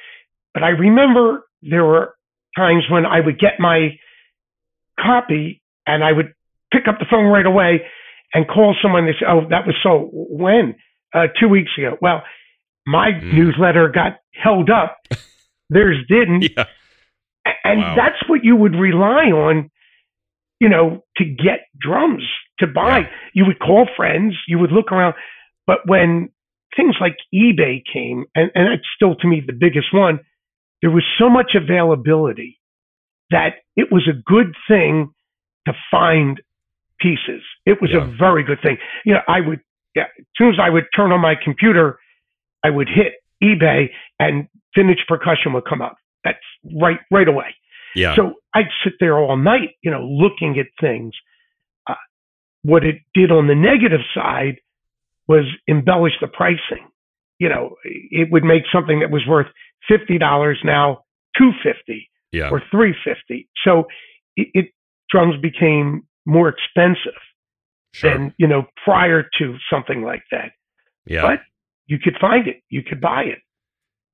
But 0.54 0.62
I 0.62 0.70
remember 0.70 1.44
there 1.62 1.84
were 1.84 2.14
times 2.56 2.84
when 2.90 3.06
I 3.06 3.20
would 3.20 3.38
get 3.38 3.58
my 3.58 3.98
copy 5.00 5.62
and 5.86 6.04
I 6.04 6.12
would 6.12 6.34
pick 6.72 6.88
up 6.88 6.98
the 6.98 7.06
phone 7.10 7.26
right 7.26 7.46
away 7.46 7.82
and 8.34 8.48
call 8.48 8.74
someone. 8.82 9.04
They 9.06 9.12
say, 9.12 9.26
Oh, 9.28 9.42
that 9.50 9.66
was 9.66 9.76
so 9.82 10.08
when? 10.12 10.74
uh, 11.14 11.26
two 11.38 11.46
weeks 11.48 11.70
ago. 11.76 11.96
Well, 12.00 12.22
my 12.86 13.10
Mm. 13.12 13.34
newsletter 13.34 13.88
got 13.88 14.18
held 14.32 14.70
up. 14.70 14.96
Theirs 15.70 15.98
didn't. 16.08 16.48
Yeah. 16.56 16.64
And 17.64 17.80
Wow. 17.80 17.94
that's 17.96 18.28
what 18.28 18.44
you 18.44 18.56
would 18.56 18.74
rely 18.74 19.26
on, 19.26 19.70
you 20.60 20.68
know, 20.68 21.02
to 21.18 21.24
get 21.24 21.66
drums 21.78 22.22
to 22.60 22.66
buy. 22.66 23.00
Yeah. 23.00 23.10
You 23.34 23.44
would 23.46 23.58
call 23.58 23.86
friends, 23.96 24.34
you 24.48 24.58
would 24.58 24.72
look 24.72 24.90
around. 24.92 25.14
But 25.66 25.86
when 25.86 26.30
things 26.76 26.94
like 27.00 27.16
eBay 27.34 27.82
came, 27.92 28.24
and, 28.34 28.50
and 28.54 28.68
that's 28.72 28.86
still 28.96 29.14
to 29.16 29.26
me 29.28 29.42
the 29.46 29.52
biggest 29.52 29.92
one, 29.92 30.20
there 30.80 30.90
was 30.90 31.04
so 31.18 31.28
much 31.28 31.54
availability 31.54 32.58
that 33.30 33.56
it 33.76 33.92
was 33.92 34.08
a 34.08 34.12
good 34.24 34.54
thing 34.68 35.10
to 35.66 35.72
find 35.90 36.40
pieces. 37.02 37.42
It 37.66 37.80
was 37.82 37.90
Yeah. 37.90 38.04
a 38.04 38.06
very 38.06 38.44
good 38.44 38.60
thing. 38.62 38.78
You 39.04 39.14
know, 39.14 39.22
I 39.28 39.40
would, 39.40 39.60
yeah, 39.94 40.04
as 40.18 40.24
soon 40.36 40.50
as 40.50 40.58
I 40.60 40.70
would 40.70 40.84
turn 40.94 41.12
on 41.12 41.20
my 41.20 41.34
computer, 41.34 41.98
I 42.64 42.70
would 42.70 42.88
hit 42.88 43.14
eBay 43.42 43.90
and 44.18 44.48
vintage 44.76 45.04
percussion 45.08 45.52
would 45.54 45.64
come 45.64 45.82
up. 45.82 45.96
That's 46.24 46.38
right, 46.80 47.00
right 47.10 47.28
away. 47.28 47.54
Yeah. 47.94 48.14
So 48.14 48.34
I'd 48.54 48.68
sit 48.84 48.94
there 49.00 49.18
all 49.18 49.36
night, 49.36 49.70
you 49.82 49.90
know, 49.90 50.04
looking 50.06 50.58
at 50.58 50.66
things. 50.80 51.12
Uh, 51.86 51.94
what 52.62 52.84
it 52.84 52.96
did 53.14 53.30
on 53.30 53.48
the 53.48 53.54
negative 53.54 54.00
side 54.14 54.56
was 55.28 55.44
embellish 55.68 56.14
the 56.20 56.28
pricing. 56.28 56.86
You 57.38 57.48
know, 57.48 57.76
it 57.84 58.30
would 58.30 58.44
make 58.44 58.62
something 58.72 59.00
that 59.00 59.10
was 59.10 59.26
worth 59.26 59.48
fifty 59.88 60.16
dollars 60.16 60.60
now 60.64 61.04
two 61.36 61.50
fifty 61.62 62.08
yeah. 62.30 62.50
or 62.50 62.62
three 62.70 62.94
fifty. 63.04 63.48
So 63.64 63.88
it, 64.36 64.48
it 64.54 64.66
drums 65.10 65.34
became 65.42 66.06
more 66.26 66.48
expensive 66.48 67.18
Sure. 67.94 68.10
than 68.12 68.34
you 68.38 68.46
know 68.46 68.64
prior 68.84 69.24
to 69.38 69.56
something 69.70 70.02
like 70.02 70.22
that. 70.30 70.52
yeah. 71.04 71.22
But 71.22 71.40
you 71.86 71.98
could 71.98 72.16
find 72.20 72.46
it, 72.48 72.62
you 72.70 72.82
could 72.82 73.00
buy 73.02 73.22
it. 73.24 73.38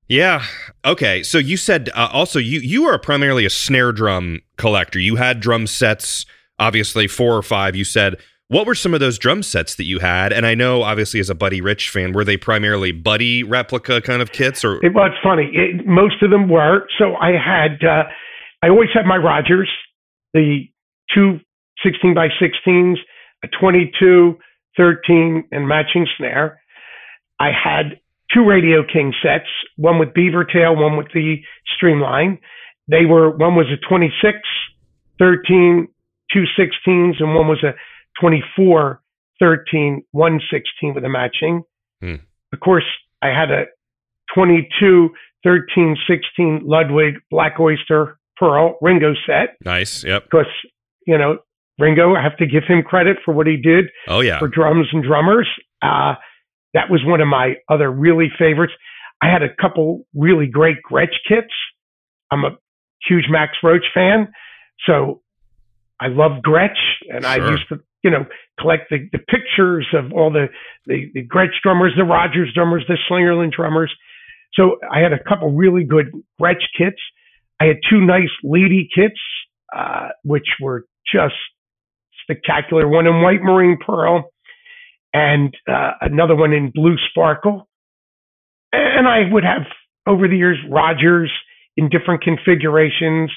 Yeah. 0.09 0.45
Okay. 0.85 1.23
So 1.23 1.39
you 1.39 1.57
said 1.57 1.91
uh, 1.95 2.09
also 2.13 2.39
you 2.41 2.59
you 2.61 2.87
are 2.87 2.99
primarily 2.99 3.45
a 3.45 3.51
snare 3.51 3.93
drum 3.93 4.41
collector. 4.57 4.99
You 4.99 5.17
had 5.17 5.39
drum 5.39 5.67
sets, 5.67 6.27
obviously 6.59 7.07
four 7.07 7.37
or 7.37 7.43
five. 7.43 7.77
You 7.77 7.85
said 7.85 8.17
what 8.49 8.67
were 8.67 8.75
some 8.75 8.95
of 8.95 9.01
those 9.01 9.19
drum 9.19 9.43
sets 9.43 9.75
that 9.75 9.85
you 9.85 9.99
had? 9.99 10.33
And 10.33 10.47
I 10.47 10.55
know, 10.55 10.83
obviously, 10.83 11.21
as 11.21 11.29
a 11.29 11.35
Buddy 11.35 11.61
Rich 11.61 11.91
fan, 11.91 12.13
were 12.15 12.25
they 12.25 12.39
primarily 12.39 12.93
Buddy 12.93 13.43
replica 13.43 14.01
kind 14.01 14.23
of 14.23 14.33
kits, 14.33 14.65
or 14.65 14.83
It 14.85 14.95
was 14.95 15.13
funny. 15.23 15.51
It, 15.53 15.87
most 15.87 16.23
of 16.23 16.31
them 16.31 16.49
were. 16.49 16.87
So 16.99 17.15
I 17.17 17.33
had, 17.33 17.85
uh, 17.85 18.05
I 18.63 18.71
always 18.71 18.89
had 18.95 19.05
my 19.05 19.19
Rogers, 19.19 19.69
the 20.33 20.61
two 21.15 21.41
16 21.85 22.15
by 22.15 22.29
16s, 22.41 22.97
a 23.45 23.49
22, 23.61 24.39
13, 24.77 25.49
and 25.53 25.69
matching 25.69 26.07
snare. 26.17 26.61
I 27.41 27.51
had 27.53 28.01
two 28.33 28.45
Radio 28.45 28.83
King 28.85 29.13
sets, 29.23 29.49
one 29.77 29.99
with 29.99 30.13
Beaver 30.15 30.45
Tail, 30.45 30.77
one 30.77 30.97
with 30.97 31.09
the 31.15 31.37
Streamline. 31.77 32.39
They 32.89 33.05
were, 33.05 33.31
one 33.31 33.55
was 33.55 33.67
a 33.67 33.77
26, 33.89 34.39
13, 35.19 35.89
two 36.33 36.45
16s, 36.59 37.21
and 37.21 37.35
one 37.35 37.49
was 37.49 37.63
a 37.63 37.75
24, 38.21 39.01
13, 39.41 40.03
116 40.13 40.95
with 40.95 41.05
a 41.05 41.09
matching. 41.09 41.63
Hmm. 42.01 42.17
Of 42.53 42.61
course, 42.61 42.85
I 43.23 43.29
had 43.29 43.51
a 43.51 43.65
22, 44.35 45.11
13, 45.45 45.97
16 46.09 46.63
Ludwig 46.65 47.15
Black 47.31 47.61
Oyster 47.61 48.19
Pearl 48.37 48.79
Ringo 48.81 49.15
set 49.27 49.57
nice? 49.65 50.05
Yep. 50.05 50.25
because, 50.25 50.47
you 51.07 51.19
know, 51.19 51.39
Ringo, 51.79 52.15
I 52.15 52.23
have 52.23 52.37
to 52.39 52.47
give 52.47 52.65
him 52.67 52.83
credit 52.83 53.19
for 53.25 53.33
what 53.33 53.47
he 53.47 53.57
did 53.57 53.87
Oh 54.09 54.21
yeah. 54.21 54.39
for 54.39 54.49
drums 54.49 54.89
and 54.93 55.03
drummers. 55.05 55.49
Uh, 55.83 56.15
that 56.75 56.91
was 56.91 57.01
one 57.05 57.21
of 57.21 57.29
my 57.29 57.55
other 57.69 57.91
really 57.91 58.31
favorites. 58.39 58.73
I 59.23 59.31
had 59.31 59.43
a 59.43 59.49
couple 59.61 60.07
really 60.15 60.47
great 60.47 60.77
Gretsch 60.91 61.17
kits. 61.27 61.53
I'm 62.31 62.45
a 62.45 62.57
huge 63.09 63.25
Max 63.31 63.53
Roach 63.63 63.87
fan, 63.95 64.29
so 64.87 65.23
I 66.01 66.09
love 66.09 66.43
Gretsch, 66.43 66.79
and 67.09 67.25
I 67.27 67.37
used 67.37 67.69
to, 67.71 67.81
you 68.03 68.11
know, 68.11 68.27
collect 68.61 68.91
the, 68.91 69.09
the 69.13 69.19
pictures 69.19 69.87
of 69.95 70.13
all 70.13 70.31
the, 70.31 70.47
the 70.87 71.11
the 71.15 71.27
Gretsch 71.27 71.61
drummers, 71.63 71.95
the 71.97 72.05
Rogers 72.05 72.53
drummers, 72.55 72.85
the 72.87 72.99
Slingerland 73.11 73.53
drummers. 73.53 73.93
So 74.55 74.77
I 74.93 75.01
had 75.01 75.13
a 75.13 75.23
couple 75.23 75.51
really 75.53 75.85
good 75.85 76.13
Gretsch 76.41 76.65
kits. 76.77 77.01
I 77.61 77.65
had 77.65 77.77
two 77.91 78.01
nice 78.01 78.31
Leedy 78.45 78.89
kits, 78.95 79.19
uh, 79.75 80.09
which 80.23 80.47
were 80.61 80.87
just 81.13 81.35
spectacular. 82.29 82.89
One 82.89 83.07
in 83.07 83.23
white 83.23 83.43
marine 83.43 83.79
pearl, 83.85 84.31
and 85.13 85.55
uh, 85.69 85.93
another 86.01 86.37
one 86.37 86.53
in 86.53 86.71
blue 86.75 86.97
sparkle. 87.11 87.69
And 88.73 89.09
I 89.09 89.31
would 89.31 89.45
have 89.45 89.63
over 90.07 90.29
the 90.29 90.37
years 90.37 90.59
Rogers 90.69 91.33
in 91.77 91.89
different 91.89 92.23
configurations. 92.23 93.31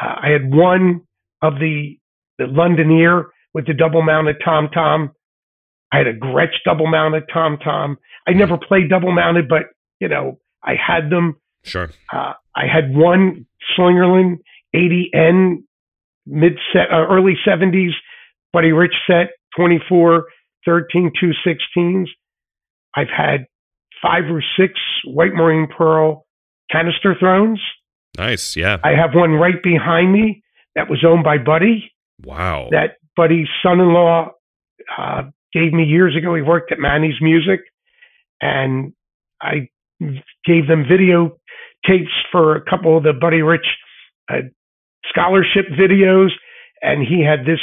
Uh, 0.00 0.14
I 0.22 0.28
had 0.30 0.54
one 0.54 1.02
of 1.42 1.54
the 1.54 1.98
the 2.38 2.46
Londoner 2.46 3.26
with 3.52 3.66
the 3.66 3.74
double 3.74 4.02
mounted 4.02 4.36
tom 4.44 4.68
tom. 4.72 5.12
I 5.92 5.98
had 5.98 6.06
a 6.06 6.14
Gretsch 6.14 6.62
double 6.64 6.86
mounted 6.86 7.24
tom 7.32 7.58
tom. 7.62 7.98
I 8.26 8.32
never 8.32 8.56
played 8.56 8.88
double 8.88 9.12
mounted, 9.12 9.48
but 9.48 9.64
you 9.98 10.08
know 10.08 10.38
I 10.62 10.74
had 10.74 11.10
them. 11.10 11.36
Sure. 11.62 11.90
Uh, 12.12 12.34
I 12.54 12.66
had 12.72 12.94
one 12.94 13.46
Slingerland 13.76 14.38
80N 14.74 15.62
mid 16.26 16.58
set, 16.72 16.90
uh, 16.90 17.06
early 17.10 17.34
70s 17.46 17.90
Buddy 18.52 18.72
Rich 18.72 18.94
set 19.06 19.30
24, 19.56 20.24
13, 20.64 21.12
216s. 21.22 22.06
I've 22.96 23.08
had 23.08 23.46
five 24.02 24.24
or 24.30 24.42
six 24.58 24.74
White 25.04 25.34
Marine 25.34 25.68
Pearl 25.76 26.26
canister 26.70 27.14
thrones. 27.18 27.60
Nice. 28.18 28.56
Yeah. 28.56 28.78
I 28.82 28.90
have 28.90 29.14
one 29.14 29.32
right 29.32 29.62
behind 29.62 30.12
me 30.12 30.42
that 30.74 30.88
was 30.88 31.04
owned 31.06 31.24
by 31.24 31.38
Buddy. 31.38 31.92
Wow. 32.24 32.68
That 32.70 32.96
Buddy's 33.16 33.48
son-in-law 33.62 34.30
uh, 34.98 35.22
gave 35.52 35.72
me 35.72 35.84
years 35.84 36.16
ago. 36.16 36.34
He 36.34 36.42
worked 36.42 36.72
at 36.72 36.78
Manny's 36.78 37.20
Music, 37.20 37.60
and 38.40 38.92
I 39.40 39.68
gave 40.44 40.66
them 40.66 40.84
video 40.90 41.36
tapes 41.86 42.12
for 42.30 42.56
a 42.56 42.62
couple 42.62 42.96
of 42.96 43.04
the 43.04 43.12
Buddy 43.12 43.42
Rich 43.42 43.66
uh, 44.28 44.42
scholarship 45.08 45.66
videos, 45.70 46.28
and 46.82 47.06
he 47.06 47.24
had 47.24 47.46
this 47.46 47.60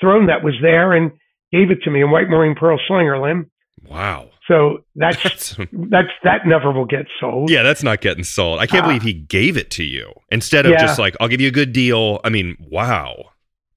throne 0.00 0.26
that 0.26 0.42
was 0.44 0.54
there 0.62 0.92
and 0.92 1.10
gave 1.52 1.70
it 1.70 1.82
to 1.84 1.90
me 1.90 2.02
in 2.02 2.10
White 2.10 2.28
Marine 2.28 2.54
Pearl 2.54 2.78
Slingerland. 2.88 3.46
wow. 3.88 4.30
So 4.48 4.84
that's 4.94 5.20
That's, 5.24 5.56
that's 5.72 6.08
that 6.22 6.46
never 6.46 6.70
will 6.70 6.84
get 6.86 7.06
sold. 7.20 7.50
yeah, 7.50 7.64
that's 7.64 7.82
not 7.82 8.00
getting 8.00 8.22
sold. 8.22 8.60
I 8.60 8.66
can't 8.66 8.84
Uh, 8.84 8.88
believe 8.88 9.02
he 9.02 9.12
gave 9.12 9.56
it 9.56 9.70
to 9.72 9.82
you 9.84 10.12
instead 10.30 10.66
of 10.66 10.72
yeah. 10.72 10.78
just 10.78 11.00
like, 11.00 11.16
I'll 11.20 11.26
give 11.26 11.40
you 11.40 11.48
a 11.48 11.52
good 11.52 11.72
deal. 11.72 12.20
I 12.22 12.28
mean, 12.28 12.56
wow. 12.60 13.16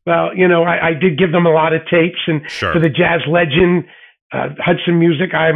Well, 0.05 0.35
you 0.35 0.47
know, 0.47 0.63
I, 0.63 0.89
I 0.89 0.93
did 0.93 1.17
give 1.17 1.31
them 1.31 1.45
a 1.47 1.51
lot 1.51 1.73
of 1.73 1.81
tapes, 1.89 2.19
and 2.27 2.41
Sure. 2.49 2.71
for 2.73 2.79
the 2.79 2.89
jazz 2.89 3.21
legend 3.27 3.85
uh, 4.31 4.49
Hudson 4.59 4.99
Music, 4.99 5.33
I 5.33 5.49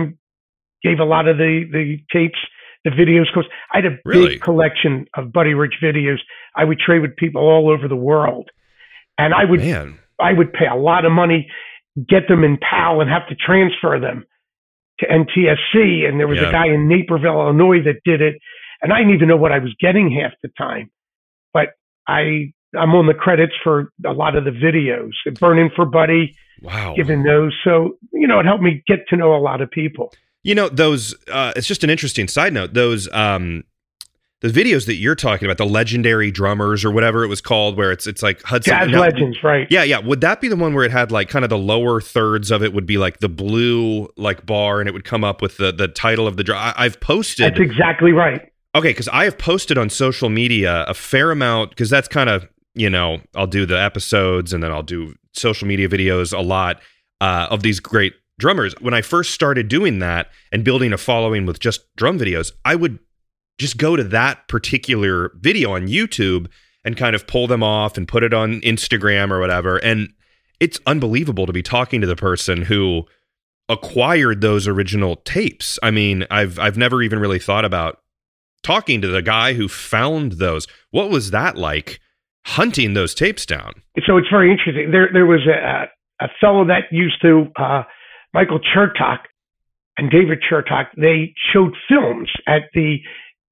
gave 0.82 1.00
a 1.00 1.06
lot 1.06 1.28
of 1.28 1.38
the 1.38 1.64
the 1.72 2.00
tapes, 2.12 2.40
the 2.84 2.90
videos. 2.90 3.26
Because 3.34 3.50
I 3.72 3.78
had 3.82 3.86
a 3.86 3.98
Really? 4.06 4.30
big 4.30 4.42
collection 4.42 5.06
of 5.16 5.32
Buddy 5.32 5.54
Rich 5.54 5.76
videos. 5.82 6.18
I 6.56 6.64
would 6.66 6.80
trade 6.80 7.02
with 7.02 7.16
people 7.16 7.42
all 7.42 7.70
over 7.70 7.88
the 7.88 7.96
world, 7.96 8.50
and 9.20 9.34
I 9.34 9.46
would 9.46 9.60
Man. 9.60 10.00
I 10.20 10.34
would 10.34 10.54
pay 10.54 10.66
a 10.72 10.76
lot 10.76 11.06
of 11.06 11.12
money, 11.12 11.50
get 12.08 12.28
them 12.28 12.44
in 12.44 12.58
PAL, 12.58 13.02
and 13.02 13.10
have 13.10 13.28
to 13.30 13.36
transfer 13.36 14.00
them 14.00 14.26
to 15.00 15.06
NTSC. 15.08 16.06
And 16.08 16.20
there 16.20 16.28
was 16.28 16.40
Yeah. 16.40 16.50
a 16.50 16.52
guy 16.52 16.68
in 16.68 16.88
Naperville, 16.88 17.42
Illinois, 17.42 17.82
that 17.84 18.02
did 18.06 18.22
it, 18.22 18.36
and 18.82 18.92
I 18.94 19.00
didn't 19.00 19.16
even 19.16 19.28
know 19.28 19.38
what 19.38 19.52
I 19.52 19.60
was 19.60 19.74
getting 19.80 20.12
half 20.12 20.34
the 20.42 20.50
time. 20.58 20.90
But 21.54 21.70
I 22.08 22.54
I'm 22.76 22.96
on 22.96 23.06
the 23.06 23.14
credits 23.14 23.54
for 23.64 23.92
a 24.04 24.14
lot 24.14 24.36
of 24.36 24.46
the 24.46 24.52
videos, 24.52 25.12
burning 25.40 25.70
for 25.76 25.86
Buddy, 25.86 26.36
Wow. 26.62 26.96
giving 26.96 27.24
those. 27.24 27.54
So 27.64 27.98
you 28.12 28.28
know, 28.28 28.40
it 28.40 28.46
helped 28.46 28.64
me 28.64 28.82
get 28.88 29.08
to 29.10 29.16
know 29.18 29.36
a 29.36 29.38
lot 29.42 29.62
of 29.62 29.70
people. 29.70 30.12
You 30.44 30.56
know, 30.56 30.70
those 30.70 31.16
uh 31.32 31.54
it's 31.56 31.68
just 31.68 31.84
an 31.84 31.90
interesting 31.90 32.28
side 32.28 32.54
note. 32.54 32.74
Those 32.74 33.12
um 33.14 33.64
the 34.44 34.50
videos 34.50 34.88
that 34.88 34.96
you're 34.96 35.16
talking 35.16 35.48
about, 35.48 35.58
the 35.58 35.66
legendary 35.66 36.30
drummers 36.30 36.84
or 36.84 36.92
whatever 36.92 37.24
it 37.24 37.28
was 37.28 37.40
called, 37.40 37.78
where 37.78 37.94
it's 37.94 38.06
it's 38.06 38.22
like 38.22 38.42
Hudson 38.44 38.74
Jazz 38.74 38.90
legends, 38.90 39.42
right? 39.42 39.66
Yeah, 39.70 39.84
yeah. 39.84 40.00
Would 40.00 40.20
that 40.20 40.42
be 40.42 40.50
the 40.50 40.58
one 40.58 40.74
where 40.74 40.84
it 40.84 40.92
had 40.92 41.14
like 41.14 41.30
kind 41.30 41.46
of 41.46 41.50
the 41.50 41.58
lower 41.58 42.02
thirds 42.02 42.52
of 42.52 42.62
it 42.62 42.74
would 42.74 42.86
be 42.86 42.98
like 42.98 43.20
the 43.20 43.30
blue 43.30 44.10
like 44.18 44.46
bar 44.46 44.82
and 44.82 44.90
it 44.90 44.92
would 44.92 45.06
come 45.06 45.24
up 45.24 45.42
with 45.42 45.56
the 45.56 45.72
the 45.72 45.88
title 45.88 46.28
of 46.28 46.36
the 46.36 46.44
drum? 46.44 46.58
I- 46.60 46.74
I've 46.76 47.00
posted 47.00 47.54
That's 47.54 47.62
exactly 47.62 48.12
right. 48.12 48.52
Okay, 48.76 48.90
because 48.90 49.08
I 49.08 49.24
have 49.24 49.38
posted 49.38 49.78
on 49.78 49.90
social 49.90 50.30
media 50.30 50.84
a 50.90 50.94
fair 50.94 51.32
amount 51.32 51.70
because 51.70 51.90
that's 51.90 52.10
kind 52.10 52.30
of 52.30 52.46
you 52.76 52.90
know 52.90 53.22
I'll 53.36 53.48
do 53.48 53.66
the 53.66 53.80
episodes 53.80 54.52
and 54.52 54.62
then 54.62 54.74
I'll 54.74 54.84
do 54.84 55.16
social 55.32 55.70
media 55.70 55.88
videos 55.88 56.38
a 56.38 56.42
lot 56.42 56.82
uh, 57.22 57.48
of 57.50 57.64
these 57.64 57.80
great 57.80 58.14
drummers. 58.40 58.76
When 58.82 58.94
I 58.94 59.02
first 59.02 59.32
started 59.32 59.70
doing 59.70 60.00
that 60.00 60.28
and 60.52 60.66
building 60.66 60.92
a 60.92 60.98
following 60.98 61.46
with 61.46 61.60
just 61.60 61.96
drum 61.96 62.20
videos, 62.20 62.52
I 62.66 62.76
would 62.76 63.00
just 63.58 63.78
go 63.78 63.96
to 63.96 64.04
that 64.04 64.48
particular 64.48 65.32
video 65.36 65.74
on 65.74 65.88
YouTube 65.88 66.48
and 66.86 66.98
kind 66.98 67.16
of 67.16 67.28
pull 67.28 67.48
them 67.48 67.64
off 67.64 67.98
and 67.98 68.08
put 68.08 68.24
it 68.24 68.34
on 68.34 68.62
Instagram 68.62 69.32
or 69.32 69.40
whatever. 69.40 69.78
And 69.78 70.14
it's 70.60 70.80
unbelievable 70.86 71.46
to 71.46 71.54
be 71.54 71.64
talking 71.64 72.02
to 72.02 72.08
the 72.08 72.16
person 72.16 72.64
who 72.64 73.06
acquired 73.70 74.42
those 74.42 74.68
original 74.68 75.18
tapes. 75.18 75.80
I 75.82 75.92
mean, 75.92 76.26
I've 76.30 76.60
I've 76.60 76.78
never 76.78 77.02
even 77.02 77.20
really 77.20 77.40
thought 77.40 77.66
about 77.66 78.00
talking 78.62 79.02
to 79.02 79.08
the 79.08 79.22
guy 79.22 79.54
who 79.54 79.68
found 79.68 80.34
those. 80.34 80.68
What 80.92 81.10
was 81.10 81.32
that 81.32 81.58
like 81.58 82.00
hunting 82.46 82.94
those 82.94 83.14
tapes 83.14 83.46
down? 83.46 83.74
So 84.06 84.18
it's 84.18 84.30
very 84.30 84.52
interesting. 84.52 84.92
There 84.92 85.10
there 85.12 85.26
was 85.26 85.42
a 85.48 85.90
a 86.24 86.30
fellow 86.40 86.66
that 86.66 86.84
used 86.92 87.22
to 87.22 87.48
uh, 87.58 87.84
Michael 88.34 88.60
Chertok 88.60 89.20
and 89.98 90.10
David 90.10 90.40
Chertok. 90.50 90.88
They 90.98 91.34
showed 91.54 91.76
films 91.88 92.30
at 92.48 92.64
the 92.74 92.98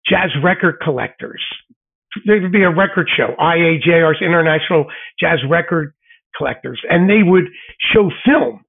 Jazz 0.08 0.32
Record 0.44 0.76
Collectors. 0.82 1.44
There 2.26 2.42
would 2.42 2.52
be 2.52 2.64
a 2.64 2.70
record 2.70 3.10
show, 3.16 3.36
IAJRC 3.40 4.22
International 4.22 4.86
Jazz 5.20 5.40
Record 5.50 5.94
Collectors, 6.38 6.82
and 6.90 7.10
they 7.10 7.24
would 7.24 7.46
show 7.94 8.10
film 8.26 8.66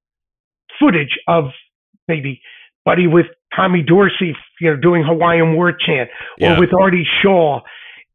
footage 0.79 1.17
of 1.27 1.45
maybe 2.07 2.41
Buddy 2.85 3.07
with 3.07 3.27
Tommy 3.55 3.81
Dorsey, 3.81 4.35
you 4.59 4.69
know, 4.69 4.77
doing 4.77 5.03
Hawaiian 5.03 5.55
War 5.55 5.71
Chant, 5.71 6.09
or 6.09 6.13
Yeah. 6.39 6.59
with 6.59 6.73
Artie 6.73 7.07
Shaw, 7.21 7.61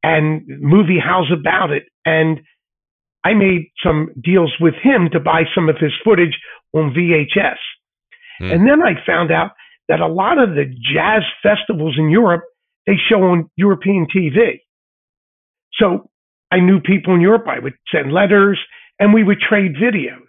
and 0.03 0.43
movie 0.47 0.99
How's 0.99 1.31
About 1.33 1.71
It. 1.71 1.85
And 2.05 2.41
I 3.25 3.35
made 3.35 3.71
some 3.83 4.11
deals 4.23 4.55
with 4.61 4.75
him 4.75 5.11
to 5.11 5.21
buy 5.21 5.45
some 5.55 5.69
of 5.69 5.77
his 5.79 5.93
footage 6.05 6.39
on 6.75 6.93
VHS. 6.95 7.59
Hmm. 8.39 8.53
And 8.53 8.69
then 8.69 8.83
I 8.83 8.95
found 9.05 9.31
out 9.31 9.53
that 9.89 10.01
a 10.01 10.07
lot 10.07 10.39
of 10.39 10.51
the 10.55 10.64
jazz 10.64 11.23
festivals 11.43 11.97
in 11.99 12.11
Europe, 12.11 12.45
they 12.89 12.95
show 13.09 13.22
on 13.22 13.51
European 13.57 14.07
TV. 14.07 14.61
So 15.74 16.09
I 16.51 16.61
knew 16.61 16.80
people 16.80 17.14
in 17.14 17.20
Europe. 17.20 17.45
I 17.47 17.59
would 17.59 17.74
send 17.93 18.11
letters 18.12 18.59
and 18.99 19.12
we 19.12 19.22
would 19.22 19.41
trade 19.41 19.74
videos. 19.74 20.24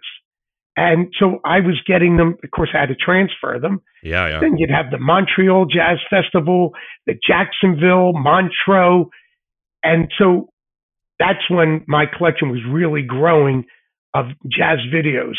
And 0.76 1.08
so 1.18 1.40
I 1.42 1.60
was 1.60 1.80
getting 1.86 2.18
them, 2.18 2.36
of 2.44 2.50
course, 2.50 2.68
I 2.74 2.80
had 2.80 2.90
to 2.90 2.94
transfer 2.94 3.58
them. 3.58 3.80
Yeah, 4.02 4.28
yeah. 4.28 4.40
Then 4.40 4.58
you'd 4.58 4.70
have 4.70 4.90
the 4.90 4.98
Montreal 4.98 5.66
Jazz 5.66 5.98
Festival, 6.10 6.72
the 7.06 7.14
Jacksonville, 7.26 8.12
Montreux. 8.12 9.06
And 9.82 10.12
so 10.18 10.50
that's 11.18 11.48
when 11.48 11.82
my 11.88 12.04
collection 12.04 12.50
was 12.50 12.60
really 12.68 13.02
growing 13.02 13.64
of 14.12 14.26
jazz 14.46 14.78
videos. 14.94 15.36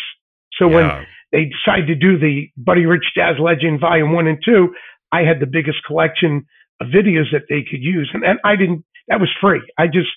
So 0.53 0.67
when 0.67 1.05
they 1.31 1.45
decided 1.45 1.87
to 1.87 1.95
do 1.95 2.17
the 2.17 2.49
Buddy 2.57 2.85
Rich 2.87 3.05
Jazz 3.15 3.35
Legend 3.39 3.79
Volume 3.79 4.11
1 4.13 4.27
and 4.27 4.37
2, 4.43 4.73
I 5.11 5.21
had 5.21 5.39
the 5.39 5.45
biggest 5.45 5.83
collection 5.85 6.45
videos 6.85 7.31
that 7.31 7.43
they 7.49 7.63
could 7.69 7.81
use. 7.81 8.09
And, 8.13 8.23
and 8.23 8.39
I 8.43 8.55
didn't, 8.55 8.83
that 9.07 9.19
was 9.19 9.29
free. 9.39 9.61
I 9.77 9.87
just 9.87 10.09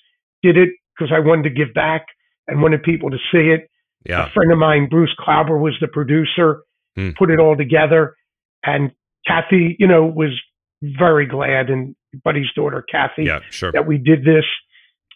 did 0.43 0.57
it 0.57 0.69
because 0.97 1.11
I 1.13 1.19
wanted 1.19 1.43
to 1.43 1.49
give 1.49 1.73
back 1.73 2.05
and 2.47 2.61
wanted 2.61 2.83
people 2.83 3.09
to 3.11 3.17
see 3.31 3.49
it. 3.49 3.69
Yeah. 4.05 4.27
A 4.27 4.31
friend 4.31 4.51
of 4.51 4.57
mine, 4.57 4.87
Bruce 4.89 5.15
Klauber, 5.19 5.59
was 5.59 5.75
the 5.81 5.87
producer, 5.87 6.61
Hmm. 6.95 7.09
put 7.17 7.29
it 7.29 7.39
all 7.39 7.57
together. 7.57 8.15
And 8.63 8.91
Kathy, 9.27 9.75
you 9.79 9.87
know, 9.87 10.05
was 10.05 10.29
very 10.81 11.25
glad, 11.25 11.69
and 11.69 11.95
Buddy's 12.23 12.51
daughter, 12.55 12.81
Kathy, 12.89 13.25
Yeah, 13.25 13.39
sure. 13.49 13.71
that 13.73 13.85
we 13.87 13.97
did 13.97 14.23
this. 14.23 14.45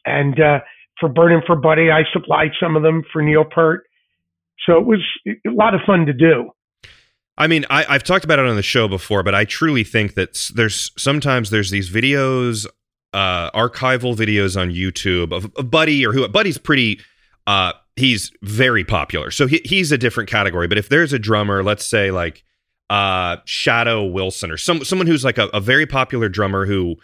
And 0.06 0.40
uh, 0.40 0.60
for 1.00 1.08
Burning 1.10 1.42
for 1.48 1.56
Buddy, 1.56 1.90
I 1.92 2.04
supplied 2.12 2.52
some 2.60 2.76
of 2.76 2.84
them 2.84 3.04
for 3.14 3.22
Neil 3.22 3.46
Peart. 3.46 3.84
So 4.66 4.78
it 4.78 4.86
was 4.86 5.00
a 5.28 5.50
lot 5.52 5.74
of 5.74 5.82
fun 5.86 6.06
to 6.08 6.14
do. 6.14 6.52
I 7.40 7.48
mean, 7.48 7.66
I, 7.70 7.86
I've 7.88 8.04
talked 8.04 8.26
about 8.26 8.38
it 8.38 8.46
on 8.46 8.58
the 8.58 8.62
show 8.62 8.90
before, 8.90 9.24
but 9.24 9.34
I 9.34 9.46
truly 9.46 9.86
think 9.86 10.16
that 10.16 10.52
there's 10.54 10.92
sometimes 10.98 11.50
there's 11.50 11.72
these 11.72 11.90
videos, 11.90 12.68
uh, 13.14 13.50
archival 13.52 14.16
videos 14.16 14.60
on 14.60 14.70
YouTube 14.70 15.32
of, 15.32 15.52
of 15.56 15.72
Buddy 15.72 16.06
or 16.06 16.12
who 16.12 16.28
Buddy's 16.28 16.58
pretty, 16.58 17.00
uh, 17.48 17.72
he's 17.96 18.32
very 18.42 18.84
popular, 18.84 19.32
so 19.32 19.48
he, 19.48 19.62
he's 19.64 19.92
a 19.94 19.98
different 19.98 20.30
category. 20.30 20.68
But 20.68 20.78
if 20.78 20.90
there's 20.90 21.14
a 21.14 21.20
drummer, 21.20 21.64
let's 21.64 21.86
say 21.86 22.12
like 22.12 22.44
uh, 22.90 23.38
Shadow 23.46 24.04
Wilson 24.04 24.52
or 24.52 24.58
some 24.58 24.84
someone 24.84 25.08
who's 25.08 25.24
like 25.24 25.38
a, 25.38 25.48
a 25.48 25.62
very 25.62 25.86
popular 25.86 26.28
drummer 26.28 26.66
who 26.66 26.98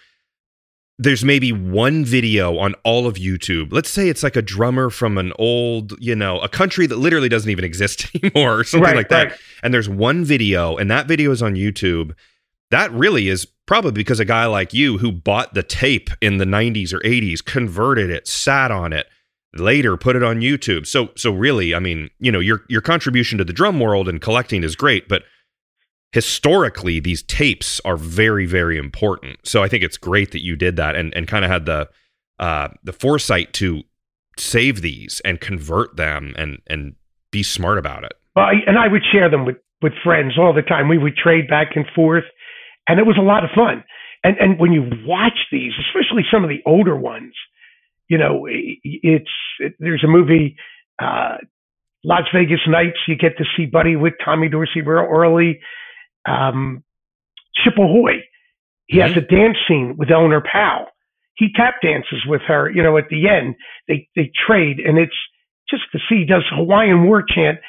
there's 0.98 1.26
maybe 1.26 1.52
one 1.52 2.06
video 2.06 2.58
on 2.58 2.74
all 2.86 3.06
of 3.06 3.16
YouTube. 3.16 3.74
Let's 3.74 3.90
say 3.90 4.08
it's 4.08 4.24
like 4.24 4.36
a 4.38 4.42
drummer 4.42 4.90
from 4.90 5.18
an 5.18 5.34
old, 5.38 5.94
you 6.00 6.16
know, 6.16 6.40
a 6.40 6.48
country 6.48 6.88
that 6.88 6.98
literally 6.98 7.28
doesn't 7.28 7.50
even 7.50 7.66
exist 7.72 8.08
anymore 8.16 8.60
or 8.60 8.64
something 8.64 8.86
Right, 8.86 8.96
like 8.96 9.10
that 9.10 9.32
right. 9.32 9.40
and 9.64 9.74
there's 9.74 9.90
one 9.90 10.24
video 10.24 10.78
and 10.78 10.90
that 10.90 11.08
video 11.08 11.32
is 11.32 11.42
on 11.42 11.56
YouTube, 11.56 12.14
that 12.72 12.92
really 12.92 13.28
is 13.28 13.46
probably 13.66 13.92
because 13.92 14.20
a 14.20 14.26
guy 14.26 14.46
like 14.46 14.74
you 14.74 14.98
who 14.98 15.12
bought 15.12 15.54
the 15.54 15.64
tape 15.64 16.10
in 16.22 16.38
the 16.38 16.46
90s 16.46 16.94
or 16.94 17.00
80s, 17.00 17.44
converted 17.44 18.10
it, 18.10 18.28
sat 18.28 18.72
on 18.72 18.94
it, 18.94 19.08
later 19.56 19.98
put 19.98 20.16
it 20.16 20.24
on 20.24 20.40
YouTube. 20.40 20.88
So 20.88 21.10
so 21.16 21.32
really, 21.32 21.76
I 21.76 21.80
mean, 21.80 22.10
you 22.20 22.32
know, 22.32 22.40
your 22.40 22.64
your 22.70 22.82
contribution 22.82 23.38
to 23.38 23.44
the 23.44 23.54
drum 23.54 23.80
world 23.80 24.08
and 24.08 24.22
collecting 24.22 24.64
is 24.64 24.76
great, 24.76 25.08
but 25.10 25.24
historically 26.16 27.02
these 27.02 27.22
tapes 27.24 27.82
are 27.84 27.98
very 27.98 28.46
very 28.46 28.78
important. 28.78 29.38
So 29.44 29.62
I 29.62 29.68
think 29.68 29.84
it's 29.84 29.98
great 29.98 30.32
that 30.32 30.42
you 30.42 30.56
did 30.56 30.78
that 30.78 30.96
and 30.96 31.14
and 31.14 31.28
kind 31.28 31.44
of 31.44 31.52
had 31.52 31.66
the 31.66 31.90
uh 32.40 32.70
the 32.86 32.94
foresight 32.94 33.52
to 33.56 33.82
save 34.38 34.82
these 34.82 35.22
and 35.26 35.42
convert 35.42 35.98
them 35.98 36.34
and 36.38 36.62
and 36.68 36.96
be 37.32 37.44
smart 37.44 37.78
about 37.78 38.06
it. 38.06 38.14
Well, 38.34 38.48
and 38.66 38.80
I 38.80 38.88
would 38.88 39.02
share 39.12 39.30
them 39.30 39.46
with, 39.46 39.58
with 39.82 39.92
friends 40.06 40.36
all 40.40 40.54
the 40.54 40.62
time. 40.62 40.88
We 40.88 40.98
would 40.98 41.18
trade 41.18 41.50
back 41.50 41.76
and 41.76 41.86
forth, 41.94 42.24
and 42.88 42.98
it 42.98 43.06
was 43.06 43.18
a 43.20 43.22
lot 43.22 43.44
of 43.44 43.50
fun. 43.54 43.84
And 44.24 44.38
and 44.40 44.58
when 44.58 44.72
you 44.72 44.84
watch 45.06 45.40
these, 45.52 45.74
especially 45.86 46.24
some 46.32 46.46
of 46.46 46.50
the 46.50 46.62
older 46.66 46.96
ones, 46.96 47.34
you 48.08 48.18
know, 48.18 48.48
it's 48.48 49.36
it, 49.60 49.74
there's 49.80 50.06
a 50.06 50.08
movie, 50.08 50.56
uh, 50.98 51.40
Las 52.06 52.24
Vegas 52.34 52.64
Nights. 52.70 53.00
You 53.06 53.18
get 53.18 53.38
to 53.38 53.44
see 53.58 53.66
Buddy 53.66 53.98
with 53.98 54.14
Tommy 54.24 54.48
Dorsey 54.48 54.80
real 54.80 55.06
early. 55.12 55.60
Um, 56.26 56.84
Ship 57.64 57.74
Ahoy. 57.78 58.24
He 58.88 59.00
has 59.00 59.18
a 59.18 59.22
dance 59.22 59.58
scene 59.68 59.96
with 59.98 60.12
Eleanor 60.12 60.42
Powell. 60.42 60.88
He 61.36 61.48
tap 61.56 61.76
dances 61.82 62.24
with 62.28 62.42
her. 62.48 62.70
You 62.70 62.84
know, 62.84 62.98
at 62.98 63.10
the 63.10 63.28
end, 63.28 63.56
they 63.88 64.08
they 64.16 64.32
trade, 64.48 64.80
and 64.80 64.98
it's 64.98 65.16
just 65.70 65.84
to 65.92 66.00
see. 66.08 66.20
He 66.20 66.26
does 66.26 66.44
Hawaiian 66.52 67.06
War 67.06 67.24
Chant 67.28 67.60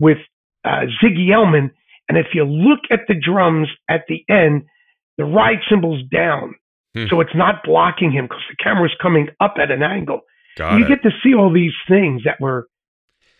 with 0.00 0.18
uh, 0.64 0.86
Ziggy 1.02 1.32
Elman. 1.32 1.70
And 2.08 2.18
if 2.18 2.26
you 2.34 2.44
look 2.44 2.80
at 2.90 3.00
the 3.08 3.14
drums 3.14 3.68
at 3.88 4.04
the 4.08 4.24
end, 4.28 4.64
the 5.18 5.24
ride 5.24 5.58
cymbal's 5.68 6.02
down. 6.12 6.54
Hmm. 6.94 7.06
So 7.08 7.20
it's 7.20 7.34
not 7.34 7.64
blocking 7.64 8.12
him 8.12 8.26
because 8.26 8.42
the 8.48 8.56
camera's 8.62 8.94
coming 9.00 9.28
up 9.40 9.54
at 9.60 9.70
an 9.70 9.82
angle. 9.82 10.20
Got 10.56 10.78
you 10.78 10.84
it. 10.84 10.88
get 10.88 11.02
to 11.02 11.10
see 11.22 11.34
all 11.34 11.52
these 11.52 11.74
things 11.88 12.22
that 12.24 12.40
were 12.40 12.66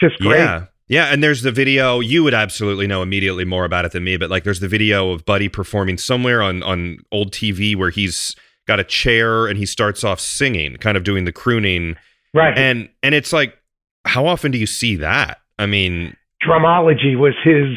just 0.01 0.19
great. 0.19 0.39
Yeah. 0.39 0.67
Yeah, 0.89 1.07
and 1.07 1.23
there's 1.23 1.43
the 1.43 1.53
video. 1.53 2.01
You 2.01 2.23
would 2.25 2.35
absolutely 2.35 2.87
know 2.87 3.03
immediately 3.03 3.45
more 3.45 3.65
about 3.65 3.85
it 3.85 3.93
than 3.93 4.05
me, 4.05 4.17
but 4.17 4.31
like 4.31 4.45
there's 4.45 4.61
the 4.61 4.69
video 4.69 5.11
of 5.11 5.25
Buddy 5.25 5.49
performing 5.49 5.99
somewhere 5.99 6.43
on 6.43 6.63
on 6.63 6.99
old 7.11 7.33
TV 7.33 7.75
where 7.75 7.91
he's 7.91 8.37
got 8.67 8.81
a 8.81 8.85
chair 8.85 9.47
and 9.47 9.59
he 9.59 9.67
starts 9.67 10.05
off 10.05 10.21
singing, 10.21 10.77
kind 10.77 10.97
of 10.97 11.05
doing 11.05 11.25
the 11.25 11.33
crooning. 11.33 11.97
Right. 12.35 12.57
And 12.57 12.89
and 13.03 13.15
it's 13.15 13.33
like 13.33 13.59
how 14.07 14.27
often 14.27 14.53
do 14.53 14.59
you 14.59 14.67
see 14.67 14.97
that? 14.97 15.41
I 15.59 15.67
mean, 15.67 16.17
Drumology 16.47 17.19
was 17.19 17.35
his, 17.45 17.77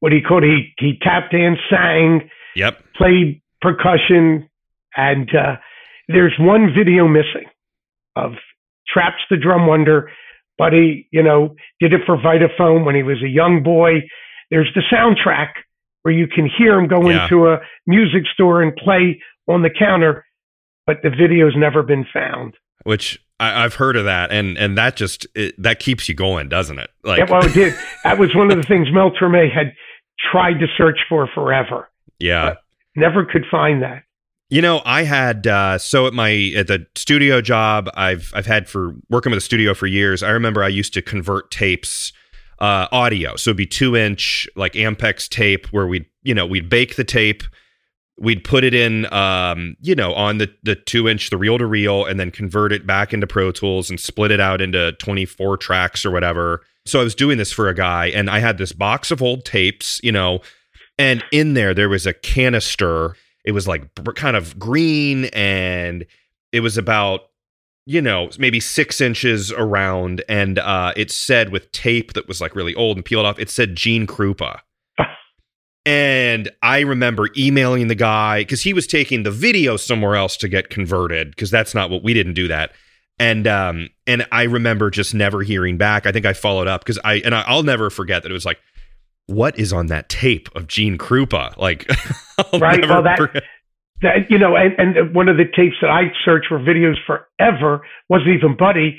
what 0.00 0.12
he 0.12 0.20
called, 0.20 0.44
he, 0.44 0.72
he 0.78 0.98
tapped 1.00 1.34
and 1.34 1.56
sang, 1.70 2.30
yep. 2.56 2.82
played 2.96 3.42
percussion, 3.60 4.48
and 4.96 5.28
uh, 5.34 5.56
there's 6.08 6.34
one 6.38 6.72
video 6.76 7.06
missing 7.06 7.48
of 8.16 8.32
Traps 8.88 9.22
the 9.30 9.36
Drum 9.36 9.66
Wonder. 9.66 10.10
Buddy, 10.58 11.08
you 11.10 11.22
know, 11.22 11.54
did 11.80 11.92
it 11.92 12.02
for 12.06 12.16
Vitaphone 12.16 12.84
when 12.84 12.94
he 12.94 13.02
was 13.02 13.22
a 13.22 13.28
young 13.28 13.62
boy. 13.62 14.02
There's 14.50 14.70
the 14.74 14.82
soundtrack 14.92 15.48
where 16.02 16.12
you 16.14 16.26
can 16.26 16.48
hear 16.58 16.78
him 16.78 16.88
go 16.88 17.08
Yeah. 17.08 17.24
into 17.24 17.48
a 17.48 17.58
music 17.86 18.22
store 18.32 18.62
and 18.62 18.74
play 18.76 19.20
on 19.48 19.62
the 19.62 19.70
counter, 19.70 20.24
but 20.86 20.98
the 21.02 21.10
video's 21.10 21.54
never 21.56 21.82
been 21.82 22.04
found. 22.12 22.54
Which 22.84 23.24
I, 23.40 23.64
I've 23.64 23.74
heard 23.76 23.96
of 23.96 24.04
that, 24.04 24.30
and 24.32 24.58
and 24.58 24.76
that 24.76 24.96
just 24.96 25.26
it, 25.34 25.54
that 25.62 25.78
keeps 25.78 26.08
you 26.08 26.14
going, 26.14 26.48
doesn't 26.48 26.78
it? 26.78 26.90
Like, 27.04 27.18
yeah, 27.18 27.26
well, 27.30 27.44
it 27.44 27.54
did. 27.54 27.74
That 28.04 28.18
was 28.18 28.34
one 28.34 28.50
of 28.50 28.56
the 28.56 28.64
things 28.64 28.88
Mel 28.92 29.10
Torme 29.12 29.50
had 29.52 29.72
tried 30.30 30.54
to 30.60 30.66
search 30.76 30.98
for 31.08 31.28
forever. 31.34 31.88
yeah. 32.18 32.54
Never 32.94 33.24
could 33.24 33.44
find 33.50 33.82
that. 33.82 34.02
You 34.52 34.60
know, 34.60 34.82
I 34.84 35.04
had 35.04 35.46
uh, 35.46 35.78
so 35.78 36.06
at 36.06 36.12
my 36.12 36.52
at 36.54 36.66
the 36.66 36.86
studio 36.94 37.40
job 37.40 37.88
I've 37.94 38.30
I've 38.34 38.44
had 38.44 38.68
for 38.68 38.94
working 39.08 39.30
with 39.30 39.38
a 39.38 39.40
studio 39.40 39.72
for 39.72 39.86
years. 39.86 40.22
I 40.22 40.28
remember 40.28 40.62
I 40.62 40.68
used 40.68 40.92
to 40.92 41.00
convert 41.00 41.50
tapes, 41.50 42.12
uh, 42.58 42.86
audio, 42.92 43.34
so 43.36 43.48
it'd 43.48 43.56
be 43.56 43.66
two 43.66 43.96
inch 43.96 44.46
like 44.54 44.74
Ampex 44.74 45.26
tape 45.26 45.68
where 45.68 45.86
we'd 45.86 46.04
you 46.22 46.34
know 46.34 46.44
we'd 46.44 46.68
bake 46.68 46.96
the 46.96 47.02
tape, 47.02 47.44
we'd 48.18 48.44
put 48.44 48.62
it 48.62 48.74
in 48.74 49.10
um, 49.10 49.74
you 49.80 49.94
know 49.94 50.12
on 50.12 50.36
the 50.36 50.54
the 50.62 50.74
two 50.74 51.08
inch 51.08 51.30
the 51.30 51.38
reel 51.38 51.56
to 51.56 51.64
reel, 51.64 52.04
and 52.04 52.20
then 52.20 52.30
convert 52.30 52.74
it 52.74 52.86
back 52.86 53.14
into 53.14 53.26
Pro 53.26 53.52
Tools 53.52 53.88
and 53.88 53.98
split 53.98 54.30
it 54.30 54.38
out 54.38 54.60
into 54.60 54.92
twenty 54.98 55.24
four 55.24 55.56
tracks 55.56 56.04
or 56.04 56.10
whatever. 56.10 56.60
So 56.84 57.00
I 57.00 57.04
was 57.04 57.14
doing 57.14 57.38
this 57.38 57.52
for 57.52 57.70
a 57.70 57.74
guy, 57.74 58.08
and 58.08 58.28
I 58.28 58.40
had 58.40 58.58
this 58.58 58.72
box 58.72 59.10
of 59.10 59.22
old 59.22 59.46
tapes, 59.46 59.98
you 60.02 60.12
know, 60.12 60.40
and 60.98 61.24
in 61.32 61.54
there 61.54 61.72
there 61.72 61.88
was 61.88 62.06
a 62.06 62.12
canister 62.12 63.16
it 63.44 63.52
was 63.52 63.66
like 63.66 63.88
kind 64.14 64.36
of 64.36 64.58
green 64.58 65.26
and 65.26 66.04
it 66.52 66.60
was 66.60 66.76
about 66.76 67.22
you 67.86 68.00
know 68.00 68.30
maybe 68.38 68.60
six 68.60 69.00
inches 69.00 69.50
around 69.52 70.22
and 70.28 70.58
uh 70.58 70.92
it 70.96 71.10
said 71.10 71.50
with 71.50 71.70
tape 71.72 72.12
that 72.12 72.28
was 72.28 72.40
like 72.40 72.54
really 72.54 72.74
old 72.74 72.96
and 72.96 73.04
peeled 73.04 73.26
off 73.26 73.38
it 73.38 73.50
said 73.50 73.74
gene 73.74 74.06
krupa 74.06 74.60
And 75.84 76.48
I 76.62 76.80
remember 76.80 77.28
emailing 77.36 77.88
the 77.88 77.96
guy 77.96 78.42
because 78.42 78.62
he 78.62 78.72
was 78.72 78.86
taking 78.86 79.24
the 79.24 79.32
video 79.32 79.76
somewhere 79.76 80.14
else 80.14 80.36
to 80.38 80.48
get 80.48 80.70
converted 80.70 81.30
because 81.30 81.50
that's 81.50 81.74
not 81.74 81.90
what 81.90 82.04
we 82.04 82.14
didn't 82.14 82.34
do 82.34 82.48
that. 82.48 82.72
And 83.18 83.46
um 83.46 83.88
and 84.06 84.26
I 84.30 84.44
remember 84.44 84.90
just 84.90 85.12
never 85.12 85.42
hearing 85.42 85.78
back. 85.78 86.06
I 86.06 86.12
think 86.12 86.24
I 86.24 86.34
followed 86.34 86.68
up 86.68 86.82
because 86.82 87.00
I 87.04 87.14
and 87.24 87.34
I, 87.34 87.42
I'll 87.46 87.64
never 87.64 87.90
forget 87.90 88.22
that 88.22 88.30
it 88.30 88.32
was 88.32 88.44
like, 88.44 88.60
what 89.26 89.58
is 89.58 89.72
on 89.72 89.86
that 89.86 90.08
tape 90.08 90.48
of 90.54 90.66
Gene 90.66 90.98
Krupa? 90.98 91.56
Like, 91.56 91.88
I'll 92.52 92.58
right. 92.60 92.86
Well, 92.88 93.02
that, 93.02 93.18
forget- 93.18 93.44
that 94.02 94.30
you 94.30 94.38
know, 94.38 94.56
and, 94.56 94.96
and 94.96 95.14
one 95.14 95.28
of 95.28 95.36
the 95.36 95.44
tapes 95.44 95.76
that 95.80 95.90
I 95.90 96.12
searched 96.24 96.46
for 96.48 96.58
videos 96.58 96.96
forever 97.06 97.80
wasn't 98.08 98.30
even 98.36 98.56
Buddy. 98.56 98.98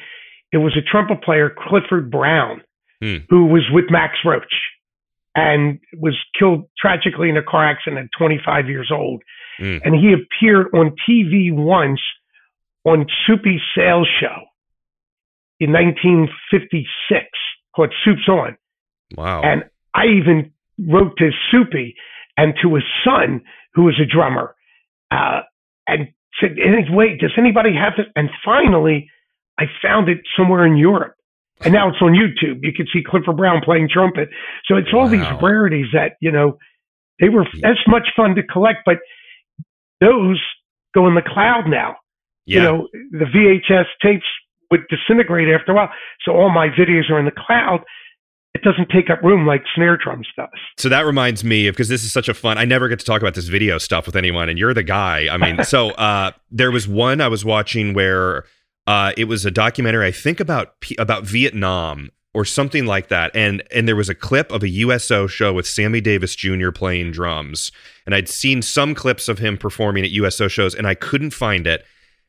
It 0.52 0.58
was 0.58 0.78
a 0.78 0.82
trumpet 0.82 1.24
player, 1.24 1.50
Clifford 1.56 2.10
Brown, 2.12 2.62
Hmm. 3.02 3.18
who 3.30 3.48
was 3.48 3.64
with 3.72 3.86
Max 3.90 4.14
Roach 4.24 4.54
and 5.36 5.80
was 5.98 6.16
killed 6.40 6.70
tragically 6.80 7.28
in 7.30 7.36
a 7.38 7.44
car 7.44 7.68
accident 7.68 8.04
at 8.06 8.18
25 8.18 8.70
years 8.70 8.92
old. 8.94 9.24
Hmm. 9.58 9.78
And 9.84 9.96
he 9.96 10.14
appeared 10.14 10.68
on 10.74 10.96
TV 11.10 11.52
once 11.52 12.00
on 12.86 13.08
Soupy 13.26 13.60
Sales 13.76 14.08
show 14.22 14.44
in 15.60 15.72
1956 15.72 17.26
called 17.76 17.94
Soup's 18.06 18.28
On. 18.30 18.56
wow. 19.18 19.42
And 19.42 19.64
I 19.94 20.06
even 20.08 20.52
wrote 20.80 21.18
to 21.18 21.32
Soupy 21.52 21.96
and 22.38 22.54
to 22.62 22.76
his 22.76 22.84
son, 23.04 23.42
who 23.74 23.84
was 23.84 24.00
a 24.02 24.06
drummer, 24.06 24.56
uh, 25.12 25.42
and 25.88 26.08
said, 26.40 26.58
"Any- 26.60 26.88
"Wait, 26.90 27.20
does 27.20 27.34
anybody 27.38 27.74
have 27.76 27.94
it?" 28.00 28.08
And 28.16 28.30
finally, 28.44 29.10
I 29.60 29.66
found 29.82 30.10
it 30.10 30.20
somewhere 30.36 30.66
in 30.66 30.78
Europe, 30.78 31.14
and 31.64 31.74
now 31.74 31.90
it's 31.90 32.02
on 32.02 32.14
YouTube. 32.14 32.64
You 32.64 32.74
can 32.74 32.88
see 32.88 33.04
Clifford 33.04 33.38
Brown 33.38 33.62
playing 33.62 33.90
trumpet. 33.90 34.30
So 34.66 34.76
it's 34.78 34.92
all 34.94 35.08
these 35.08 35.22
rarities 35.42 35.88
that 35.94 36.14
you 36.22 36.32
know 36.32 36.58
they 37.20 37.30
were 37.30 37.46
as 37.64 37.78
much 37.88 38.10
fun 38.16 38.34
to 38.36 38.44
collect, 38.44 38.80
but 38.86 38.98
those 40.02 40.42
go 40.96 41.08
in 41.08 41.16
the 41.16 41.22
cloud 41.22 41.68
now. 41.68 41.98
yeah. 42.46 42.58
You 42.58 42.64
know, 42.64 42.88
the 43.12 43.26
VHS 43.26 43.86
tapes 44.02 44.26
would 44.72 44.86
disintegrate 44.90 45.48
after 45.50 45.72
a 45.72 45.76
while, 45.76 45.92
so 46.26 46.34
all 46.34 46.50
my 46.50 46.68
videos 46.70 47.10
are 47.10 47.20
in 47.20 47.26
the 47.26 47.32
cloud. 47.32 47.84
It 48.54 48.62
doesn't 48.62 48.90
take 48.90 49.10
up 49.10 49.22
room 49.24 49.48
like 49.48 49.64
snare 49.74 49.98
drums 49.98 50.28
does. 50.38 50.48
So 50.78 50.88
that 50.90 51.06
reminds 51.06 51.44
me 51.44 51.68
of 51.68 51.74
because 51.74 51.90
this 51.90 52.04
is 52.04 52.12
such 52.12 52.30
a 52.30 52.34
fun. 52.36 52.58
I 52.58 52.66
never 52.66 52.88
get 52.88 53.00
to 53.00 53.06
talk 53.06 53.22
about 53.22 53.34
this 53.34 53.48
video 53.48 53.80
stuff 53.80 54.06
with 54.06 54.16
anyone, 54.16 54.48
and 54.48 54.60
you're 54.60 54.76
the 54.76 54.84
guy. 54.84 55.28
I 55.32 55.38
mean, 55.38 55.64
so 55.64 55.90
uh, 55.92 56.32
there 56.52 56.72
was 56.72 56.88
one 56.88 57.20
I 57.20 57.30
was 57.30 57.44
watching 57.44 57.94
where 57.94 58.46
uh, 58.86 59.14
it 59.18 59.26
was 59.26 59.46
a 59.46 59.52
documentary, 59.52 60.06
I 60.06 60.12
think 60.12 60.40
about 60.40 60.76
about 61.00 61.24
Vietnam 61.24 62.12
or 62.34 62.46
something 62.46 62.86
like 62.86 63.08
that, 63.10 63.32
and 63.36 63.64
and 63.72 63.88
there 63.88 63.96
was 63.96 64.10
a 64.10 64.16
clip 64.16 64.52
of 64.52 64.64
a 64.64 64.70
USO 64.70 65.28
show 65.28 65.54
with 65.54 65.68
Sammy 65.68 66.02
Davis 66.02 66.36
Jr. 66.36 66.72
playing 66.72 67.12
drums, 67.12 67.72
and 68.06 68.14
I'd 68.14 68.28
seen 68.28 68.62
some 68.62 68.96
clips 68.96 69.28
of 69.28 69.40
him 69.40 69.58
performing 69.58 70.04
at 70.04 70.12
USO 70.12 70.48
shows, 70.48 70.76
and 70.76 70.88
I 70.88 70.96
couldn't 70.96 71.32
find 71.32 71.66
it. 71.68 71.86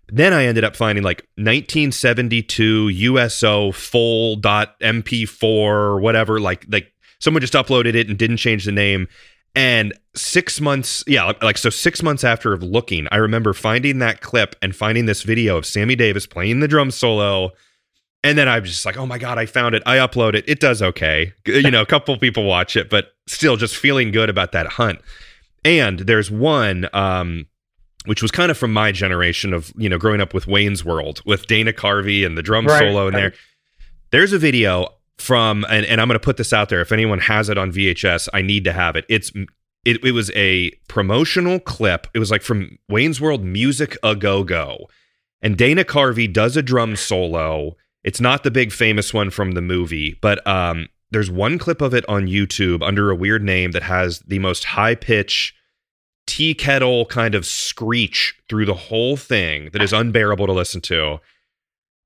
Then 0.09 0.33
I 0.33 0.45
ended 0.45 0.65
up 0.65 0.77
finding 0.77 1.03
like 1.03 1.27
1972 1.37 2.89
USO 2.89 3.73
full 3.73 4.37
dot 4.37 4.79
MP4 4.81 5.43
or 5.43 6.01
whatever, 6.01 6.41
like 6.41 6.67
like 6.69 6.93
someone 7.21 7.41
just 7.41 7.55
uploaded 7.55 7.95
it 7.95 8.09
and 8.09 8.19
didn't 8.19 8.37
change 8.37 8.65
the 8.65 8.73
name. 8.73 9.09
And 9.57 9.95
six 10.15 10.61
months, 10.61 11.05
yeah, 11.07 11.33
like 11.41 11.59
so 11.59 11.71
six 11.71 12.03
months 12.03 12.25
after 12.25 12.53
of 12.53 12.63
looking, 12.63 13.07
I 13.13 13.17
remember 13.17 13.53
finding 13.53 14.01
that 14.01 14.21
clip 14.21 14.57
and 14.61 14.75
finding 14.75 15.07
this 15.07 15.23
video 15.23 15.57
of 15.57 15.65
Sammy 15.65 15.95
Davis 15.95 16.27
playing 16.27 16.61
the 16.61 16.69
drum 16.69 16.91
solo. 16.91 17.51
And 18.25 18.37
then 18.37 18.49
I'm 18.49 18.65
just 18.65 18.85
like, 18.85 18.97
oh 18.97 19.07
my 19.07 19.19
God, 19.19 19.39
I 19.39 19.47
found 19.47 19.75
it. 19.75 19.83
I 19.87 19.99
upload 19.99 20.35
it. 20.35 20.45
It 20.49 20.59
does 20.59 20.83
okay. 20.83 21.33
You 21.47 21.71
know, 21.71 21.83
a 21.83 21.87
couple 21.87 22.17
people 22.19 22.45
watch 22.45 22.75
it, 22.75 22.91
but 22.91 23.13
still 23.27 23.57
just 23.57 23.77
feeling 23.77 24.11
good 24.11 24.31
about 24.31 24.53
that 24.53 24.67
hunt. 24.67 25.01
And 25.65 26.01
there's 26.01 26.31
one, 26.31 26.89
um, 26.93 27.47
which 28.07 28.23
was 28.23 28.31
kind 28.31 28.51
of 28.51 28.59
from 28.59 28.73
my 28.73 28.93
generation 28.93 29.53
of, 29.53 29.73
you 29.77 29.89
know, 29.89 29.99
growing 29.99 30.21
up 30.21 30.35
with 30.35 30.47
Wayne's 30.47 30.85
World 30.85 31.23
with 31.25 31.47
Dana 31.47 31.73
Carvey 31.73 32.25
and 32.25 32.37
the 32.37 32.43
drum 32.43 32.67
Right, 32.67 32.79
solo 32.81 33.09
in 33.09 33.15
there. 33.15 33.33
There's 34.11 34.33
a 34.33 34.39
video 34.39 34.89
from, 35.19 35.65
and, 35.69 35.87
and 35.87 36.01
I'm 36.01 36.09
going 36.09 36.19
to 36.19 36.25
put 36.25 36.37
this 36.37 36.53
out 36.53 36.69
there. 36.69 36.81
If 36.81 36.93
anyone 36.93 37.21
has 37.21 37.49
it 37.49 37.57
on 37.57 37.73
VHS, 37.73 38.29
I 38.35 38.43
need 38.43 38.65
to 38.65 38.73
have 38.73 38.97
it. 38.97 39.07
It's, 39.09 39.33
it, 39.85 40.05
it 40.05 40.13
was 40.13 40.31
a 40.35 40.71
promotional 40.89 41.61
clip. 41.61 42.07
It 42.15 42.19
was 42.19 42.31
like 42.31 42.43
from 42.43 42.79
Wayne's 42.89 43.21
World 43.21 43.43
Music 43.43 43.97
a 44.03 44.15
Go 44.15 44.45
Go. 44.45 44.89
And 45.41 45.57
Dana 45.57 45.85
Carvey 45.85 46.33
does 46.33 46.57
a 46.57 46.63
drum 46.63 46.97
solo. 46.97 47.77
It's 48.03 48.21
not 48.21 48.45
the 48.45 48.51
big 48.51 48.73
famous 48.73 49.15
one 49.15 49.31
from 49.31 49.53
the 49.53 49.63
movie, 49.63 50.19
but 50.21 50.47
um, 50.47 50.89
there's 51.11 51.31
one 51.31 51.59
clip 51.59 51.81
of 51.81 51.95
it 51.95 52.05
on 52.09 52.27
YouTube 52.27 52.83
under 52.83 53.11
a 53.11 53.15
weird 53.15 53.43
name 53.43 53.73
that 53.73 53.83
has 53.83 54.21
the 54.21 54.39
most 54.39 54.65
high 54.65 54.95
pitch 54.95 55.55
tea 56.27 56.55
kettle 56.55 57.07
kind 57.07 57.35
of 57.35 57.47
screech 57.47 58.35
through 58.49 58.67
the 58.67 58.75
whole 58.75 59.17
thing 59.17 59.71
that 59.73 59.83
is 59.83 59.93
unbearable 59.93 60.47
to 60.47 60.53
listen 60.53 60.81
to. 60.83 61.19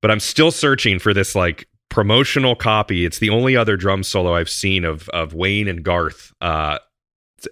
But 0.01 0.11
I'm 0.11 0.21
still 0.21 0.51
searching 0.51 0.99
for 0.99 1.13
this 1.13 1.35
like 1.35 1.69
promotional 1.89 2.55
copy. 2.55 3.05
It's 3.05 3.19
the 3.19 3.31
only 3.31 3.57
other 3.57 3.77
drum 3.77 4.03
solo 4.03 4.35
I've 4.35 4.51
seen 4.51 4.85
of 4.85 5.09
of 5.11 5.35
Wayne 5.35 5.69
and 5.69 5.83
Garth. 5.83 6.33
Uh, 6.41 6.79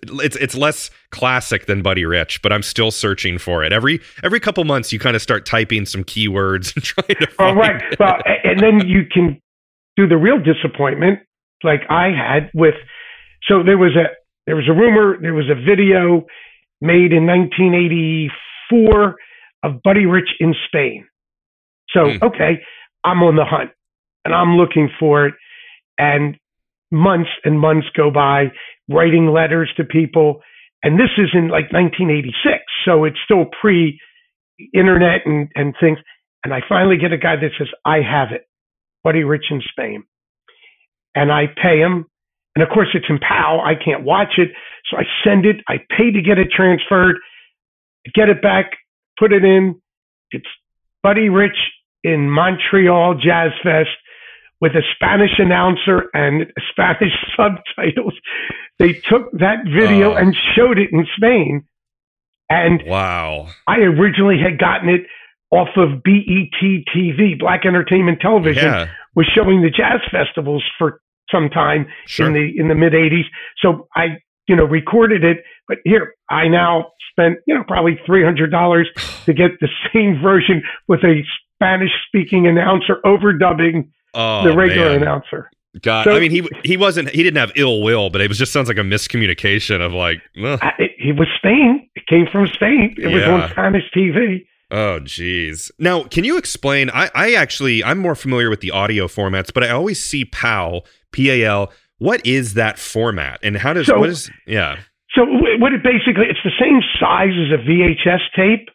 it's 0.02 0.36
it's 0.36 0.54
less 0.54 0.90
classic 1.10 1.66
than 1.66 1.82
Buddy 1.82 2.04
Rich, 2.04 2.42
but 2.42 2.52
I'm 2.52 2.62
still 2.62 2.90
searching 2.90 3.38
for 3.38 3.64
it. 3.64 3.72
Every 3.72 4.00
every 4.22 4.40
couple 4.40 4.64
months, 4.64 4.92
you 4.92 4.98
kind 4.98 5.16
of 5.16 5.22
start 5.22 5.46
typing 5.46 5.86
some 5.86 6.04
keywords 6.04 6.72
and 6.76 6.84
trying 6.84 7.16
to. 7.20 7.28
All 7.38 7.54
Find 7.54 7.58
right. 7.58 7.82
it. 7.92 8.00
Well, 8.00 8.16
and 8.44 8.60
then 8.60 8.86
you 8.86 9.02
can 9.10 9.40
do 9.96 10.06
the 10.06 10.16
real 10.16 10.38
disappointment, 10.38 11.20
like 11.62 11.82
I 11.88 12.08
had 12.08 12.50
with. 12.54 12.74
So 13.48 13.62
there 13.62 13.78
was 13.78 13.92
a 13.96 14.14
there 14.46 14.56
was 14.56 14.68
a 14.68 14.72
rumor, 14.72 15.20
there 15.20 15.34
was 15.34 15.46
a 15.50 15.54
video 15.54 16.26
made 16.80 17.12
in 17.12 17.26
1984 17.26 19.16
of 19.62 19.82
Buddy 19.82 20.06
Rich 20.06 20.30
in 20.40 20.54
Spain. 20.66 21.06
So 21.90 22.10
Hmm. 22.10 22.18
okay, 22.22 22.62
I'm 23.04 23.22
on 23.22 23.36
the 23.36 23.44
hunt, 23.44 23.70
and 24.24 24.34
I'm 24.34 24.56
looking 24.56 24.90
for 24.98 25.26
it, 25.26 25.34
and 25.98 26.36
months 26.90 27.30
and 27.44 27.58
months 27.58 27.88
go 27.96 28.10
by, 28.10 28.52
writing 28.88 29.28
letters 29.28 29.72
to 29.76 29.84
people, 29.84 30.42
and 30.82 30.98
this 30.98 31.10
is 31.18 31.30
in 31.32 31.48
like 31.48 31.72
1986, 31.72 32.62
so 32.84 33.04
it's 33.04 33.18
still 33.24 33.46
pre 33.60 33.98
internet 34.74 35.26
and 35.26 35.48
and 35.54 35.74
things. 35.80 35.98
And 36.44 36.54
I 36.54 36.60
finally 36.68 36.96
get 36.96 37.12
a 37.12 37.18
guy 37.18 37.34
that 37.36 37.50
says, 37.58 37.68
I 37.84 38.00
have 38.02 38.30
it, 38.30 38.46
Buddy 39.02 39.24
Rich 39.24 39.46
in 39.50 39.60
Spain. 39.62 40.04
And 41.14 41.32
I 41.32 41.46
pay 41.46 41.78
him. 41.80 42.06
And 42.54 42.62
of 42.62 42.68
course, 42.68 42.88
it's 42.94 43.06
in 43.08 43.18
PAL. 43.18 43.60
I 43.60 43.74
can't 43.74 44.04
watch 44.04 44.38
it. 44.38 44.50
So 44.90 44.96
I 44.96 45.02
send 45.24 45.46
it. 45.46 45.56
I 45.68 45.78
pay 45.96 46.10
to 46.12 46.22
get 46.22 46.38
it 46.38 46.48
transferred, 46.50 47.16
get 48.14 48.28
it 48.28 48.40
back, 48.42 48.72
put 49.18 49.32
it 49.32 49.44
in. 49.44 49.80
It's 50.30 50.46
Buddy 51.02 51.28
Rich 51.28 51.56
in 52.04 52.30
Montreal 52.30 53.14
Jazz 53.14 53.50
Fest 53.62 53.90
with 54.60 54.72
a 54.72 54.82
Spanish 54.94 55.38
announcer 55.38 56.04
and 56.14 56.46
Spanish 56.70 57.12
subtitles. 57.36 58.14
They 58.78 58.92
took 58.94 59.30
that 59.32 59.64
video 59.64 60.12
Oh. 60.12 60.16
and 60.16 60.34
showed 60.54 60.78
it 60.78 60.90
in 60.92 61.06
Spain. 61.16 61.64
And 62.48 62.82
Wow. 62.86 63.48
I 63.66 63.78
originally 63.80 64.38
had 64.38 64.58
gotten 64.58 64.88
it 64.88 65.02
off 65.50 65.68
of 65.76 66.02
BET 66.02 66.84
TV, 66.94 67.38
Black 67.38 67.66
Entertainment 67.66 68.20
Television, 68.20 68.64
Yeah. 68.72 68.88
was 69.14 69.26
showing 69.34 69.62
the 69.62 69.70
jazz 69.70 70.00
festivals 70.10 70.64
for 70.78 71.00
some 71.30 71.50
time 71.50 71.86
Sure. 72.06 72.26
in 72.28 72.32
the 72.34 72.58
in 72.58 72.68
the 72.68 72.74
mid 72.74 72.94
'80s. 72.94 73.24
So 73.58 73.88
I, 73.96 74.18
you 74.48 74.56
know, 74.56 74.64
recorded 74.64 75.24
it. 75.24 75.44
But 75.68 75.78
here, 75.84 76.14
I 76.30 76.48
now 76.48 76.92
spent, 77.10 77.38
you 77.46 77.54
know, 77.54 77.64
probably 77.66 77.98
three 78.06 78.24
hundred 78.24 78.50
dollars 78.50 78.88
to 79.26 79.32
get 79.32 79.52
the 79.60 79.68
same 79.92 80.20
version 80.22 80.62
with 80.88 81.00
a 81.04 81.22
Spanish-speaking 81.54 82.46
announcer 82.46 83.00
overdubbing 83.04 83.88
oh, 84.14 84.44
the 84.44 84.54
regular 84.56 84.90
man. 84.92 85.02
announcer. 85.02 85.50
God, 85.82 86.04
So- 86.04 86.16
I 86.16 86.20
mean, 86.20 86.30
he 86.30 86.48
he 86.64 86.76
wasn't 86.76 87.10
he 87.10 87.22
didn't 87.22 87.38
have 87.38 87.52
ill 87.56 87.82
will, 87.82 88.08
but 88.10 88.20
it 88.20 88.28
was 88.28 88.38
just 88.38 88.52
sounds 88.52 88.68
like 88.68 88.78
a 88.78 88.82
miscommunication 88.82 89.80
of 89.84 89.92
like, 89.92 90.22
ugh. 90.42 90.58
I, 90.62 90.72
it, 90.78 90.90
it 90.98 91.18
was 91.18 91.28
Spain. 91.36 91.88
It 91.96 92.06
came 92.06 92.26
from 92.30 92.46
Spain. 92.48 92.94
It 92.98 93.08
was 93.08 93.22
on 93.24 93.50
Spanish 93.50 93.84
TV. 93.94 94.46
oh, 94.70 95.00
geez. 95.00 95.70
Now, 95.78 96.04
can 96.04 96.24
you 96.24 96.38
explain? 96.38 96.88
I 96.90 97.10
I 97.14 97.34
actually 97.34 97.84
I'm 97.84 97.98
more 97.98 98.14
familiar 98.14 98.48
with 98.48 98.60
the 98.60 98.70
audio 98.70 99.06
formats, 99.06 99.52
but 99.52 99.64
I 99.64 99.70
always 99.70 100.02
see 100.02 100.24
PAL 100.24 100.86
P 101.12 101.30
A 101.30 101.46
L. 101.46 101.72
What 101.98 102.26
is 102.26 102.54
that 102.54 102.78
format, 102.78 103.40
and 103.42 103.56
how 103.56 103.72
does 103.72 103.86
So- 103.86 103.98
what 103.98 104.08
is 104.10 104.30
yeah? 104.46 104.76
So 105.14 105.24
what 105.24 105.72
it 105.72 105.82
basically 105.82 106.26
it's 106.28 106.42
the 106.44 106.52
same 106.60 106.80
size 107.00 107.32
as 107.32 107.58
a 107.58 107.62
VHS 107.62 108.20
tape, 108.34 108.68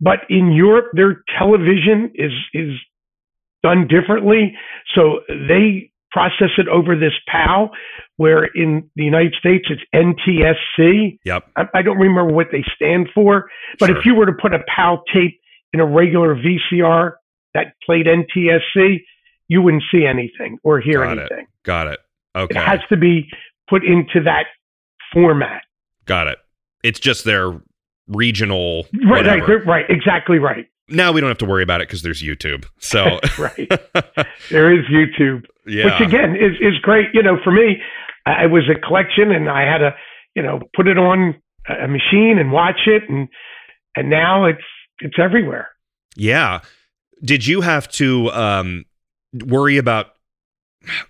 but 0.00 0.20
in 0.28 0.52
Europe 0.52 0.86
their 0.94 1.22
television 1.38 2.10
is 2.14 2.32
is 2.52 2.72
done 3.62 3.86
differently. 3.86 4.56
So 4.94 5.20
they 5.28 5.90
process 6.10 6.50
it 6.58 6.68
over 6.68 6.96
this 6.96 7.12
PAL, 7.28 7.70
where 8.16 8.44
in 8.54 8.88
the 8.96 9.04
United 9.04 9.34
States 9.38 9.66
it's 9.70 9.82
NTSC. 9.94 11.18
Yep. 11.24 11.44
I, 11.56 11.64
I 11.74 11.82
don't 11.82 11.98
remember 11.98 12.32
what 12.32 12.48
they 12.52 12.64
stand 12.76 13.08
for, 13.14 13.48
but 13.80 13.86
Sure. 13.88 13.98
if 13.98 14.04
you 14.06 14.14
were 14.14 14.26
to 14.26 14.32
put 14.32 14.54
a 14.54 14.60
PAL 14.74 15.02
tape 15.12 15.40
in 15.72 15.80
a 15.80 15.86
regular 15.86 16.34
VCR 16.36 17.12
that 17.54 17.74
played 17.84 18.06
NTSC, 18.06 19.02
you 19.48 19.62
wouldn't 19.62 19.82
see 19.92 20.04
anything 20.04 20.58
or 20.62 20.80
hear 20.80 21.04
Got 21.04 21.18
it. 21.18 21.20
anything. 21.32 21.46
Got 21.64 21.86
it. 21.88 22.00
Okay. 22.36 22.58
It 22.58 22.64
has 22.64 22.80
to 22.88 22.96
be 22.96 23.28
put 23.68 23.84
into 23.84 24.22
that 24.24 24.44
format. 25.12 25.62
Got 26.06 26.28
it. 26.28 26.38
It's 26.82 27.00
just 27.00 27.24
their 27.24 27.60
regional. 28.08 28.86
Right, 29.04 29.24
right, 29.26 29.40
whatever. 29.40 29.64
right, 29.64 29.84
exactly 29.88 30.38
right. 30.38 30.66
Now 30.88 31.12
we 31.12 31.20
don't 31.20 31.30
have 31.30 31.38
to 31.38 31.46
worry 31.46 31.62
about 31.62 31.80
it 31.80 31.88
because 31.88 32.02
there's 32.02 32.22
YouTube. 32.22 32.66
So 32.78 33.20
right. 33.38 33.68
There 34.50 34.70
is 34.72 34.84
YouTube, 34.86 35.44
yeah, 35.66 35.98
which 35.98 36.08
again 36.08 36.36
is 36.36 36.56
is 36.60 36.78
great. 36.82 37.06
You 37.14 37.22
know, 37.22 37.38
for 37.42 37.50
me, 37.52 37.80
I- 38.26 38.44
it 38.44 38.50
was 38.50 38.64
a 38.68 38.78
collection, 38.78 39.30
and 39.32 39.48
I 39.48 39.62
had 39.62 39.78
to, 39.78 39.94
you 40.34 40.42
know, 40.42 40.60
put 40.76 40.86
it 40.86 40.98
on 40.98 41.36
a 41.68 41.84
a 41.84 41.88
machine 41.88 42.36
and 42.38 42.52
watch 42.52 42.80
it, 42.86 43.04
and 43.08 43.28
and 43.96 44.10
now 44.10 44.44
it's 44.44 44.60
it's 45.00 45.18
everywhere. 45.18 45.68
yeah. 46.16 46.60
Did 47.24 47.46
you 47.46 47.62
have 47.62 47.88
to 47.92 48.30
um, 48.32 48.84
worry 49.32 49.78
about 49.78 50.08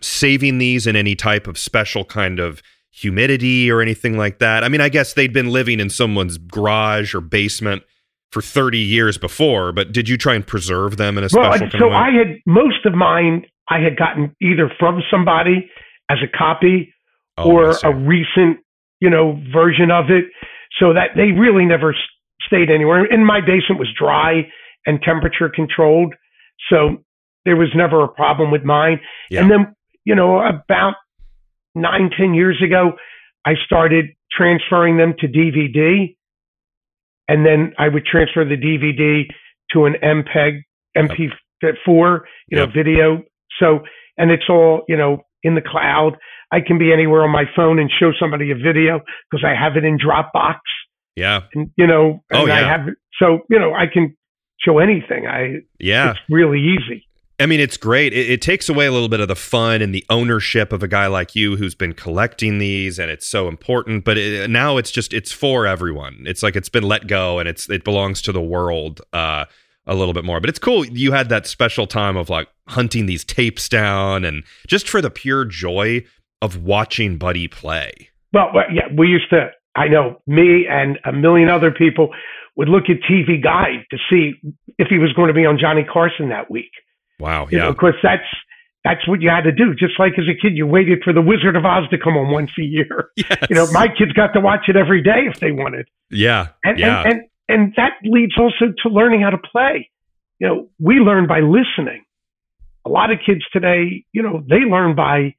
saving 0.01 0.59
these 0.59 0.87
in 0.87 0.97
any 0.97 1.15
type 1.15 1.47
of 1.47 1.59
special 1.59 2.05
kind 2.05 2.39
of 2.39 2.63
humidity 2.91 3.71
or 3.71 3.81
anything 3.81 4.17
like 4.17 4.39
that? 4.39 4.65
I 4.65 4.69
mean, 4.69 4.81
I 4.81 4.89
guess 4.89 5.15
they'd 5.15 5.33
been 5.33 5.51
living 5.51 5.81
in 5.81 5.91
someone's 5.91 6.39
garage 6.39 7.15
or 7.15 7.21
basement 7.21 7.83
for 8.31 8.43
30 8.43 8.79
years 8.79 9.17
before, 9.19 9.73
but 9.73 9.93
did 9.93 10.09
you 10.09 10.17
try 10.17 10.35
and 10.35 10.47
preserve 10.47 10.97
them 10.97 11.17
in 11.19 11.25
a 11.25 11.29
special 11.29 11.51
Well, 11.51 11.59
kind 11.59 11.73
so 11.79 11.89
way? 11.89 11.95
I 11.95 12.11
had 12.11 12.39
most 12.47 12.85
of 12.85 12.95
mine 12.95 13.47
I 13.71 13.79
had 13.79 13.97
gotten 13.97 14.35
either 14.43 14.71
from 14.79 15.03
somebody 15.11 15.71
as 16.11 16.19
a 16.23 16.37
copy 16.37 16.93
Oh, 17.37 17.51
or 17.51 17.71
a 17.83 17.93
recent, 17.93 18.61
you 19.01 19.11
know, 19.11 19.41
version 19.53 19.91
of 19.91 20.05
it, 20.09 20.27
so 20.79 20.93
that 20.95 21.17
they 21.17 21.33
really 21.33 21.65
never 21.65 21.95
stayed 22.47 22.71
anywhere. 22.71 23.05
And 23.05 23.27
my 23.27 23.41
basement 23.41 23.81
was 23.81 23.89
dry 23.99 24.47
and 24.87 25.03
temperature 25.03 25.49
controlled, 25.49 26.15
so 26.71 27.03
there 27.45 27.57
was 27.57 27.69
never 27.75 28.03
a 28.05 28.09
problem 28.09 28.51
with 28.51 28.65
mine. 28.65 29.01
Yeah. 29.31 29.41
And 29.43 29.51
then, 29.51 29.75
you 30.05 30.15
know, 30.15 30.39
about 30.41 30.95
nine, 31.75 32.11
ten 32.17 32.35
years 32.35 32.63
ago, 32.65 32.93
I 33.45 33.53
started 33.67 34.07
transferring 34.33 34.97
them 34.97 35.15
to 35.21 35.29
DVD, 35.29 36.17
and 37.29 37.45
then 37.47 37.73
I 37.79 37.89
would 37.89 38.05
transfer 38.07 38.45
the 38.45 38.57
DVD 38.57 39.25
to 39.73 39.87
an 39.87 39.95
MPEG, 40.03 40.63
MP4, 40.97 42.21
you 42.49 42.57
know, 42.57 42.65
Yep. 42.65 42.73
video. 42.75 43.23
So, 43.61 43.81
and 44.19 44.31
it's 44.31 44.45
all, 44.49 44.83
you 44.89 44.97
know, 44.97 45.23
in 45.43 45.55
the 45.55 45.61
cloud. 45.63 46.17
I 46.53 46.61
can 46.61 46.79
be 46.79 46.93
anywhere 46.93 47.23
on 47.23 47.31
my 47.31 47.45
phone 47.57 47.79
and 47.79 47.91
show 47.91 48.13
somebody 48.19 48.51
a 48.51 48.55
video 48.55 49.01
because 49.31 49.45
I 49.45 49.55
have 49.61 49.77
it 49.77 49.85
in 49.85 49.99
Dropbox, 49.99 50.59
yeah. 51.17 51.41
and 51.55 51.71
you 51.77 51.87
know, 51.87 52.21
oh, 52.33 52.43
and 52.43 52.51
Oh, 52.51 52.55
I 52.55 52.61
yeah. 52.61 52.77
have 52.79 52.89
it. 52.89 52.95
So, 53.19 53.41
you 53.51 53.59
know, 53.59 53.75
I 53.75 53.87
can 53.93 54.17
show 54.61 54.79
anything. 54.79 55.27
I 55.27 55.61
Yeah. 55.81 56.13
it's 56.13 56.21
really 56.31 56.61
easy. 56.61 57.07
I 57.41 57.47
mean, 57.47 57.59
it's 57.59 57.77
great. 57.77 58.13
It, 58.13 58.31
it 58.31 58.43
takes 58.43 58.69
away 58.69 58.87
a 58.87 58.93
little 58.93 59.09
bit 59.09 59.21
of 59.21 59.29
the 59.29 59.37
fun 59.37 59.83
and 59.83 59.95
the 59.95 60.05
ownership 60.09 60.73
of 60.73 60.83
a 60.83 60.89
guy 60.89 61.07
like 61.09 61.35
you 61.35 61.57
who's 61.57 61.75
been 61.75 61.93
collecting 61.93 62.59
these, 62.59 62.99
and 62.99 63.11
it's 63.11 63.27
so 63.27 63.49
important. 63.49 64.05
But 64.05 64.19
it, 64.19 64.51
now 64.51 64.77
it's 64.77 64.91
just 64.91 65.13
it's 65.13 65.33
for 65.33 65.67
everyone. 65.67 66.25
It's 66.27 66.43
like 66.43 66.55
it's 66.55 66.69
been 66.69 66.85
let 66.85 67.07
go, 67.07 67.39
and 67.39 67.49
it's 67.49 67.69
it 67.69 67.83
belongs 67.83 68.23
to 68.23 68.33
the 68.33 68.43
world 68.43 69.01
uh, 69.13 69.47
a 69.87 69.95
little 69.95 70.15
bit 70.15 70.25
more. 70.25 70.41
But 70.41 70.49
it's 70.49 70.61
cool. 70.61 70.85
You 70.87 71.13
had 71.13 71.29
that 71.31 71.47
special 71.47 71.87
time 71.87 72.17
of 72.17 72.31
like 72.31 72.49
hunting 72.69 73.07
these 73.07 73.25
tapes 73.25 73.69
down, 73.69 74.25
and 74.25 74.45
just 74.69 74.89
for 74.89 75.01
the 75.01 75.11
pure 75.11 75.45
joy 75.45 76.05
of 76.41 76.63
watching 76.63 77.19
Buddy 77.19 77.49
play. 77.49 78.11
Well, 78.33 78.51
well, 78.55 78.65
yeah, 78.73 78.89
we 78.97 79.09
used 79.09 79.31
to. 79.31 79.51
I 79.77 79.89
know 79.89 80.21
me 80.29 80.67
and 80.71 81.01
a 81.05 81.13
million 81.13 81.49
other 81.49 81.73
people 81.73 82.11
would 82.57 82.69
look 82.69 82.85
at 82.89 82.99
TV 83.11 83.43
Guide 83.43 83.85
to 83.91 83.99
see 84.09 84.35
if 84.79 84.87
he 84.89 84.99
was 84.99 85.13
going 85.15 85.29
to 85.29 85.35
be 85.35 85.45
on 85.45 85.59
Johnny 85.59 85.83
Carson 85.83 86.29
that 86.29 86.49
week. 86.49 86.71
Wow. 87.19 87.49
You 87.51 87.59
know, 87.59 87.65
Yeah. 87.65 87.71
of 87.71 87.77
course, 87.77 87.97
that's 88.03 88.23
that's 88.85 89.07
what 89.09 89.23
you 89.23 89.31
had 89.31 89.43
to 89.45 89.53
do. 89.53 89.75
Just 89.75 89.99
like 89.99 90.13
as 90.19 90.27
a 90.29 90.35
kid, 90.41 90.57
you 90.57 90.67
waited 90.67 90.99
for 91.03 91.13
the 91.15 91.23
Wizard 91.23 91.57
of 91.57 91.65
Oz 91.65 91.89
to 91.91 91.97
come 91.99 92.17
on 92.19 92.31
once 92.31 92.51
a 92.59 92.63
year. 92.63 93.09
Yes. 93.17 93.39
You 93.49 93.57
know, 93.57 93.67
my 93.73 93.89
kids 93.89 94.13
got 94.13 94.33
to 94.35 94.41
watch 94.41 94.69
it 94.69 94.77
every 94.77 95.03
day 95.03 95.25
if 95.33 95.41
they 95.41 95.53
wanted, 95.53 95.89
Yeah. 96.11 96.49
and 96.65 96.79
yeah. 96.79 97.03
and, 97.03 97.13
and 97.13 97.23
and 97.49 97.75
that 97.77 97.93
leads 98.03 98.37
also 98.39 98.73
to 98.83 98.89
learning 98.89 99.23
how 99.23 99.31
to 99.31 99.39
play. 99.39 99.91
You 100.41 100.49
know, 100.49 100.69
we 100.81 100.97
learn 100.97 101.27
by 101.27 101.41
listening. 101.41 102.05
A 102.87 102.91
lot 102.91 103.11
of 103.11 103.19
kids 103.25 103.41
today, 103.53 104.05
you 104.13 104.23
know, 104.23 104.43
they 104.49 104.61
learn 104.69 104.95
by 104.95 105.35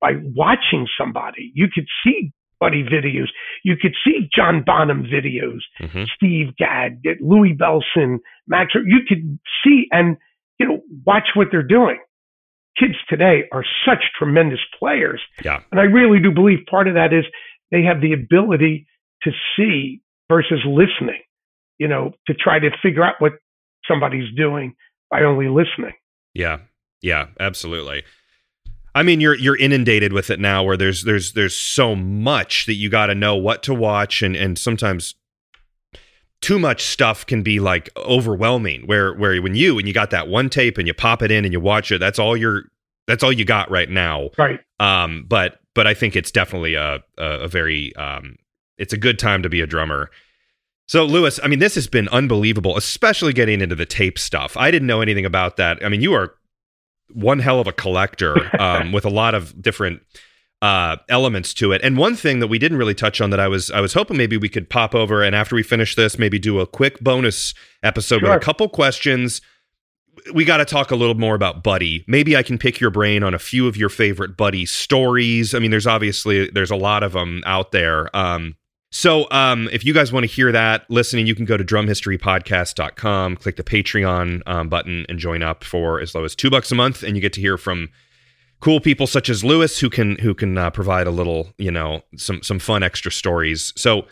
by 0.00 0.12
watching 0.34 0.88
somebody. 0.98 1.52
You 1.54 1.68
could 1.72 1.86
see 2.02 2.32
Buddy 2.58 2.82
videos. 2.82 3.28
You 3.64 3.76
could 3.80 3.94
see 4.04 4.28
John 4.34 4.62
Bonham 4.66 5.04
videos. 5.04 5.60
Mhm. 5.80 6.06
Steve 6.16 6.56
Gadd, 6.56 7.02
Louie 7.20 7.54
Bellson, 7.56 8.18
Max. 8.48 8.74
You 8.74 9.00
could 9.08 9.38
see 9.62 9.86
and 9.92 10.16
you 10.60 10.66
know 10.68 10.80
watch 11.04 11.28
what 11.34 11.48
they're 11.50 11.62
doing. 11.64 11.98
Kids 12.78 12.94
today 13.08 13.44
are 13.52 13.64
such 13.84 13.98
tremendous 14.16 14.60
players, 14.78 15.20
Yeah. 15.44 15.60
and 15.72 15.80
I 15.80 15.84
really 15.84 16.20
do 16.20 16.30
believe 16.30 16.58
part 16.70 16.86
of 16.86 16.94
that 16.94 17.12
is 17.12 17.24
they 17.72 17.82
have 17.82 18.00
the 18.00 18.12
ability 18.12 18.86
to 19.22 19.32
see 19.56 20.00
versus 20.28 20.60
listening. 20.64 21.20
You 21.78 21.88
know, 21.88 22.12
to 22.26 22.34
try 22.34 22.58
to 22.58 22.70
figure 22.82 23.02
out 23.02 23.14
what 23.20 23.32
somebody's 23.88 24.32
doing 24.36 24.74
by 25.10 25.22
only 25.22 25.48
listening. 25.48 25.94
Yeah. 26.34 26.58
Yeah, 27.02 27.28
absolutely. 27.40 28.02
I 28.94 29.02
mean, 29.02 29.20
you're 29.20 29.34
you're 29.36 29.56
inundated 29.56 30.12
with 30.12 30.28
it 30.30 30.38
now 30.40 30.62
where 30.62 30.76
there's 30.76 31.04
there's 31.04 31.32
there's 31.32 31.56
so 31.56 31.94
much 31.96 32.66
that 32.66 32.74
you 32.74 32.90
got 32.90 33.06
to 33.06 33.14
know 33.14 33.34
what 33.36 33.62
to 33.64 33.72
watch 33.74 34.20
and 34.20 34.36
and 34.36 34.58
sometimes 34.58 35.14
too 36.40 36.58
much 36.58 36.84
stuff 36.84 37.26
can 37.26 37.42
be 37.42 37.60
like 37.60 37.90
overwhelming 37.96 38.86
where 38.86 39.12
where 39.14 39.40
when 39.42 39.54
you 39.54 39.74
when 39.74 39.86
you 39.86 39.92
got 39.92 40.10
that 40.10 40.28
one 40.28 40.48
tape 40.48 40.78
and 40.78 40.86
you 40.86 40.94
pop 40.94 41.22
it 41.22 41.30
in 41.30 41.44
and 41.44 41.52
you 41.52 41.60
watch 41.60 41.92
it 41.92 41.98
that's 41.98 42.18
all 42.18 42.36
you're 42.36 42.64
that's 43.06 43.22
all 43.22 43.32
you 43.32 43.44
got 43.44 43.70
right 43.70 43.90
now. 43.90 44.30
Right. 44.38 44.60
um 44.78 45.24
but 45.28 45.60
but 45.74 45.86
i 45.86 45.94
think 45.94 46.16
it's 46.16 46.30
definitely 46.30 46.74
a 46.74 47.00
a, 47.18 47.24
a 47.40 47.48
very 47.48 47.94
um 47.96 48.36
it's 48.78 48.92
a 48.92 48.96
good 48.96 49.18
time 49.18 49.42
to 49.42 49.48
be 49.48 49.60
a 49.60 49.66
drummer. 49.66 50.10
So 50.86 51.04
lewis 51.04 51.38
i 51.42 51.48
mean 51.48 51.58
this 51.58 51.74
has 51.74 51.86
been 51.86 52.08
unbelievable 52.08 52.76
especially 52.76 53.32
getting 53.32 53.60
into 53.60 53.76
the 53.76 53.86
tape 53.86 54.18
stuff. 54.18 54.56
I 54.56 54.70
didn't 54.70 54.88
know 54.88 55.02
anything 55.02 55.26
about 55.26 55.56
that. 55.58 55.84
I 55.84 55.88
mean 55.88 56.00
you 56.00 56.14
are 56.14 56.34
one 57.12 57.40
hell 57.40 57.60
of 57.60 57.66
a 57.66 57.72
collector 57.72 58.36
um 58.60 58.92
with 58.92 59.04
a 59.04 59.10
lot 59.10 59.34
of 59.34 59.60
different 59.60 60.00
uh 60.62 60.96
elements 61.08 61.54
to 61.54 61.72
it 61.72 61.80
and 61.82 61.96
one 61.96 62.14
thing 62.14 62.38
that 62.40 62.48
we 62.48 62.58
didn't 62.58 62.76
really 62.76 62.94
touch 62.94 63.20
on 63.20 63.30
that 63.30 63.40
i 63.40 63.48
was 63.48 63.70
i 63.70 63.80
was 63.80 63.94
hoping 63.94 64.16
maybe 64.16 64.36
we 64.36 64.48
could 64.48 64.68
pop 64.68 64.94
over 64.94 65.22
and 65.22 65.34
after 65.34 65.54
we 65.54 65.62
finish 65.62 65.94
this 65.94 66.18
maybe 66.18 66.38
do 66.38 66.60
a 66.60 66.66
quick 66.66 67.00
bonus 67.00 67.54
episode 67.82 68.22
with 68.22 68.30
a 68.30 68.40
couple 68.40 68.68
questions 68.68 69.40
we 70.34 70.44
got 70.44 70.58
to 70.58 70.64
talk 70.64 70.90
a 70.90 70.96
little 70.96 71.14
more 71.14 71.34
about 71.34 71.62
Buddy. 71.62 72.04
Maybe 72.06 72.36
I 72.36 72.42
can 72.42 72.58
pick 72.58 72.80
your 72.80 72.90
brain 72.90 73.22
on 73.22 73.34
a 73.34 73.38
few 73.38 73.66
of 73.66 73.76
your 73.76 73.88
favorite 73.88 74.36
Buddy 74.36 74.66
stories. 74.66 75.54
I 75.54 75.58
mean, 75.58 75.70
there's 75.70 75.86
obviously 75.86 76.50
there's 76.50 76.70
a 76.70 76.76
lot 76.76 77.02
of 77.02 77.12
them 77.12 77.42
out 77.46 77.72
there. 77.72 78.14
Um, 78.14 78.56
so 78.92 79.30
um, 79.30 79.68
if 79.72 79.84
you 79.84 79.94
guys 79.94 80.12
want 80.12 80.24
to 80.24 80.32
hear 80.32 80.50
that 80.50 80.88
listening, 80.90 81.26
you 81.26 81.34
can 81.34 81.44
go 81.44 81.56
to 81.56 81.64
drumhistorypodcast.com, 81.64 83.36
click 83.36 83.56
the 83.56 83.62
Patreon 83.62 84.42
um, 84.46 84.68
button, 84.68 85.06
and 85.08 85.18
join 85.18 85.42
up 85.42 85.62
for 85.62 86.00
as 86.00 86.14
low 86.14 86.24
as 86.24 86.34
two 86.34 86.50
bucks 86.50 86.72
a 86.72 86.74
month, 86.74 87.02
and 87.02 87.14
you 87.14 87.22
get 87.22 87.32
to 87.34 87.40
hear 87.40 87.56
from 87.56 87.88
cool 88.60 88.80
people 88.80 89.06
such 89.06 89.28
as 89.28 89.42
Lewis 89.44 89.80
who 89.80 89.90
can 89.90 90.16
who 90.18 90.34
can 90.34 90.56
uh, 90.56 90.70
provide 90.70 91.06
a 91.06 91.10
little, 91.10 91.52
you 91.58 91.70
know, 91.70 92.02
some 92.16 92.42
some 92.42 92.58
fun 92.58 92.82
extra 92.82 93.10
stories. 93.12 93.72
So. 93.76 94.06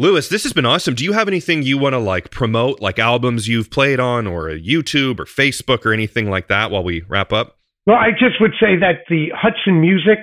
Lewis, 0.00 0.28
this 0.28 0.44
has 0.44 0.52
been 0.52 0.64
awesome. 0.64 0.94
Do 0.94 1.02
you 1.02 1.12
have 1.12 1.26
anything 1.26 1.64
you 1.64 1.76
want 1.76 1.94
to 1.94 1.98
like 1.98 2.30
promote, 2.30 2.80
like 2.80 3.00
albums 3.00 3.48
you've 3.48 3.68
played 3.68 3.98
on, 3.98 4.28
or 4.28 4.44
YouTube 4.50 5.18
or 5.18 5.24
Facebook 5.24 5.84
or 5.84 5.92
anything 5.92 6.30
like 6.30 6.46
that 6.46 6.70
while 6.70 6.84
we 6.84 7.02
wrap 7.08 7.32
up? 7.32 7.58
Well, 7.84 7.96
I 7.96 8.12
just 8.12 8.40
would 8.40 8.52
say 8.60 8.76
that 8.78 9.06
the 9.08 9.30
Hudson 9.34 9.80
Music 9.80 10.20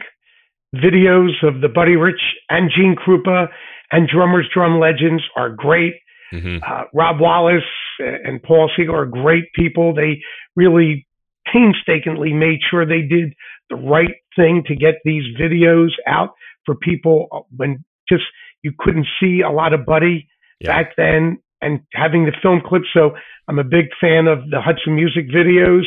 videos 0.74 1.44
of 1.44 1.60
the 1.60 1.68
Buddy 1.68 1.98
Rich 1.98 2.22
and 2.50 2.72
Gene 2.74 2.96
Krupa 2.96 3.48
and 3.92 4.08
Drummers 4.08 4.48
Drum 4.54 4.80
Legends 4.80 5.24
are 5.36 5.50
great. 5.50 5.96
hmm 6.32 6.60
Uh, 6.66 6.84
Rob 6.94 7.20
Wallis 7.20 7.64
and 8.00 8.42
Paul 8.42 8.72
Siegel 8.78 8.96
are 8.96 9.06
great 9.06 9.52
people. 9.54 9.94
They 9.94 10.22
really 10.56 11.06
painstakingly 11.52 12.34
made 12.34 12.60
sure 12.70 12.86
they 12.86 13.02
did 13.02 13.34
the 13.70 13.76
right 13.76 14.16
thing 14.36 14.64
to 14.68 14.76
get 14.76 14.96
these 15.04 15.24
videos 15.40 15.90
out 16.08 16.32
for 16.66 16.76
people 16.76 17.48
when 17.56 17.84
just 18.10 18.24
you 18.64 18.72
couldn't 18.78 19.08
see 19.20 19.42
a 19.42 19.50
lot 19.52 19.74
of 19.74 19.86
Buddy 19.86 20.28
Yeah. 20.60 20.68
back 20.68 20.96
then 20.96 21.38
and 21.62 21.82
having 21.94 22.26
the 22.26 22.34
film 22.42 22.62
clips. 22.66 22.88
So 22.94 23.16
I'm 23.48 23.60
a 23.60 23.64
big 23.64 23.88
fan 24.00 24.28
of 24.28 24.50
the 24.50 24.62
Hudson 24.62 24.96
Music 24.96 25.28
videos 25.30 25.86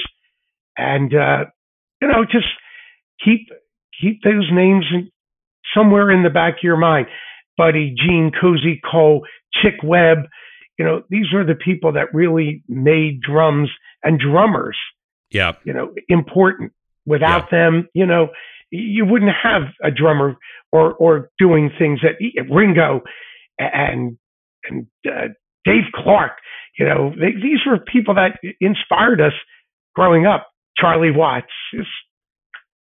and, 0.77 1.15
uh, 1.15 1.47
you 2.01 2.09
know, 2.09 2.25
just 2.25 2.47
keep, 3.25 3.49
keep 4.01 4.23
those 4.23 4.49
names 4.53 4.87
in, 4.93 5.11
somewhere 5.75 6.11
in 6.11 6.23
the 6.23 6.31
back 6.31 6.55
of 6.59 6.63
your 6.63 6.77
mind. 6.77 7.07
Buddy, 7.57 7.95
Gene, 7.97 8.31
Cozy 8.41 8.81
Cole, 8.89 9.27
Chick 9.53 9.75
Webb, 9.83 10.19
you 10.79 10.85
know, 10.85 11.03
these 11.11 11.33
are 11.35 11.45
the 11.45 11.57
people 11.57 11.93
that 11.93 12.15
really 12.15 12.63
made 12.69 13.21
drums 13.21 13.69
and 14.05 14.21
drummers, 14.21 14.77
Yeah. 15.31 15.53
you 15.65 15.73
know, 15.73 15.93
important. 16.09 16.73
Without 17.07 17.51
them, 17.51 17.89
you 17.95 18.05
know, 18.05 18.29
you 18.71 19.07
wouldn't 19.07 19.31
have 19.43 19.63
a 19.83 19.91
drummer 19.91 20.37
or 20.73 20.93
or 20.95 21.31
doing 21.39 21.71
things 21.79 22.01
that 22.03 22.17
Ringo 22.51 23.01
and 23.59 24.19
and 24.69 24.87
uh, 25.07 25.29
Dave 25.65 25.85
Clark, 25.95 26.33
you 26.79 26.85
know, 26.85 27.11
they, 27.19 27.33
these 27.33 27.61
were 27.67 27.79
people 27.79 28.15
that 28.15 28.39
inspired 28.61 29.21
us 29.23 29.33
growing 29.95 30.27
up. 30.27 30.49
Charlie 30.77 31.11
Watts, 31.11 31.47
it's 31.73 31.89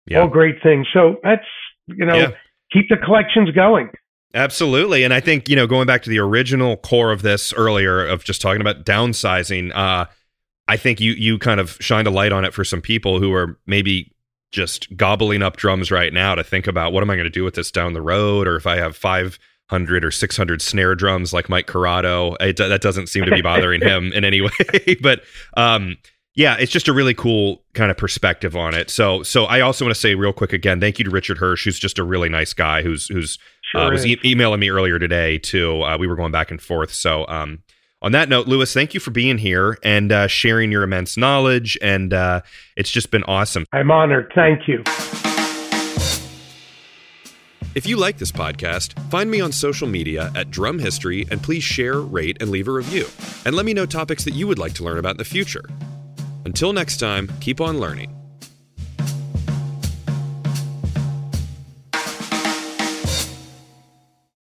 Yeah. 0.07 0.21
all 0.21 0.29
great 0.29 0.57
things. 0.63 0.87
So 0.93 1.17
that's 1.23 1.45
you 1.87 2.07
know, 2.07 2.15
Yeah. 2.17 2.31
keep 2.73 2.89
the 2.89 2.97
collections 2.97 3.51
going. 3.51 3.91
Absolutely. 4.35 5.05
And 5.05 5.13
I 5.15 5.21
think, 5.21 5.49
you 5.49 5.55
know, 5.55 5.67
going 5.67 5.87
back 5.87 6.03
to 6.05 6.11
the 6.11 6.19
original 6.19 6.77
core 6.79 7.13
of 7.13 7.23
this 7.23 7.53
earlier 7.53 8.05
of 8.05 8.25
just 8.25 8.41
talking 8.41 8.61
about 8.61 8.85
downsizing, 8.85 9.71
uh, 9.75 10.07
I 10.69 10.77
think 10.77 11.01
you 11.01 11.13
you 11.13 11.39
kind 11.39 11.61
of 11.61 11.77
shined 11.81 12.07
a 12.07 12.11
light 12.11 12.33
on 12.33 12.45
it 12.45 12.55
for 12.55 12.65
some 12.65 12.81
people 12.81 13.21
who 13.21 13.33
are 13.33 13.59
maybe 13.67 14.13
just 14.53 14.97
gobbling 14.97 15.43
up 15.43 15.57
drums 15.57 15.91
right 15.91 16.13
now 16.13 16.35
to 16.35 16.45
think 16.45 16.67
about 16.67 16.93
what 16.93 17.03
am 17.03 17.11
I 17.11 17.17
going 17.17 17.25
to 17.25 17.31
do 17.31 17.45
with 17.45 17.55
this 17.55 17.71
down 17.71 17.93
the 17.93 18.03
road 18.03 18.47
or 18.47 18.57
if 18.57 18.67
I 18.67 18.77
have 18.77 18.97
500 18.97 20.05
or 20.05 20.11
600 20.11 20.63
snare 20.63 20.95
drums 20.95 21.33
like 21.33 21.49
Mike 21.49 21.67
Corrado, 21.67 22.37
it, 22.41 22.57
that 22.59 22.81
doesn't 22.81 23.09
seem 23.09 23.25
to 23.25 23.33
be 23.33 23.43
bothering 23.43 23.81
him 23.83 24.13
in 24.13 24.25
any 24.25 24.41
way. 24.41 24.97
but 25.03 25.23
um, 25.57 25.97
yeah, 26.37 26.57
it's 26.59 26.71
just 26.71 26.89
a 26.89 26.93
really 26.93 27.15
cool 27.15 27.65
kind 27.75 27.91
of 27.91 27.97
perspective 27.97 28.57
on 28.57 28.75
it. 28.75 28.91
So 28.91 29.23
so 29.23 29.45
I 29.45 29.61
also 29.61 29.85
want 29.85 29.95
to 29.95 30.01
say 30.01 30.15
real 30.15 30.33
quick 30.33 30.53
again, 30.53 30.81
thank 30.81 30.99
you 30.99 31.05
to 31.05 31.11
Richard 31.11 31.39
Hirsch, 31.39 31.65
who's 31.65 31.79
just 31.79 31.99
a 31.99 32.05
really 32.05 32.29
nice 32.29 32.55
guy 32.55 32.83
who's 32.83 33.07
who's 33.09 33.39
Sure 33.63 33.81
uh, 33.81 33.91
was 33.91 34.07
e- 34.07 34.21
emailing 34.25 34.61
me 34.61 34.71
earlier 34.71 34.99
today 34.99 35.39
too. 35.39 35.83
Uh, 35.83 35.97
we 35.99 36.07
were 36.07 36.17
going 36.17 36.33
back 36.33 36.51
and 36.51 36.61
forth. 36.61 36.93
So, 36.93 37.27
um, 37.29 37.63
on 38.05 38.13
that 38.13 38.29
note, 38.29 38.47
Lewis, 38.47 38.75
thank 38.75 38.93
you 38.93 39.01
for 39.01 39.11
being 39.11 39.39
here 39.39 39.79
and 39.83 40.13
uh, 40.13 40.27
sharing 40.27 40.71
your 40.71 40.83
immense 40.83 41.17
knowledge. 41.17 41.79
And 41.81 42.13
uh, 42.13 42.43
it's 42.77 42.91
just 42.91 43.11
been 43.11 43.25
awesome. 43.25 43.65
I'm 43.73 43.91
honored. 43.91 44.31
Thank 44.35 44.69
you. 44.69 44.83
If 47.75 47.87
you 47.87 47.97
like 47.97 48.19
this 48.19 48.31
podcast, 48.31 48.93
find 49.11 49.31
me 49.31 49.41
on 49.41 49.53
social 49.53 49.89
media 49.89 50.31
at 50.37 50.51
Drum 50.51 50.79
History 50.79 51.27
and 51.31 51.43
please 51.43 51.65
share, 51.65 51.99
rate, 52.03 52.37
and 52.41 52.51
leave 52.51 52.69
a 52.69 52.73
review. 52.73 53.07
And 53.47 53.57
let 53.57 53.65
me 53.65 53.73
know 53.73 53.87
topics 53.87 54.23
that 54.25 54.35
you 54.35 54.47
would 54.47 54.59
like 54.59 54.75
to 54.75 54.85
learn 54.85 54.99
about 54.99 55.13
in 55.13 55.17
the 55.17 55.25
future. 55.25 55.65
Until 56.45 56.75
next 56.75 56.99
time, 56.99 57.33
keep 57.41 57.59
on 57.59 57.81
learning. 57.81 58.24